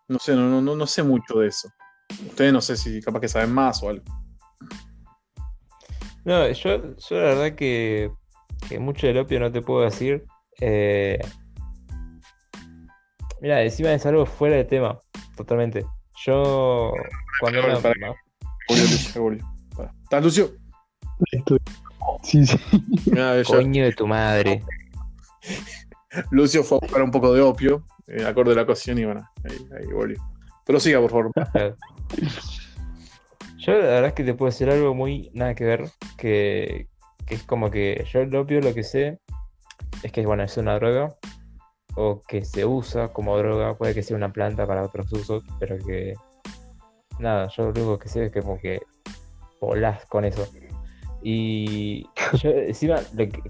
[0.10, 1.70] No sé, no, no, no, no sé mucho de eso.
[2.28, 4.04] Ustedes no sé si capaz que saben más o algo.
[6.26, 8.12] No, yo, yo la verdad que,
[8.68, 10.26] que mucho del opio no te puedo decir.
[10.60, 11.20] Eh,
[13.42, 15.00] mira, encima es algo fuera de tema,
[15.38, 15.86] totalmente.
[16.26, 16.92] Yo,
[17.40, 18.16] cuando Para, era para.
[19.76, 19.94] Pará.
[20.04, 20.52] ¿Estás, Lucio?
[21.32, 21.60] Estoy-
[22.24, 22.58] Sí, sí.
[23.06, 24.64] Mirá, ya- Coño de tu madre.
[26.32, 29.28] Lucio fue a buscar un poco de opio, eh, acorde a la ocasión, y bueno,
[29.44, 30.18] ahí, ahí volvió.
[30.66, 31.32] Pero siga, por favor.
[33.58, 36.88] Yo la verdad es que te puedo decir algo muy nada que ver, que,
[37.26, 39.20] que es como que yo el opio lo que sé
[40.02, 41.14] es que bueno, es una droga,
[41.96, 45.78] o que se usa como droga, puede que sea una planta para otros usos, pero
[45.78, 46.14] que
[47.20, 48.82] nada, yo lo único que sé es que como que
[49.60, 50.48] volás con eso.
[51.22, 52.04] Y
[52.42, 53.02] yo encima,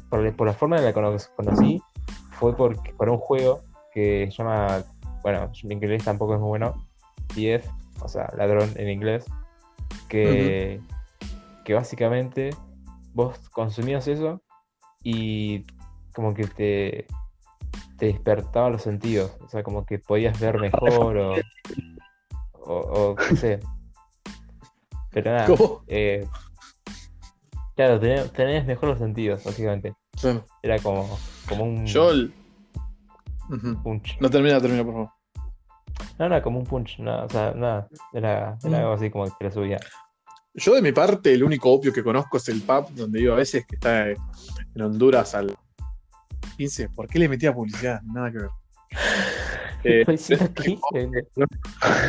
[0.09, 1.79] por, la forma en la que cono- conocí,
[2.31, 3.61] fue por, por un juego
[3.93, 4.83] que se llama,
[5.23, 6.87] bueno, mi inglés tampoco es muy bueno,
[7.33, 7.67] TF,
[8.01, 9.25] o sea, ladrón en inglés,
[10.07, 10.81] que,
[11.65, 12.51] que básicamente
[13.13, 14.41] vos consumías eso
[15.03, 15.65] y
[16.13, 17.07] como que te,
[17.97, 21.35] te despertaba los sentidos, o sea, como que podías ver mejor o,
[22.53, 23.59] o, o qué sé.
[25.11, 25.83] Pero nada, ¿Cómo?
[25.87, 26.27] eh,
[27.75, 29.95] claro, tenés, tenés mejor los sentidos, básicamente.
[30.61, 31.17] Era como,
[31.47, 32.11] como un yo.
[32.11, 32.33] el-
[33.83, 34.17] Punch.
[34.19, 35.09] No termina, termina, por favor.
[36.17, 38.81] No, no, como un punch, no, o sea, nada, era, era Mm.
[38.81, 39.79] algo así como que te lo subía.
[40.53, 43.37] Yo, de mi parte, el único opio que conozco es el pub donde iba a
[43.37, 45.55] veces, que está en Honduras al
[46.57, 46.89] 15.
[46.89, 48.01] ¿Por qué le metía publicidad?
[48.03, 48.49] Nada que ver.
[49.85, 50.77] Eh, es el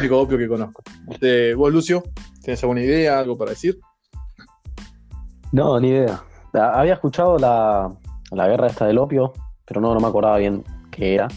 [0.01, 0.83] único opio que conozco.
[1.21, 2.03] Eh, ¿Vos, Lucio?
[2.43, 3.79] ¿Tienes alguna idea, algo para decir?
[5.53, 6.21] No, ni idea.
[6.53, 7.89] Ah, Había escuchado la,
[8.33, 9.33] la guerra esta del opio,
[9.65, 10.65] pero no, no me acordaba bien
[11.01, 11.29] qué era.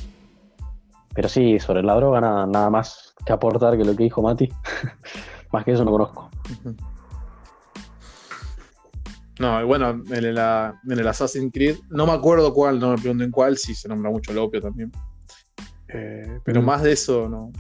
[1.16, 4.50] Pero sí, sobre la droga nada, nada más que aportar que lo que dijo Mati.
[5.52, 6.30] más que eso no conozco.
[9.40, 12.98] No, y bueno, en el, en el Assassin's Creed, no me acuerdo cuál, no me
[12.98, 14.92] pregunten cuál, sí se nombra mucho el opio también.
[15.88, 16.66] Eh, pero Mm.
[16.66, 17.52] más de eso no.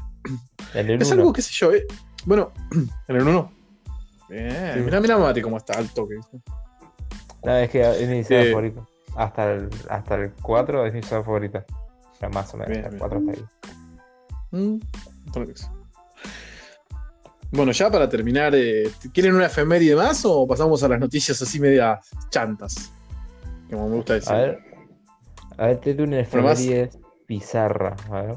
[0.74, 1.22] el Es uno.
[1.22, 1.86] algo, qué sé yo, eh.
[2.26, 2.52] Bueno,
[3.08, 3.52] en el 1.
[4.30, 4.80] Bien, Sí.
[4.82, 6.16] mirá, mirá Mati cómo está alto que
[7.44, 8.82] No, es que es mi Eh, favorita.
[9.16, 11.66] Hasta el, hasta el 4 es mi saga favorita.
[12.30, 13.00] Más o menos, Bien, el bien.
[13.00, 13.46] 4 está ahí.
[14.52, 14.80] Mm,
[17.52, 21.60] bueno, ya para terminar, eh, ¿quieren una efeméride más o pasamos a las noticias así
[21.60, 22.92] medias chantas?
[23.70, 24.34] Como me gusta decir.
[24.34, 24.60] A ver,
[25.58, 26.90] a ver, te doy una efeméride
[27.28, 27.96] bizarra.
[28.10, 28.36] A ver.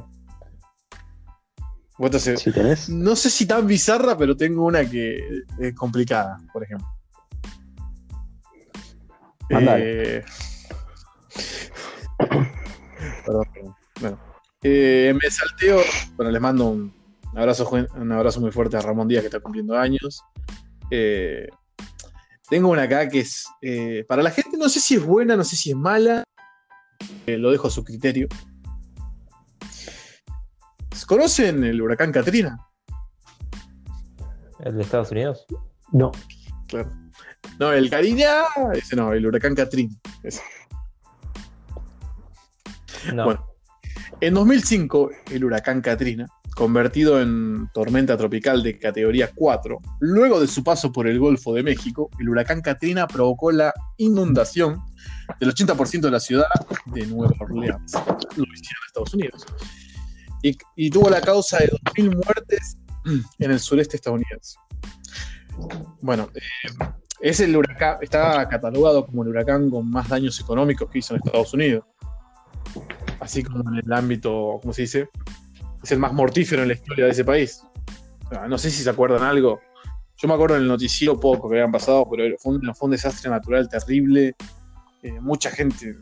[1.99, 2.91] Vos te tenés.
[2.91, 5.19] No sé si tan bizarra, pero tengo una que
[5.61, 6.87] es complicada, por ejemplo.
[9.49, 10.23] Eh,
[14.01, 14.19] Bueno,
[14.63, 15.81] eh, me salteo.
[16.17, 16.93] Bueno, les mando un
[17.35, 20.23] abrazo, un abrazo muy fuerte a Ramón Díaz, que está cumpliendo años.
[20.91, 21.49] Eh,
[22.49, 23.47] tengo una acá que es.
[23.63, 26.25] eh, para la gente, no sé si es buena, no sé si es mala.
[27.27, 28.29] eh, lo dejo a su criterio.
[31.07, 32.59] ¿Conocen el huracán Katrina?
[34.59, 35.47] ¿El de Estados Unidos?
[35.93, 36.11] No.
[36.67, 36.91] Claro.
[37.61, 38.43] No, el Karina,
[38.75, 39.95] ese no, el huracán Katrina.
[40.25, 40.43] ese.
[43.15, 43.25] No.
[43.27, 43.47] Bueno,
[44.21, 50.65] en 2005, el huracán Katrina, convertido en tormenta tropical de categoría 4, luego de su
[50.65, 54.81] paso por el Golfo de México, el huracán Katrina provocó la inundación
[55.39, 56.47] del 80% de la ciudad
[56.87, 57.93] de Nueva Orleans,
[58.37, 59.45] Luisiana, Estados Unidos,
[60.43, 62.79] y, y tuvo la causa de 2.000 muertes
[63.39, 64.59] en el sureste estadounidense.
[66.01, 66.87] Bueno, eh,
[67.21, 71.21] es el huracán, está catalogado como el huracán con más daños económicos que hizo en
[71.25, 71.85] Estados Unidos.
[73.21, 75.09] Así como en el ámbito, ¿cómo se dice?
[75.83, 77.63] Es el más mortífero en la historia de ese país.
[78.49, 79.61] No sé si se acuerdan algo.
[80.17, 83.69] Yo me acuerdo en el noticiero poco que habían pasado, pero fue un, desastre natural
[83.69, 84.35] terrible.
[85.03, 85.97] Eh, mucha gente,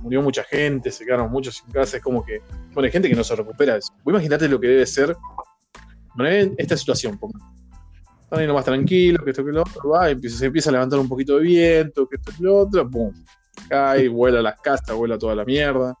[0.00, 1.98] murió mucha gente, se quedaron muchos sin casa.
[1.98, 2.40] Es como que,
[2.72, 3.92] bueno, hay gente que no se recupera de eso.
[4.02, 5.16] Vos imaginate lo que debe ser
[6.56, 7.18] esta situación.
[8.22, 11.08] Están ahí nomás tranquilos, que esto que lo otro, va, se empieza a levantar un
[11.08, 13.12] poquito de viento, que esto que lo otro, pum,
[13.68, 15.94] cae, vuela las casas, vuela toda la mierda.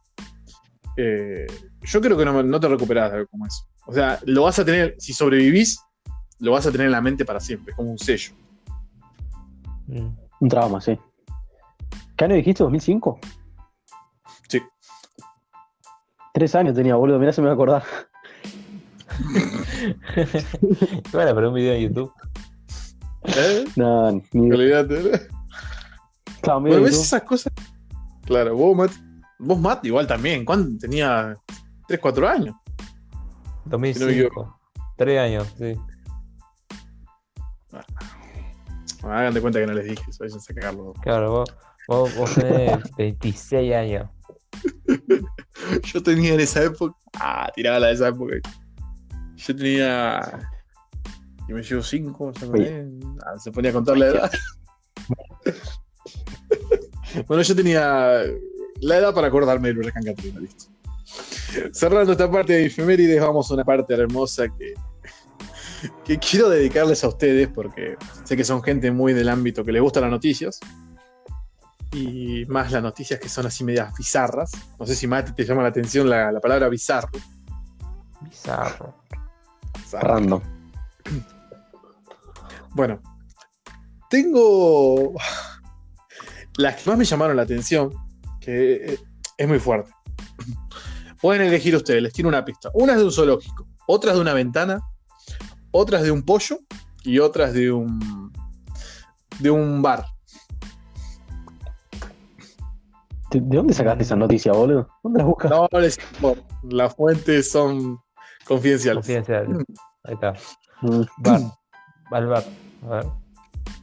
[1.00, 1.46] Eh,
[1.82, 3.64] yo creo que no, no te recuperás de algo como eso.
[3.86, 5.80] O sea, lo vas a tener, si sobrevivís,
[6.40, 8.32] lo vas a tener en la mente para siempre, es como un sello.
[9.86, 10.08] Mm.
[10.40, 10.98] Un trauma, sí.
[12.16, 12.64] ¿Qué año dijiste?
[12.64, 13.16] ¿2005?
[14.48, 14.60] Sí.
[16.34, 17.20] Tres años tenía, boludo.
[17.20, 17.84] Mirá, se me va a acordar.
[21.12, 22.12] Bueno, pero un video en YouTube.
[23.24, 23.64] ¿Eh?
[23.76, 25.28] No, ni Olvídate.
[26.40, 27.52] Claro, Bueno, ¿ves esas cosas?
[28.26, 28.92] Claro, vos, Matt,
[29.38, 30.44] vos, Matt, igual también.
[30.44, 31.34] ¿Cuándo tenía?
[31.86, 32.56] 3, 4 años.
[33.64, 34.60] 2005.
[34.96, 35.74] Tres años, sí.
[39.00, 40.92] Bueno, hagan de cuenta que no les dije, eso, váyanse a cagarlo.
[41.02, 41.54] Claro, vos,
[41.86, 44.10] vos, vos tenés 26 años.
[45.84, 46.96] Yo tenía en esa época.
[47.14, 48.36] Ah, tiraba la de esa época.
[49.36, 50.50] Yo tenía.
[51.48, 52.32] Y me llevo 5,
[53.38, 54.30] se ponía a contar la edad.
[57.26, 58.22] bueno, yo tenía
[58.80, 60.66] la edad para acordarme del huracán Katrina, listo.
[61.72, 64.74] Cerrando esta parte de efemérides, vamos a una parte hermosa que,
[66.04, 69.82] que quiero dedicarles a ustedes porque sé que son gente muy del ámbito que les
[69.82, 70.60] gustan las noticias.
[71.92, 74.52] Y más las noticias que son así medias bizarras.
[74.78, 77.18] No sé si Mati te llama la atención la, la palabra bizarro.
[78.20, 78.94] Bizarro.
[79.92, 80.42] Random.
[82.74, 83.00] Bueno,
[84.10, 85.14] tengo
[86.58, 87.92] las que más me llamaron la atención,
[88.48, 88.98] que eh,
[89.36, 89.90] es muy fuerte.
[91.20, 92.70] Pueden elegir ustedes, les tiro una pista.
[92.72, 94.80] Una es de un zoológico, otra es de una ventana,
[95.70, 96.58] otra es de un pollo
[97.04, 98.32] y otra es de un
[99.40, 100.06] de un bar.
[103.30, 104.88] ¿De de dónde sacaste esa noticia, boludo?
[105.02, 105.50] ¿Dónde la buscas?
[105.50, 108.00] No, no les importa, las fuentes son
[108.46, 109.00] confidenciales.
[109.04, 109.62] Confidencial.
[110.04, 110.32] Ahí está.
[110.80, 111.02] Mm.
[111.18, 111.40] Bar.
[112.12, 112.44] Al bar.
[112.84, 113.06] A ver.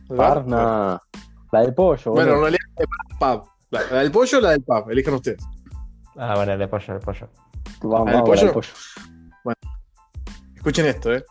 [0.10, 0.98] Bar, nah.
[1.52, 2.88] La del pollo, Bueno, en realidad es
[3.20, 3.55] pub.
[3.76, 5.44] La, la del pollo o la del pub, elijan ustedes.
[6.16, 7.30] Ah, bueno, el de pollo, el pollo.
[7.82, 8.70] Vamos, ¿La del vamos, la del pollo?
[9.44, 9.56] pollo.
[10.56, 11.26] Escuchen esto, ¿eh?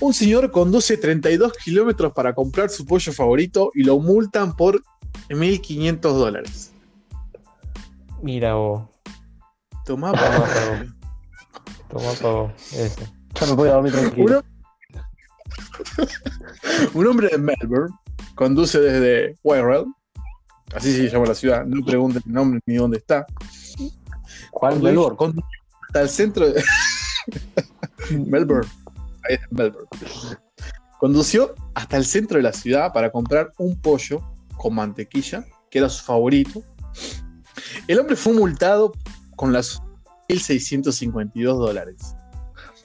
[0.00, 4.82] Un señor conduce 32 kilómetros para comprar su pollo favorito y lo multan por
[5.28, 6.72] 1.500 dólares.
[8.22, 8.88] Mira vos.
[9.84, 10.86] Tomá, Toma,
[11.88, 11.98] pa.
[12.22, 12.52] pavo.
[12.72, 13.06] Ese.
[13.34, 14.42] Ya me puedo dormir tranquilo.
[15.98, 17.94] Un, un hombre de Melbourne
[18.34, 19.86] conduce desde Wirral,
[20.74, 23.26] así se llama la ciudad, no pregunten el nombre ni dónde está.
[24.50, 25.16] ¿Cuál Melbourne?
[25.16, 25.46] conduce
[25.86, 26.62] hasta el centro de
[28.26, 28.68] Melbourne.
[29.28, 29.88] Ahí está, Melbourne.
[30.98, 34.20] Condució hasta el centro de la ciudad para comprar un pollo
[34.56, 36.62] con mantequilla, que era su favorito.
[37.88, 38.92] El hombre fue multado
[39.36, 39.80] con las
[40.28, 42.14] 1.652 dólares.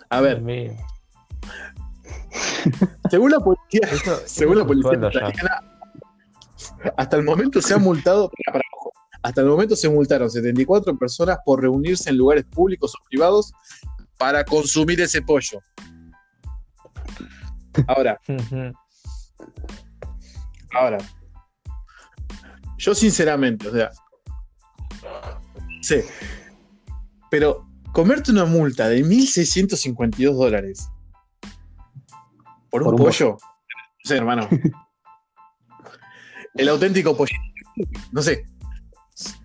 [0.10, 0.41] A ver,
[3.10, 3.82] según la policía,
[4.26, 5.74] según la policía italiana,
[6.98, 8.32] hasta el momento se han multado,
[9.24, 13.53] hasta el momento se multaron 74 personas por reunirse en lugares públicos o privados
[14.18, 15.60] para consumir ese pollo.
[17.88, 18.20] Ahora,
[20.74, 20.98] ahora,
[22.78, 23.91] yo sinceramente, o sea,
[25.82, 26.06] sé,
[27.30, 30.90] pero comerte una multa de 1.652 dólares
[32.70, 33.38] por un Por un pollo, no
[34.03, 34.48] sé, hermano.
[36.56, 37.36] El auténtico pollo,
[38.11, 38.45] no sé,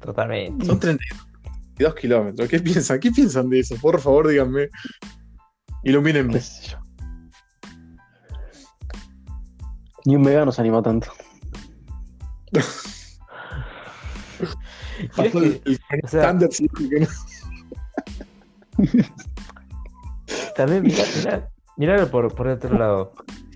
[0.00, 0.64] Totalmente.
[0.66, 2.48] son 32 kilómetros.
[2.48, 3.00] ¿Qué piensan?
[3.00, 3.74] ¿Qué piensan de eso?
[3.76, 4.68] Por favor, díganme.
[5.84, 6.40] Ilumínenme.
[10.04, 11.08] Ni un vegano se anima tanto.
[12.52, 13.18] ¿Crees
[15.16, 17.06] Pasó el, que- el o sea- Thunder, sí, que no-
[20.56, 23.12] También mirá, mirá, miralo por, por otro lado.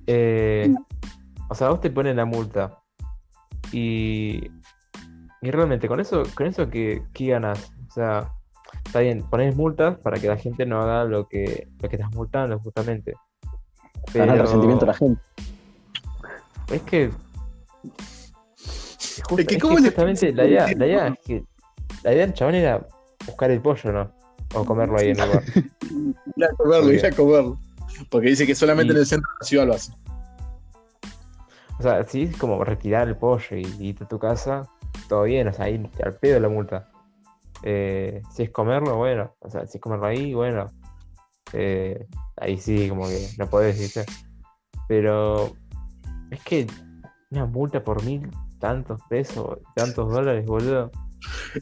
[0.07, 0.73] Eh,
[1.49, 2.79] o sea, vos te ponen la multa.
[3.77, 4.51] Y,
[5.43, 7.73] y realmente, con eso, con eso ¿qué, qué ganas?
[7.89, 8.31] O sea,
[8.85, 12.13] está bien, pones multas para que la gente no haga lo que, lo que estás
[12.13, 13.15] multando, justamente.
[14.13, 15.23] Ganar el Pero resentimiento de la gente.
[16.71, 17.11] es que.
[19.29, 21.45] justa- Es que es ¿cómo que le- justamente la idea, la idea es que.
[22.03, 22.87] La idea del chabón era
[23.27, 24.11] buscar el pollo, ¿no?
[24.55, 25.43] O comerlo ahí en el lugar.
[26.37, 27.59] Ir a comerlo, ir a comerlo.
[28.11, 29.93] Porque dice que solamente Y- en el centro de la ciudad lo hace.
[31.79, 34.69] O sea, si es como retirar el pollo y irte a tu casa,
[35.09, 36.89] todo bien, o sea, ahí al pedo la multa.
[37.63, 39.35] Eh, si es comerlo, bueno.
[39.41, 40.67] O sea, si es comerlo ahí, bueno.
[41.53, 42.07] Eh,
[42.37, 44.05] ahí sí, como que no podés decir.
[44.89, 45.53] Pero
[46.31, 46.67] es que
[47.31, 50.91] una multa por mil tantos pesos, tantos dólares, boludo.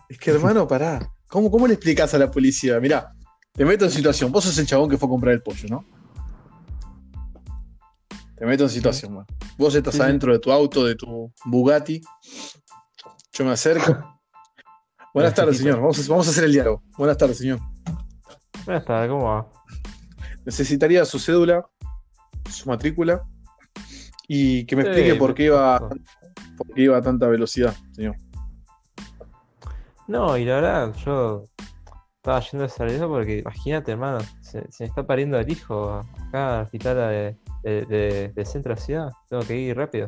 [0.09, 1.11] Es que, hermano, pará.
[1.29, 2.79] ¿Cómo, cómo le explicas a la policía?
[2.79, 3.13] Mirá,
[3.53, 4.31] te meto en situación.
[4.33, 5.85] Vos sos el chabón que fue a comprar el pollo, ¿no?
[8.43, 9.27] Te meto en situación, man.
[9.57, 12.01] Vos estás Sí, adentro de tu auto, de tu Bugatti.
[13.35, 13.97] Yo me acerco.
[15.15, 15.77] Buenas tardes, señor.
[15.77, 16.83] Vamos a, vamos a hacer el diálogo.
[16.99, 17.61] Buenas tardes, señor.
[18.65, 19.49] Buenas tardes, ¿cómo va?
[20.45, 21.65] Necesitaría su cédula,
[22.51, 23.23] su matrícula
[24.27, 25.79] y que me Sí, explique por qué iba,
[26.57, 28.17] por qué iba a tanta velocidad, señor.
[30.09, 31.45] No, y la verdad, yo
[32.17, 36.59] estaba yendo a eso porque imagínate, hermano, se, se me está pariendo el hijo acá
[36.59, 39.11] al hospital de, de- de- del centro de la ciudad.
[39.29, 40.07] Tengo que ir rápido.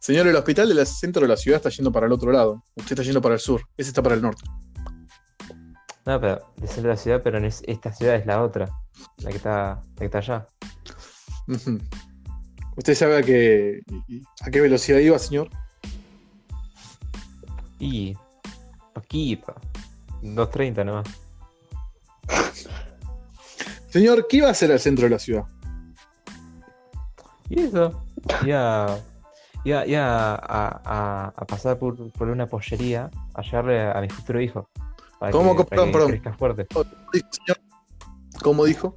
[0.00, 2.62] Señor, el hospital del centro de la ciudad está yendo para el otro lado.
[2.76, 3.62] Usted está yendo para el sur.
[3.76, 4.42] Ese está para el norte.
[6.06, 8.68] No, pero del centro de la ciudad, pero en es- esta ciudad es la otra,
[9.18, 10.46] la que está, la que está allá.
[12.76, 13.80] ¿Usted sabe a qué,
[14.40, 15.50] a qué velocidad iba, señor?
[17.80, 18.16] Y
[18.94, 19.54] poquito,
[20.22, 21.08] 2.30 nomás.
[23.90, 25.44] Señor, ¿qué iba a hacer al centro de la ciudad?
[27.50, 28.04] Y eso,
[28.44, 28.98] iba,
[29.64, 34.40] iba, iba a, a- a pasar por, por una pollería a llevarle a, mi futuro
[34.40, 34.68] hijo.
[35.18, 35.56] Para ¿Cómo?
[35.56, 36.10] que, para Perdón, que perdón.
[36.10, 36.66] crezca fuerte.
[38.42, 38.96] ¿Cómo dijo?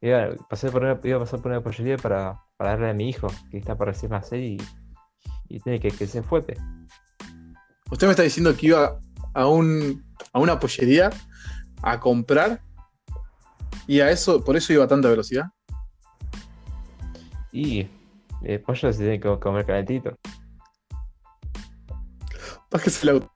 [0.00, 3.08] Iba, pasé por una, iba a pasar por una pollería para, para darle a mi
[3.08, 4.58] hijo, que está por recién nacer y,
[5.48, 6.56] y tiene que crecer fuerte.
[7.90, 8.98] Usted me está diciendo que iba
[9.32, 11.10] a, un, a una pollería
[11.82, 12.60] a comprar
[13.86, 15.46] y a eso, por eso iba a tanta velocidad.
[17.54, 17.86] Y
[18.42, 20.18] el pollo se tiene que comer calentito.
[22.68, 23.32] Bájese el auto.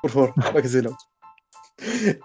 [0.00, 1.04] Por favor, bájese el auto.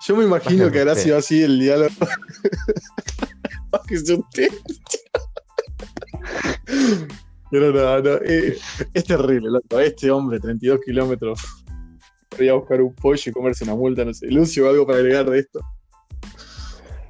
[0.08, 1.90] Yo me imagino Bájese que habrá sido así el diálogo.
[3.70, 4.48] bájese usted.
[7.52, 8.58] Pero no, no, eh,
[8.94, 9.78] es terrible, loco.
[9.82, 11.40] Este hombre, 32 kilómetros,
[12.40, 14.32] a buscar un pollo y comerse una multa, no sé.
[14.32, 15.60] Lucio, algo para agregar de esto.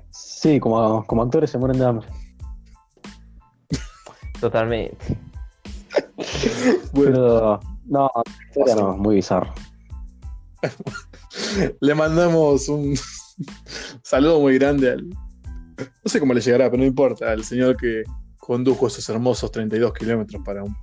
[0.09, 2.07] Sí, como, como actores se mueren de hambre.
[4.39, 5.05] Totalmente.
[6.93, 9.53] Bueno, Pero no, la historia no, muy bizarro.
[11.79, 12.95] le mandamos un
[14.03, 15.09] saludo muy grande al.
[15.09, 18.03] No sé cómo le llegará, pero no importa, al señor que
[18.37, 20.75] condujo esos hermosos 32 kilómetros para, un-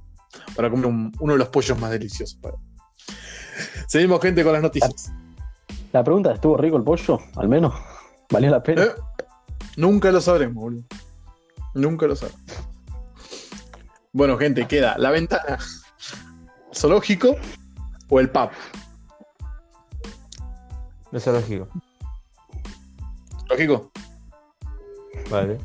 [0.54, 2.38] para comer un- uno de los pollos más deliciosos.
[2.40, 2.56] para-
[3.88, 5.10] Seguimos, gente, con las noticias.
[5.92, 7.18] La pregunta, ¿estuvo rico el pollo?
[7.36, 7.74] Al menos.
[8.30, 8.84] ¿Valió la pena?
[8.84, 8.90] ¿Eh?
[9.76, 10.84] Nunca lo sabremos, boludo.
[11.74, 12.42] Nunca lo sabremos.
[14.12, 15.58] Bueno, gente, queda la ventana.
[16.74, 17.36] ¿Zoológico
[18.08, 18.50] o el pub?
[21.10, 21.68] No es lógico.
[23.48, 23.90] ¿Zoológico?
[25.30, 25.58] Vale.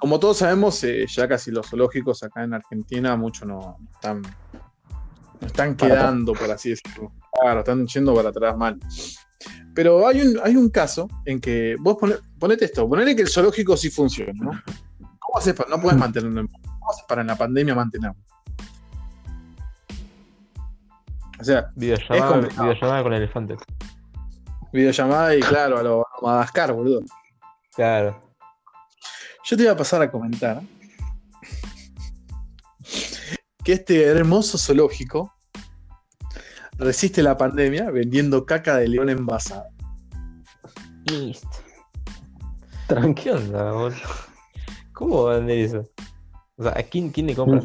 [0.00, 5.46] Como todos sabemos, eh, ya casi los zoológicos acá en Argentina mucho no están, no
[5.46, 7.12] están quedando, por así decirlo.
[7.40, 8.78] Claro, están yendo para atrás mal.
[9.74, 13.28] Pero hay un, hay un caso en que vos pone- ponete esto, ponele que el
[13.28, 14.50] zoológico sí funciona, ¿no?
[15.28, 18.16] ¿Cómo haces para, no puedes mantenerlo en ¿Cómo haces para en la pandemia mantenerlo?
[21.38, 23.58] O sea, Videollamada, con elefantes.
[24.72, 27.02] videollamada y claro, a lo, a Madagascar, boludo.
[27.74, 28.22] Claro.
[29.44, 30.62] Yo te iba a pasar a comentar
[33.62, 35.34] que este hermoso zoológico
[36.78, 39.68] resiste la pandemia vendiendo caca de león envasada.
[41.04, 41.50] Listo.
[42.86, 43.24] Tranqui.
[43.24, 44.27] ¿Qué onda, boludo?
[44.98, 45.82] ¿Cómo va a vender eso?
[46.56, 47.60] O sea, ¿a quién, quién le compra?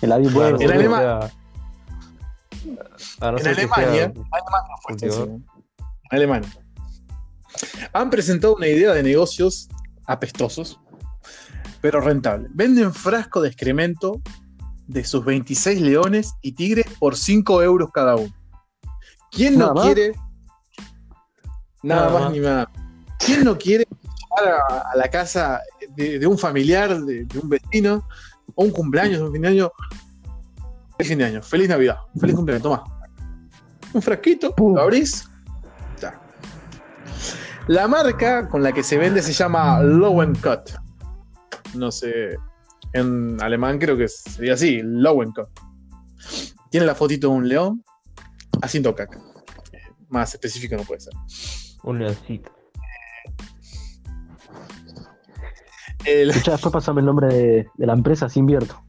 [0.00, 0.58] En la Deep Bueno.
[0.60, 1.00] En boludo, Alema- o
[2.98, 4.12] sea, a no en Alemania, sea-
[4.92, 5.44] Alemania.
[6.10, 6.48] Alemania.
[7.92, 9.68] Han presentado una idea de negocios
[10.06, 10.78] apestosos,
[11.80, 12.48] pero rentable.
[12.52, 14.20] Venden frasco de excremento
[14.86, 18.32] de sus 26 leones y tigres por 5 euros cada uno.
[19.32, 20.12] ¿Quién no quiere?
[21.82, 22.32] Nada, Nada más, más.
[22.32, 22.70] ni nada.
[23.18, 23.84] ¿Quién no quiere
[24.38, 25.60] llevar a, a la casa
[25.96, 28.06] de, de un familiar, de, de un vecino,
[28.54, 29.72] o un cumpleaños, un fin de año?
[30.96, 32.84] Feliz fin de año, feliz Navidad, feliz cumpleaños, toma.
[33.92, 35.28] Un frasquito, lo abrís.
[36.00, 36.20] ya.
[37.66, 40.70] La marca con la que se vende se llama Lowencut.
[41.74, 42.36] No sé,
[42.92, 45.48] en alemán creo que sería así, Lowencut.
[46.70, 47.84] Tiene la fotito de un león
[48.62, 49.18] haciendo caca.
[49.72, 51.12] Eh, Más específico no puede ser.
[51.82, 52.50] Un leoncito.
[56.04, 58.80] El- Escuchá, después pasame el nombre de, de la empresa, si invierto.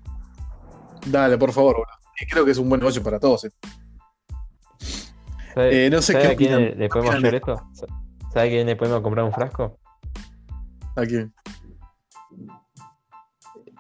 [1.08, 1.92] Dale, por favor, boludo.
[2.20, 3.46] Y Creo que es un buen negocio para todos.
[3.46, 3.52] eh.
[5.54, 7.62] ¿Sabe, Eh, no sé qué a quién le, le podemos hacer esto?
[8.34, 9.78] ¿Sabe a quién le podemos comprar un frasco?
[10.96, 11.34] ¿A quién?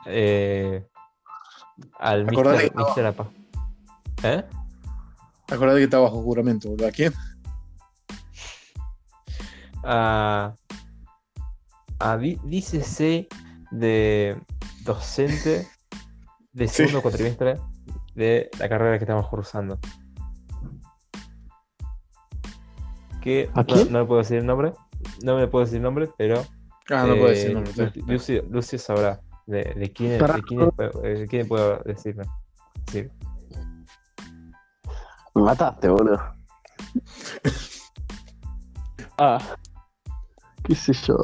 [0.08, 0.86] Eh,
[2.00, 2.94] al Acordate Mr.
[2.96, 3.02] que.
[3.06, 3.30] Apa.
[4.24, 4.44] ¿Eh?
[5.50, 6.88] Acordate que está bajo juramento, boludo.
[6.88, 7.14] ¿A quién?
[9.84, 10.54] A,
[12.44, 13.28] dícese
[13.72, 14.38] de
[14.84, 15.68] docente
[16.54, 16.76] de Sí.
[16.76, 17.56] segundo cuatrimestre
[18.16, 19.80] de la carrera que estamos cursando.
[23.22, 24.74] Que ¿A no, le puedo decir el nombre,
[25.24, 26.44] no me puedo decir el nombre, pero
[26.90, 27.72] Ah, no puedo eh, decir nombre.
[27.96, 30.72] Lu- Lucio, Lucio sabrá de, de quién, de quién,
[31.02, 32.24] de quién puedo decirme.
[32.92, 33.08] Sí.
[35.36, 36.20] Me mataste, boludo.
[39.20, 39.38] ah.
[40.64, 41.16] ¿Qué sé yo?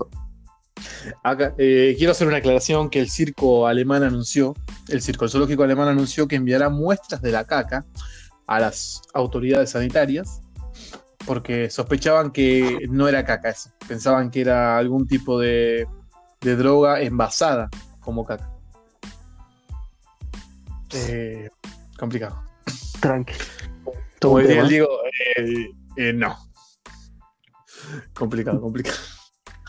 [1.24, 4.54] Acá, eh, quiero hacer una aclaración que el circo alemán anunció,
[4.88, 7.86] el circo zoológico alemán anunció que enviará muestras de la caca
[8.48, 10.42] a las autoridades sanitarias
[11.26, 15.86] porque sospechaban que no era caca eso, pensaban que era algún tipo de,
[16.40, 17.70] de droga envasada
[18.00, 18.50] como caca.
[20.94, 21.50] Eh,
[22.00, 22.42] complicado.
[23.02, 23.34] Tranqui.
[24.22, 24.90] Como diría el Diego,
[25.98, 26.38] eh, no.
[28.14, 28.98] Complicado, complicado.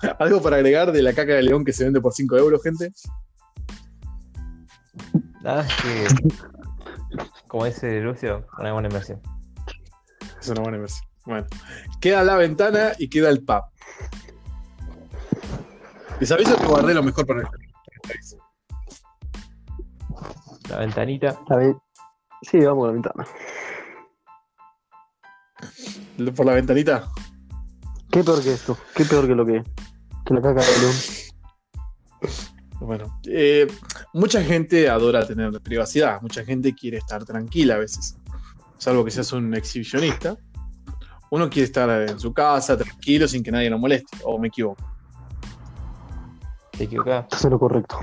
[0.19, 2.93] ¿Algo para agregar de la caca de león que se vende por 5 euros, gente?
[5.43, 6.07] Nada más que,
[7.47, 9.21] como dice Lucio, una buena inversión.
[10.41, 11.09] Es una buena inversión.
[11.25, 11.47] Bueno,
[12.01, 13.63] queda la ventana y queda el pub.
[16.21, 17.47] Les aviso que guardé lo mejor para el
[20.69, 21.79] La ventanita, Está bien.
[22.43, 23.27] Sí, vamos a la ventana.
[26.35, 27.09] Por la ventanita.
[28.11, 28.77] ¿Qué peor que esto?
[28.95, 29.63] ¿Qué peor que lo que,
[30.29, 30.95] que la caca de león?
[32.81, 33.67] Bueno, eh,
[34.13, 38.17] mucha gente adora tener privacidad, mucha gente quiere estar tranquila a veces,
[38.77, 40.37] salvo que seas un exhibicionista.
[41.31, 44.83] Uno quiere estar en su casa, tranquilo, sin que nadie lo moleste, o me equivoco.
[46.73, 47.27] te equivocás.
[47.33, 47.99] Eso es lo correcto.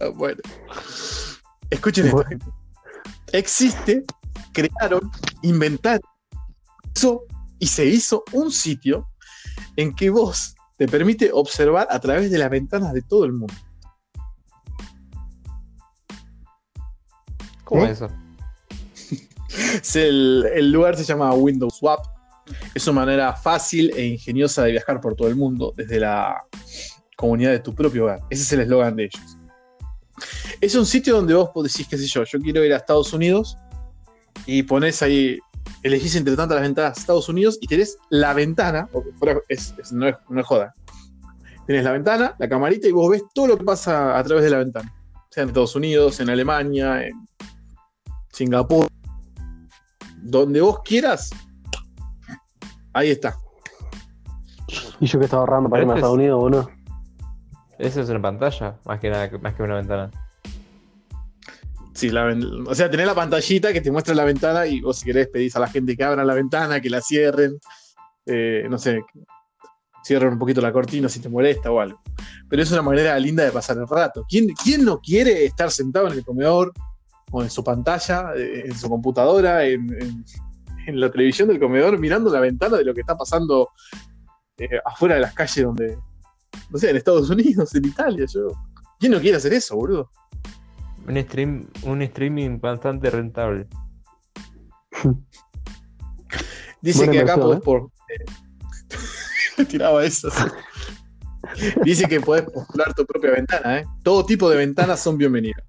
[0.00, 0.40] Ah, Bueno,
[1.70, 2.46] escuchen esto, gente.
[3.32, 4.04] Existe,
[4.52, 5.10] crearon,
[5.42, 6.02] inventaron
[6.94, 7.22] hizo-
[7.58, 9.08] y se hizo un sitio
[9.76, 13.52] en que vos te permite observar a través de las ventanas de todo el mundo.
[17.64, 17.90] ¿Cómo ¿Eh?
[17.90, 18.08] es eso?
[19.82, 22.06] Es el, el lugar se llama Windows Swap.
[22.74, 26.44] Es una manera fácil e ingeniosa de viajar por todo el mundo desde la
[27.16, 28.20] comunidad de tu propio hogar.
[28.30, 29.36] Ese es el eslogan de ellos.
[30.60, 33.56] Es un sitio donde vos decís, qué sé yo, yo quiero ir a Estados Unidos
[34.46, 35.38] y pones ahí,
[35.82, 39.74] elegís entre tantas las ventanas de Estados Unidos y tenés la ventana, porque fuera, es-
[39.78, 40.74] es- no, es, no es joda.
[41.66, 44.50] Tenés la ventana, la camarita y vos ves todo lo que pasa a través de
[44.50, 44.92] la ventana.
[45.30, 47.12] Sea en Estados Unidos, en Alemania, en
[48.32, 48.86] Singapur,
[50.22, 51.30] donde vos quieras,
[52.92, 53.36] ahí está.
[55.00, 56.70] Y yo que estaba ahorrando para irme a Este es- Estados Unidos, boludo.
[57.78, 60.10] Eso es una pantalla, más que nada, más que una ventana.
[61.98, 62.32] Sí, la
[62.66, 65.56] o sea, tenés la pantallita que te muestra la ventana y vos si querés pedís
[65.56, 67.58] a la gente que abran la ventana, que la cierren,
[68.24, 69.00] eh, no sé,
[70.04, 72.00] cierren un poquito la cortina si te molesta o algo.
[72.48, 74.24] Pero es una manera linda de pasar el rato.
[74.28, 76.72] ¿Quién, quién no quiere estar sentado en el comedor
[77.32, 80.24] o en su pantalla, eh, en su computadora, en, en-
[80.86, 83.70] en la televisión del comedor, mirando la ventana de lo que está pasando
[84.56, 85.98] eh, afuera de las calles donde,
[86.70, 88.24] no sé, en Estados Unidos, en Italia?
[88.32, 88.46] Yo,
[89.00, 90.10] ¿Quién no quiere hacer eso, boludo?
[91.08, 93.66] Un, stream, un streaming bastante rentable.
[96.80, 97.62] Dice Buena que acá podés ¿eh?
[97.64, 97.90] por.
[99.68, 100.30] Tiraba eso.
[100.30, 100.44] sí.
[101.84, 103.86] Dice que podés postular tu propia ventana, ¿eh?
[104.02, 105.64] Todo tipo de ventanas son bienvenidas.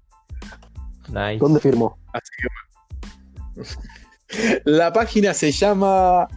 [1.08, 1.38] Nice.
[1.38, 1.98] ¿Dónde firmó?
[2.12, 3.70] Así que bueno.
[4.64, 6.28] La página se llama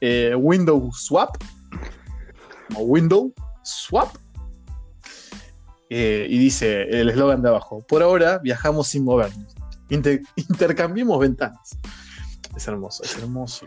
[0.00, 1.36] eh, Window Swap.
[2.74, 4.16] O Window Swap.
[5.88, 9.54] Eh, y dice el eslogan de abajo: Por ahora viajamos sin movernos.
[9.88, 11.78] Inter- intercambiemos ventanas.
[12.56, 13.66] Es hermoso, es hermoso.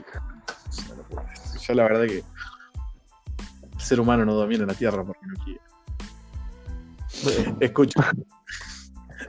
[0.69, 1.59] Es una.
[1.61, 5.61] Yo la verdad que el ser humano no domina la Tierra porque no quiere.
[7.59, 8.11] Escucha.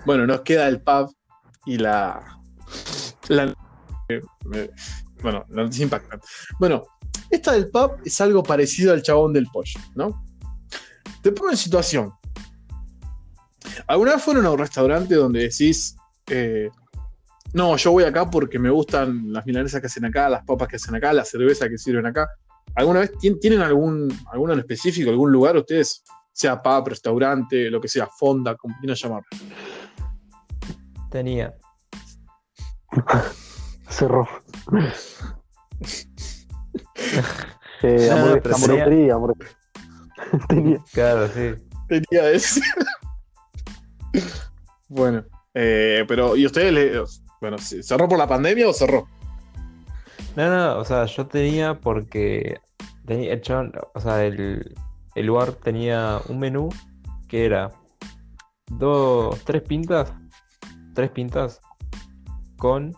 [0.07, 1.15] Bueno, nos queda el pub
[1.67, 2.39] y la.
[3.29, 3.55] la-
[4.09, 4.21] eh,
[5.23, 6.27] bueno, la noticia impactante.
[6.59, 6.83] Bueno,
[7.31, 10.25] esta del pub es algo parecido al chabón del pollo, ¿no?
[11.23, 12.13] Te pongo en situación.
[13.87, 15.97] ¿Alguna vez fueron a un restaurante donde decís,
[16.29, 16.69] eh,
[17.53, 20.77] no, yo voy acá porque me gustan las milanesas que hacen acá, las papas que
[20.77, 22.29] hacen acá, la cerveza que sirven acá?
[22.77, 26.05] ¿Alguna vez tien- tienen algún, alguno en específico, algún lugar ustedes?
[26.33, 29.27] Sea pub, restaurante, lo que sea, fonda, como quieran llamarlo.
[31.11, 31.53] Tenía.
[33.89, 34.29] Cerró.
[37.83, 38.17] Eh, No,
[38.55, 39.47] hamburguesería, hamburg-
[40.49, 40.85] Tenía.
[40.93, 41.55] Claro, sí.
[41.89, 42.61] Tenía ese.
[44.89, 45.25] Bueno,
[45.55, 47.03] eh, pero ¿y ustedes le,
[47.41, 49.09] bueno, ¿se- cerró por la pandemia o cerró?
[50.37, 52.61] No, no, o sea, yo tenía porque
[53.07, 54.75] tenía el chabón, o sea, el,
[55.15, 56.69] el lugar tenía un menú
[57.29, 57.71] que era
[58.69, 60.13] dos, tres pintas,
[60.95, 61.61] tres pintas
[62.57, 62.95] con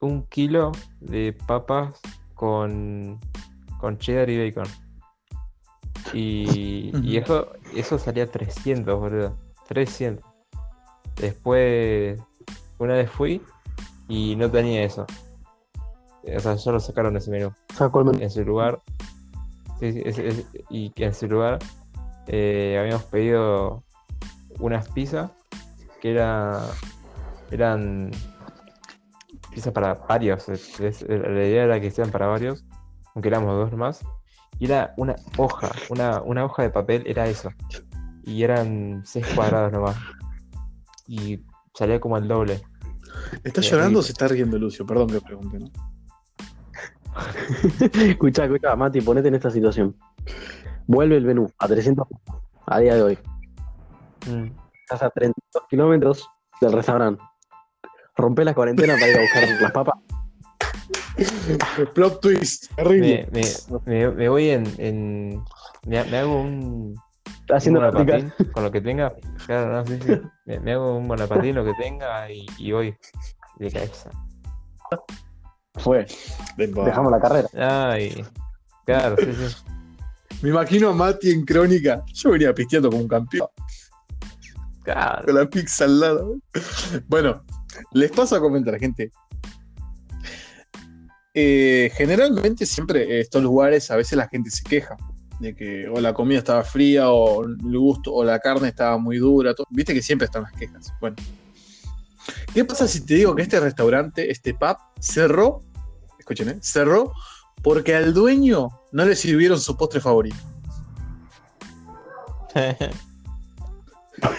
[0.00, 2.00] un kilo de papas
[2.34, 3.20] con,
[3.78, 4.66] con cheddar y bacon.
[6.12, 9.36] Y, y eso, eso salía 300, boludo.
[9.70, 10.24] 300.
[11.16, 12.20] Después,
[12.78, 13.40] una vez fui
[14.08, 15.06] y no tenía eso.
[16.36, 17.52] O sea, ya lo sacaron ese menú.
[17.74, 18.18] Sacó el menú.
[18.20, 18.80] En su lugar.
[19.78, 21.58] Sí, sí, y en su lugar
[22.26, 23.82] eh, habíamos pedido
[24.58, 25.30] unas pizzas
[26.02, 26.60] que era,
[27.50, 28.10] eran
[29.50, 30.48] pizzas para varios.
[30.48, 32.64] es- la idea era que sean para varios,
[33.14, 34.04] aunque éramos dos más.
[34.58, 37.50] Y era una hoja, una, una hoja de papel, era eso.
[38.30, 39.96] Y eran seis cuadrados nomás.
[41.08, 41.40] Y
[41.74, 42.62] salía como el doble.
[43.42, 44.86] ¿Está Qué llorando o se está riendo Lucio?
[44.86, 45.70] Perdón que pregunte, ¿no?
[48.08, 49.96] Escucha, escucha, Mati, ponete en esta situación.
[50.86, 53.18] Vuelve el menú a 300 pesos a día de hoy.
[54.28, 54.52] Mm.
[54.82, 56.30] Estás a 32 kilómetros
[56.60, 57.20] del restaurante.
[58.16, 59.94] Rompe la cuarentena para ir a buscar las papas.
[61.94, 63.28] Plot twist, terrible.
[63.32, 63.42] Me,
[63.86, 64.64] me, me, me voy en.
[64.78, 65.44] en
[65.84, 66.94] me, me hago un,
[67.52, 69.12] Haciendo un monopatín con lo que tenga.
[69.46, 70.20] Claro, no, sí, sí.
[70.46, 72.96] Me, me hago un monopatín, lo que tenga y, y voy
[73.58, 74.10] de cabeza.
[75.74, 76.06] Fue.
[76.56, 77.48] Dejamos la carrera.
[77.90, 78.24] Ay,
[78.84, 79.56] claro, sí, sí.
[80.42, 82.02] Me imagino a Mati en crónica.
[82.14, 83.48] Yo venía pisteando como un campeón.
[84.82, 85.24] Claro.
[85.26, 86.36] Con la pizza al lado.
[87.06, 87.44] Bueno,
[87.92, 89.12] les paso a comentar, gente.
[91.34, 94.96] Eh, generalmente siempre estos lugares a veces la gente se queja
[95.40, 99.18] de que o la comida estaba fría o el gusto o la carne estaba muy
[99.18, 99.54] dura.
[99.54, 99.66] todo.
[99.70, 100.92] Viste que siempre están las quejas.
[101.00, 101.16] Bueno,
[102.54, 105.62] ¿qué pasa si te digo que este restaurante, este pub, cerró?
[106.18, 106.58] Escuchen, ¿eh?
[106.60, 107.12] cerró
[107.62, 110.36] porque al dueño no le sirvieron su postre favorito.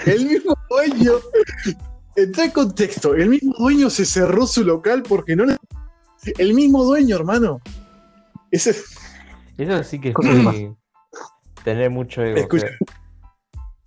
[0.06, 1.14] El mismo dueño,
[2.15, 5.57] entra en contexto, el mismo dueño se cerró su local porque no le...
[6.38, 7.60] El mismo dueño, hermano.
[8.52, 8.76] Ese,
[9.57, 10.76] Eso sí que es muy-
[11.63, 12.38] tener mucho ego.
[12.38, 12.67] Escucha.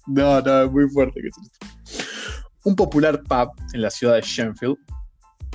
[0.07, 1.21] no, no, es muy fuerte.
[2.65, 4.77] Un popular pub en la ciudad de Shenfield,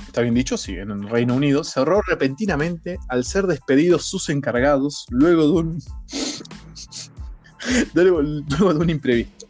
[0.06, 5.06] está bien dicho, sí, en el Reino Unido, cerró repentinamente al ser despedidos sus encargados
[5.10, 5.82] luego de un...
[7.94, 9.46] luego, luego de un imprevisto.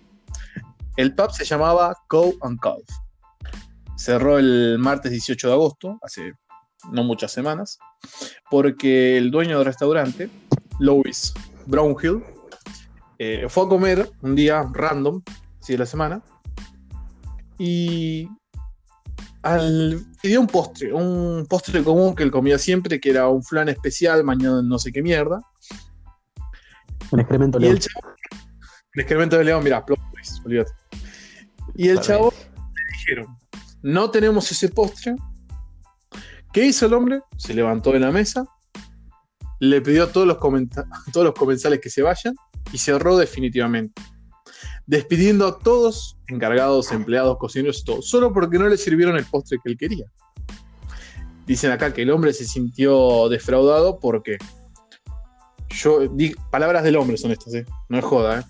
[0.96, 2.84] El pub se llamaba Cow and Calf.
[3.96, 6.32] Cerró el martes 18 de agosto, hace
[6.92, 7.78] no muchas semanas,
[8.50, 10.30] porque el dueño del restaurante,
[10.78, 11.34] Louis
[11.66, 12.22] Brownhill,
[13.22, 15.20] eh, fue a comer un día random,
[15.60, 16.22] así de la semana,
[17.58, 18.26] y
[19.42, 23.68] al, pidió un postre, un postre común que él comía siempre, que era un flan
[23.68, 25.42] especial, mañana no sé qué mierda,
[27.10, 27.74] Un excremento y león.
[27.74, 28.08] el chavo,
[28.94, 30.72] el excremento de león, mirá, twist, olvídate.
[31.74, 32.32] Y el chavo
[32.92, 33.36] dijeron,
[33.82, 35.14] no tenemos ese postre.
[36.54, 37.20] ¿Qué hizo el hombre?
[37.36, 38.46] Se levantó de la mesa,
[39.58, 40.38] le pidió a todos los,
[41.12, 42.34] todos los comensales que se vayan
[42.72, 44.00] y cerró definitivamente.
[44.86, 49.70] Despidiendo a todos, encargados, empleados, cocineros todo, solo porque no le sirvieron el postre que
[49.70, 50.06] él quería.
[51.46, 54.38] Dicen acá que el hombre se sintió defraudado porque
[55.68, 57.66] yo di palabras del hombre son estas, ¿eh?
[57.88, 58.44] no es joda, ¿eh?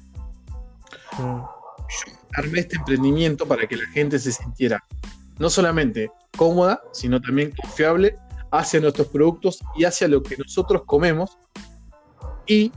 [1.18, 1.42] Mm.
[2.34, 4.82] armé este emprendimiento para que la gente se sintiera
[5.40, 8.14] no solamente cómoda, sino también confiable
[8.52, 11.38] hacia nuestros productos y hacia lo que nosotros comemos.
[12.46, 12.70] Y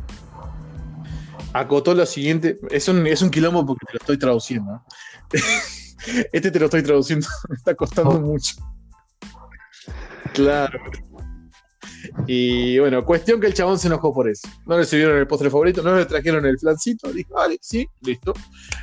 [1.54, 4.84] acotó lo siguiente, es un, es un quilombo porque te lo estoy traduciendo.
[6.34, 8.20] Este te lo estoy traduciendo, me está costando Oh.
[8.20, 8.56] mucho.
[10.34, 10.78] Claro.
[12.28, 14.48] Y bueno, cuestión que el chabón se enojó por eso.
[14.66, 17.10] No le sirvieron el postre favorito, no le trajeron el flancito.
[17.14, 18.34] Dijo, vale, sí, listo.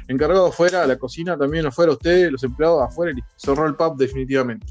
[0.09, 4.67] Encargado afuera, la cocina también afuera, usted, los empleados afuera, y cerró el pub definitivamente.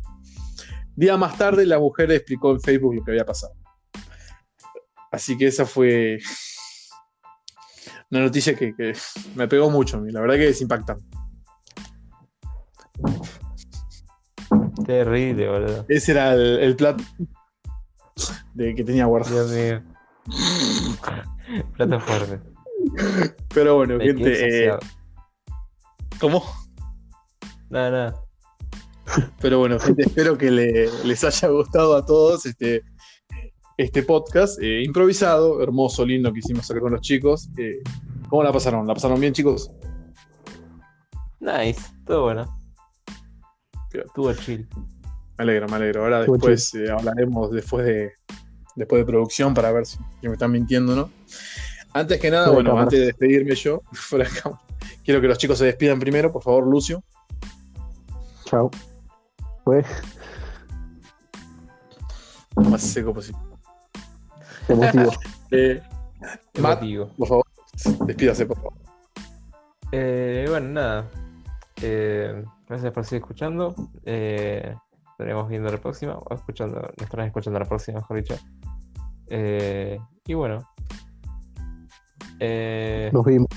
[0.95, 3.53] Día más tarde, la mujer explicó en Facebook lo que había pasado.
[5.11, 6.17] Así que esa fue
[8.11, 8.93] una noticia que, que
[9.35, 10.01] me pegó mucho.
[10.05, 11.03] La verdad que es impactante.
[14.85, 15.85] Terrible, boludo.
[15.87, 17.03] Ese era el, el plato
[18.53, 19.47] de que tenía guardado.
[19.47, 19.83] Dios mío.
[21.75, 22.39] Plato fuerte.
[23.53, 24.71] Pero bueno, Me gente, eh.
[26.19, 26.43] ¿cómo?
[27.69, 28.13] No, no.
[29.41, 32.83] Pero bueno, gente, espero que le- les haya gustado a todos este,
[33.79, 37.49] este podcast eh, improvisado, hermoso, lindo que hicimos acá con los chicos.
[37.57, 37.79] Eh,
[38.27, 38.85] ¿Cómo la pasaron?
[38.85, 39.71] ¿La pasaron bien, chicos?
[41.39, 42.61] Nice, todo bueno.
[43.93, 44.67] Estuvo chill.
[45.37, 46.03] Me alegro, me alegro.
[46.03, 48.11] Ahora Estuvo después eh, hablaremos después de,
[48.75, 51.09] después de producción para ver si si me están mintiendo o no.
[51.93, 52.83] Antes que nada, Fuera bueno, cámara.
[52.83, 54.61] antes de despedirme yo, fuera de cámara,
[55.05, 57.01] quiero que los chicos se despidan primero, por favor, Lucio.
[58.43, 58.69] Chao.
[59.63, 59.85] Fue
[62.57, 63.48] Lo más seco posible.
[64.69, 65.11] Emotivo.
[65.51, 65.81] Eh,
[66.59, 67.07] Matt, Emotivo.
[67.17, 67.45] por favor,
[68.05, 68.73] despídase, por favor.
[69.91, 71.09] Eh, bueno, nada.
[71.81, 73.73] Eh, gracias por seguir escuchando.
[74.05, 74.75] Eh,
[75.11, 78.35] estaremos viendo la próxima, o escuchando, nos estarán escuchando la próxima, mejor dicho.
[79.27, 79.97] Eh,
[80.27, 80.69] y bueno.
[82.39, 83.47] Eh, Nos vimos.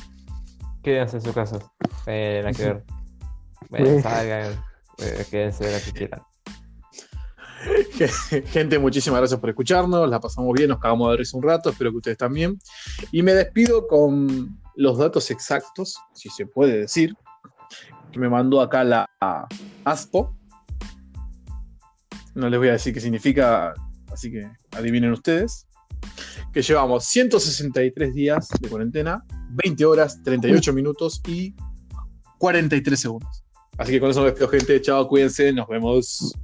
[0.83, 1.59] quédense en su casa.
[2.07, 2.85] Eh, nada que ver.
[3.69, 4.53] Bueno, salgan,
[4.99, 6.23] eh, quédense de lo que quieran.
[8.47, 10.09] Gente, muchísimas gracias por escucharnos.
[10.09, 11.71] La pasamos bien, nos cagamos de risa un rato.
[11.71, 12.59] Espero que ustedes también.
[13.11, 17.15] Y me despido con los datos exactos, si se puede decir,
[18.11, 19.09] que me mandó acá la
[19.85, 20.37] ASPO.
[22.35, 23.75] No les voy a decir qué significa,
[24.11, 25.67] así que adivinen ustedes.
[26.53, 31.55] Que llevamos 163 días de cuarentena, 20 horas, 38 minutos y
[32.39, 33.45] 43 segundos.
[33.79, 34.81] Así que con eso me despido, gente.
[34.81, 36.35] Chao, cuídense, nos vemos.